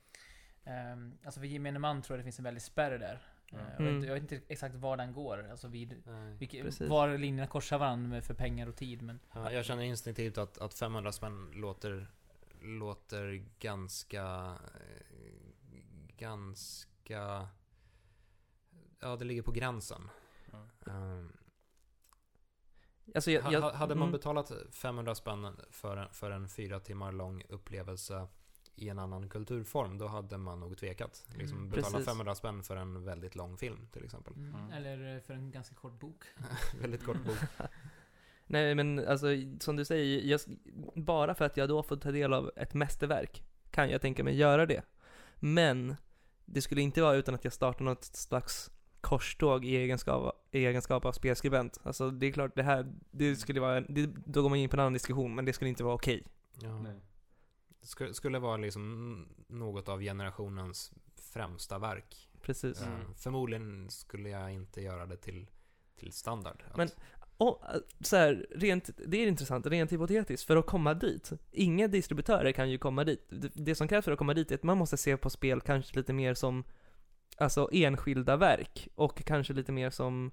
[0.64, 3.20] ehm, alltså för gemene man tror jag det finns en väldig spärr där.
[3.52, 3.66] Mm.
[3.66, 4.04] Eh, och jag, vet, Mm.
[4.04, 5.48] jag vet inte exakt var den går.
[5.50, 6.02] Alltså vid...
[6.38, 6.88] Vilket, Precis.
[6.88, 9.02] var linjerna korsar varandra för pengar och tid.
[9.02, 12.06] Men Ja, jag känner instinktivt att, att 500 spänn låter,
[12.62, 15.16] låter ganska, eh,
[16.16, 17.48] ganska,
[19.00, 20.08] ja det ligger på gränsen.
[20.84, 21.32] Um,
[23.14, 24.12] Alltså jag, jag, ha- hade man mm.
[24.12, 28.26] betalat 500 spänn för, en- för en fyra timmar lång upplevelse
[28.74, 31.26] i en annan kulturform, då hade man nog tvekat.
[31.34, 32.06] Liksom Mm, betala precis.
[32.06, 34.32] 500 spänn för en väldigt lång film till exempel.
[34.34, 34.70] Mm.
[34.72, 36.24] Eller eh, för en ganska kort bok.
[36.80, 37.36] väldigt kort bok.
[38.46, 39.26] Nej men alltså,
[39.60, 40.40] som du säger, jag,
[40.94, 44.36] bara för att jag då får ta del av ett mästerverk kan jag tänka mig
[44.36, 44.82] göra det.
[45.36, 45.96] Men
[46.44, 48.70] det skulle inte vara utan att jag startar något slags
[49.06, 51.78] korståg i egenskap, i egenskap av spelskribent.
[51.82, 54.76] Alltså det är klart, det här, det skulle vara, det, då går man in på
[54.76, 56.22] en annan diskussion, men det skulle inte vara okej.
[56.62, 56.84] Ja.
[57.80, 60.92] Det skulle, skulle vara liksom något av generationens
[61.32, 62.28] främsta verk.
[62.42, 62.82] Precis.
[62.82, 65.50] Eh, förmodligen skulle jag inte göra det till,
[65.96, 66.62] till standard.
[66.70, 66.88] Att, Men-
[67.36, 67.62] Och
[68.00, 72.70] så här, rent, det är intressant, rent hypotetiskt, för att komma dit, inga distributörer kan
[72.70, 73.26] ju komma dit.
[73.28, 75.60] Det, det som krävs för att komma dit är att man måste se på spel
[75.60, 76.64] kanske lite mer som,
[77.38, 80.30] alltså enskilda verk, och kanske lite mer som,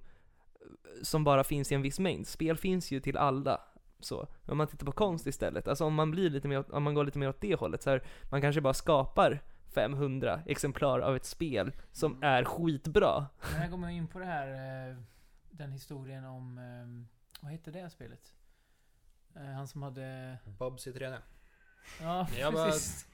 [1.02, 2.26] som bara finns i en viss mängd.
[2.26, 3.60] Spel finns ju till alla,
[4.00, 4.28] så.
[4.46, 7.04] Om man tittar på konst istället, alltså om man blir lite mer, om man går
[7.04, 9.42] lite mer åt det hållet, så här, man kanske bara skapar
[9.74, 13.26] 500 exemplar av ett spel som är skitbra.
[13.52, 14.48] Men här går man in på det här,
[14.90, 14.96] eh,
[15.50, 18.32] den historien om, eh, vad hette det spelet?
[19.36, 21.18] Eh, Han som hade, Bobs i 3D.
[22.00, 23.06] ja precis.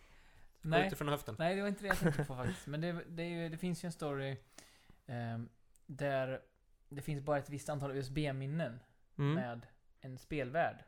[0.63, 1.37] Nej, Skjuter från höften.
[1.39, 2.67] nej det var inte det jag tänkte på faktiskt.
[2.67, 4.37] Men det, det, är ju, det finns ju en story
[5.07, 5.49] ehm,
[5.87, 6.41] där
[6.89, 8.81] det finns bara ett visst antal USB-minnen
[9.19, 9.35] Mm.
[9.35, 9.67] med
[10.01, 10.85] en spelvärld.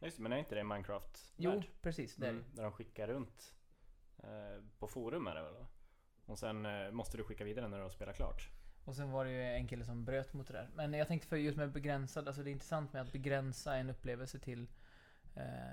[0.00, 1.32] Just det, men är inte det Minecraft?
[1.36, 2.16] Jo, precis.
[2.16, 3.54] Det Mm, där de skickar runt
[4.18, 5.54] eh, på forum är det väl?
[6.26, 8.48] Och sen eh, måste du skicka vidare när du har spelat klart.
[8.84, 10.68] Och sen var det ju en kille som bröt mot det där.
[10.74, 13.90] Men jag tänkte för just med begränsad, alltså det är intressant med att begränsa en
[13.90, 14.66] upplevelse till eh,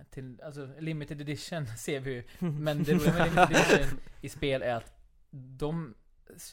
[0.09, 2.23] till, alltså limited edition ser vi ju.
[2.39, 4.91] Men det roliga med limited edition i spel är att
[5.31, 5.95] de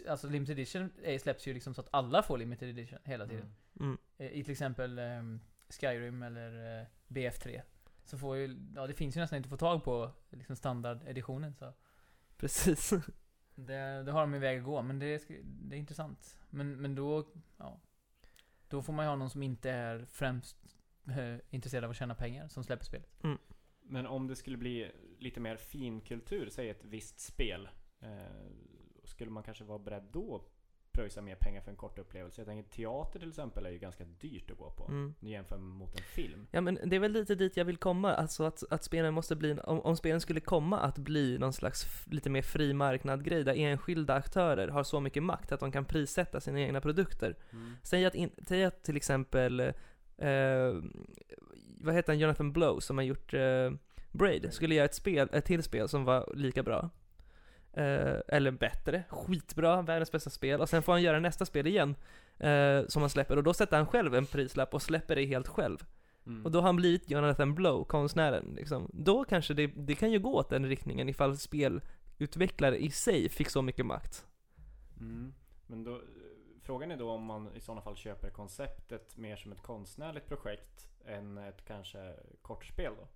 [0.08, 3.54] alltså limited edition släpps ju liksom så att alla får limited edition hela tiden.
[3.80, 3.86] Mm.
[3.86, 3.98] Mm.
[4.18, 7.62] Eh, I till exempel ehm, Skyrim eller eh, BF3.
[8.04, 11.54] Så får ju, ja det finns ju nästan inte att få tag på liksom standardeditionen
[11.54, 11.72] så.
[12.36, 12.92] Precis.
[13.54, 16.38] Det, det har de en väg att gå, men det, är det är intressant.
[16.50, 17.80] Men, men då, ja.
[18.68, 20.56] Då får man ju ha någon som inte är främst
[21.08, 23.08] eh, intresserad av att tjäna pengar som släpper spelet.
[23.82, 27.68] Men om det skulle bli lite mer finkultur, säg ett visst spel.
[28.00, 28.08] Eh,
[29.04, 30.52] skulle man kanske vara beredd då att
[30.92, 32.40] pröjsa mer pengar för en kort upplevelse?
[32.40, 34.84] Jag tänker teater till exempel är ju ganska dyrt att gå på.
[34.84, 35.14] Mm.
[35.20, 36.46] Jämfört mot en film.
[36.50, 39.36] Ja men det är väl lite dit jag vill komma, alltså att, att spelen måste
[39.36, 43.54] bli, om, om spelen skulle komma att bli någon slags lite mer fri marknad-grej där
[43.54, 47.36] enskilda aktörer har så mycket makt att de kan prissätta sina egna produkter.
[47.50, 47.76] Mm.
[47.82, 49.72] Säg att, in, säg att till exempel,
[50.23, 50.82] eh,
[51.81, 53.70] vad heter han, Jonathan Blow som har gjort eh,
[54.12, 56.90] Braid, skulle göra ett, spel, ett till spel som var lika bra.
[57.73, 60.61] Eh, eller bättre, skitbra, världens bästa spel.
[60.61, 61.97] Och sen får han göra nästa spel igen,
[62.39, 63.36] eh, som han släpper.
[63.36, 65.85] Och då sätter han själv en prislapp och släpper det helt själv.
[66.27, 66.44] Mm.
[66.44, 68.90] Och då har han blivit Jonathan Blow, konstnären liksom.
[68.93, 73.51] Då kanske det, det kan ju gå åt den riktningen ifall spelutvecklare i sig fick
[73.51, 74.27] så mycket makt.
[75.01, 75.35] Mm.
[75.66, 76.01] Men då,
[76.62, 80.89] frågan är då om man i sådana fall köper konceptet mer som ett konstnärligt projekt
[81.05, 83.09] än ett kanske kortspel då?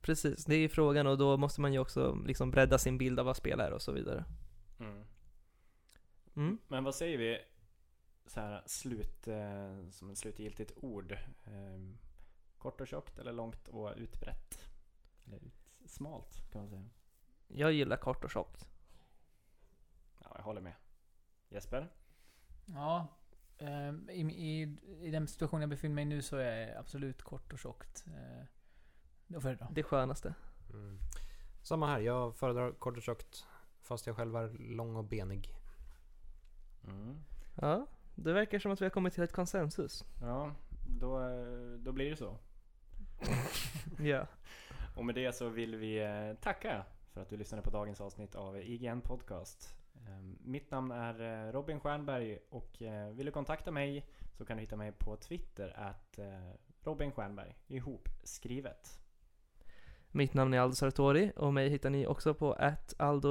[0.00, 3.26] Precis, det är frågan och då måste man ju också liksom bredda sin bild av
[3.26, 4.24] vad spel är och så vidare.
[4.80, 5.04] Mm.
[6.36, 6.58] Mm.
[6.68, 7.38] Men vad säger vi
[8.26, 11.12] så här slut, eh, som ett slutgiltigt ord?
[11.44, 11.80] Eh,
[12.58, 14.68] kort och tjockt eller långt och utbrett?
[15.26, 16.84] Eller ut, smalt kan man säga.
[17.48, 18.68] Jag gillar kort och tjockt.
[20.18, 20.74] Ja, jag håller med.
[21.48, 21.88] Jesper?
[22.74, 23.06] Ja.
[23.58, 27.22] ehm, i, i, I den situation jag befinner mig i nu så är jag absolut
[27.22, 28.04] kort och tjockt.
[28.06, 28.44] Eh,
[29.26, 29.68] då föredrar.
[29.72, 30.34] Det skönaste.
[30.72, 30.98] Mm.
[31.62, 33.46] Samma här, jag föredrar kort och tjockt.
[33.82, 35.54] Fast jag själv är lång och benig.
[36.84, 37.20] Mm.
[37.54, 40.04] Ja, det verkar som att vi har kommit till ett konsensus.
[40.20, 40.54] Ja,
[40.88, 42.38] då, eh, då blir det så.
[43.98, 44.26] Ja.
[44.96, 48.34] Och med det så vill vi eh, tacka för att du lyssnade på dagens avsnitt
[48.34, 49.74] av IGN Podcast.
[50.06, 54.56] Eh, Mitt namn är eh, Robin Stjernberg och eh, vill du kontakta mig så kan
[54.56, 56.18] du hitta mig på Twitter att
[56.82, 59.00] Robin Stjernberg ihop skrivet.
[60.12, 63.28] Mitt namn är Aldo Sartori och mig hittar ni också på att Aldo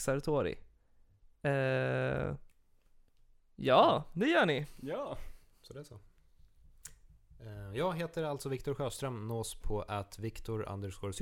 [0.00, 0.58] Sartori.
[1.42, 2.34] Eh,
[3.56, 4.66] ja, det gör ni.
[4.76, 5.18] Ja!
[5.62, 6.00] Så det är så.
[7.40, 11.12] Eh, Jag heter alltså Viktor Sjöström, nås på att Viktor underscore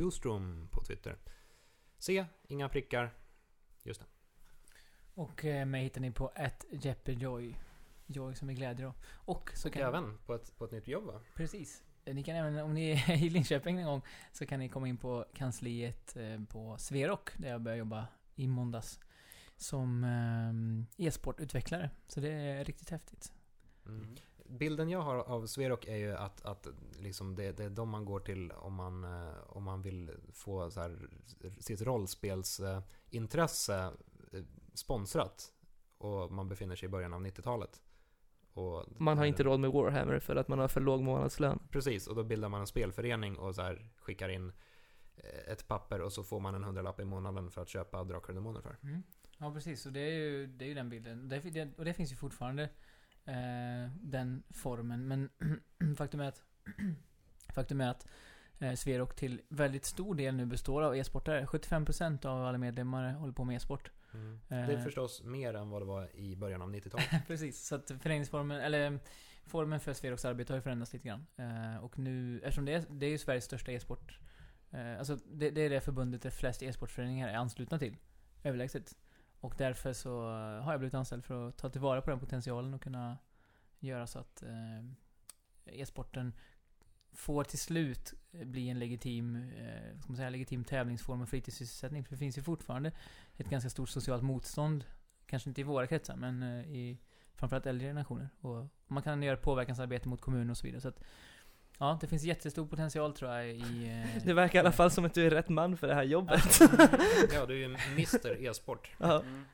[0.70, 1.18] på Twitter.
[1.98, 3.14] Se, inga prickar.
[3.82, 4.06] Just det.
[5.18, 7.54] Och eh, mig hittar ni på ett Jeppejoy.
[8.06, 8.94] Joy som är glädje då.
[9.10, 11.20] Och så Och kan även på ett, på ett nytt jobb va?
[11.34, 11.82] Precis.
[12.04, 14.88] Eh, Ni kan även, om ni är i Linköping en gång, så kan ni komma
[14.88, 19.00] in på kansliet eh, på Sverok, där jag började jobba i måndags.
[19.56, 20.04] Som
[20.96, 21.90] e-sportutvecklare.
[22.08, 23.32] Så det är riktigt häftigt.
[23.86, 24.16] Mm.
[24.48, 26.66] Bilden jag har av Sverok är ju att, att
[27.00, 29.04] liksom det, det är de man går till om man,
[29.46, 31.08] om man vill få så här,
[31.58, 33.92] sitt rollspelsintresse
[34.78, 35.52] sponsrat.
[35.98, 37.82] Och man befinner sig i början av 90-talet.
[38.52, 41.58] Och Man har inte råd med Warhammer för att man har för låg månadslön.
[41.70, 44.52] Precis, och då bildar man en spelförening och så här skickar in
[45.16, 48.28] eh, ett papper och så får man en hundralapp i månaden för att köpa Drakar
[48.28, 48.76] och Demoner för.
[48.82, 49.02] Mm.
[49.38, 49.86] Ja, precis.
[49.86, 51.28] Och det är ju, det är ju den bilden.
[51.28, 52.62] Det, det, och det finns ju fortfarande
[53.24, 55.08] eh, den formen.
[55.08, 55.30] Men
[55.96, 56.42] faktum är att,
[57.54, 58.08] faktum är att
[58.58, 61.44] eh, Sverok till väldigt stor del nu består av e-sportare.
[61.44, 63.90] 75% av alla medlemmar håller på med e-sport.
[64.48, 64.82] Det är Eh.
[64.82, 67.06] förstås mer än vad det var i början av 90-talet.
[67.26, 68.98] Precis, så att föreningsformen, eller
[69.46, 71.26] formen för Sveroks arbete har ju förändrats lite grann.
[71.36, 74.18] Eh, och nu, eftersom det är, det är ju Sveriges största e-sport,
[74.70, 77.96] eh, alltså det, det är det förbundet där flest e-sportföreningar är anslutna till.
[78.42, 78.96] Överlägset.
[79.40, 80.20] Och därför så
[80.62, 83.18] har jag blivit anställd för att ta tillvara på den potentialen och kunna
[83.78, 84.42] göra så att
[85.64, 86.32] e-sporten
[87.18, 92.04] får till slut bli en legitim, eh, ska man säga, legitim tävlingsform och fritidssysselsättning.
[92.04, 92.92] För det finns ju fortfarande
[93.36, 94.84] ett ganska stort socialt motstånd
[95.26, 96.98] Kanske inte i våra kretsar, men eh, i
[97.34, 98.28] framförallt äldre generationer.
[98.40, 100.80] Och man kan göra påverkansarbete mot kommuner och så vidare.
[100.80, 101.00] Så att,
[101.78, 103.88] ja, det finns jättestor potential tror jag i...
[104.16, 106.02] eh, Det verkar i alla fall som att du är rätt man för det här
[106.02, 106.60] jobbet.
[107.34, 108.90] ja, du är ju Mr E-sport.
[108.98, 109.20] Ja.
[109.20, 109.44] Mm.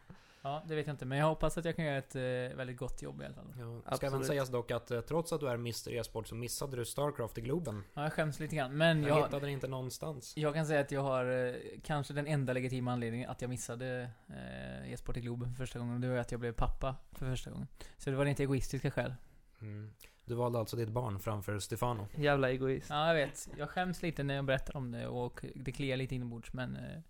[0.45, 1.05] Ja, det vet jag inte.
[1.05, 3.55] Men jag hoppas att jag kan göra ett eh, väldigt gott jobb i alla fall.
[3.87, 6.77] Ja, ska även sägas dock att eh, trots att du är Mr E-sport så missade
[6.77, 7.85] du Starcraft i Globen.
[7.95, 8.77] Ja, jag skäms lite grann.
[8.77, 10.37] Men Jag jag, hittade den inte någonstans.
[10.37, 14.11] jag kan säga att jag har eh, kanske den enda legitima anledningen att jag missade
[14.29, 16.01] eh, e-sport i Globen för första gången.
[16.01, 17.67] Det var att jag blev pappa för första gången.
[17.99, 19.15] Så det var inte egoistiska skäl.
[19.61, 19.91] Mm.
[20.25, 22.09] Du valde alltså ditt barn framför Stefano.
[22.15, 22.87] Jävla egoist.
[22.91, 23.49] Ja, jag vet.
[23.59, 26.53] Jag skäms lite när jag berättar om det och det kliar lite inombords.
[26.53, 27.01] Men eh,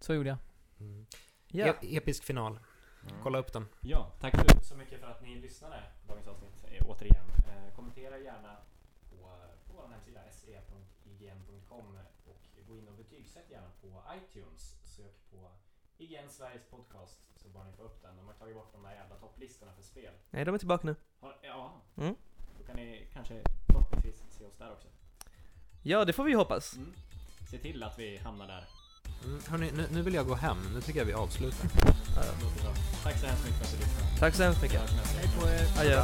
[0.00, 0.38] så gjorde jag.
[0.80, 1.06] Mm.
[1.48, 1.66] Ja.
[1.66, 2.58] E- episk final.
[3.22, 3.68] Kolla upp den.
[3.80, 7.26] Ja, tack så- så mycket för att ni lyssnade på dagens avsnitt eh, återigen.
[7.48, 8.56] Eh, kommentera gärna
[9.10, 9.16] på,
[9.66, 14.76] på vår hemsida se.ign.com och gå in och betygsätt gärna på iTunes.
[14.84, 15.50] Sök på
[15.98, 18.16] IGN Sveriges podcast så bara ni får upp den.
[18.16, 20.12] De har tagit bort de där jävla topplistorna för spel.
[20.30, 20.96] Nej, de är tillbaka nu.
[21.20, 22.14] Har, ja, Mm.
[22.58, 24.88] då kan ni kanske förhoppningsvis se oss där också.
[25.82, 26.76] Ja, det får vi hoppas.
[26.76, 26.92] Mm.
[27.50, 28.64] Se till att vi hamnar där.
[29.26, 30.56] Mm, hörni, nu, nu vill jag gå hem.
[30.74, 31.68] Nu tycker jag vi avslutar.
[33.02, 34.18] Tack så hemskt mycket för att du lyssnade.
[34.18, 34.80] Tack så hemskt mycket.
[35.16, 35.80] Hej på er.
[35.80, 36.02] Adjö.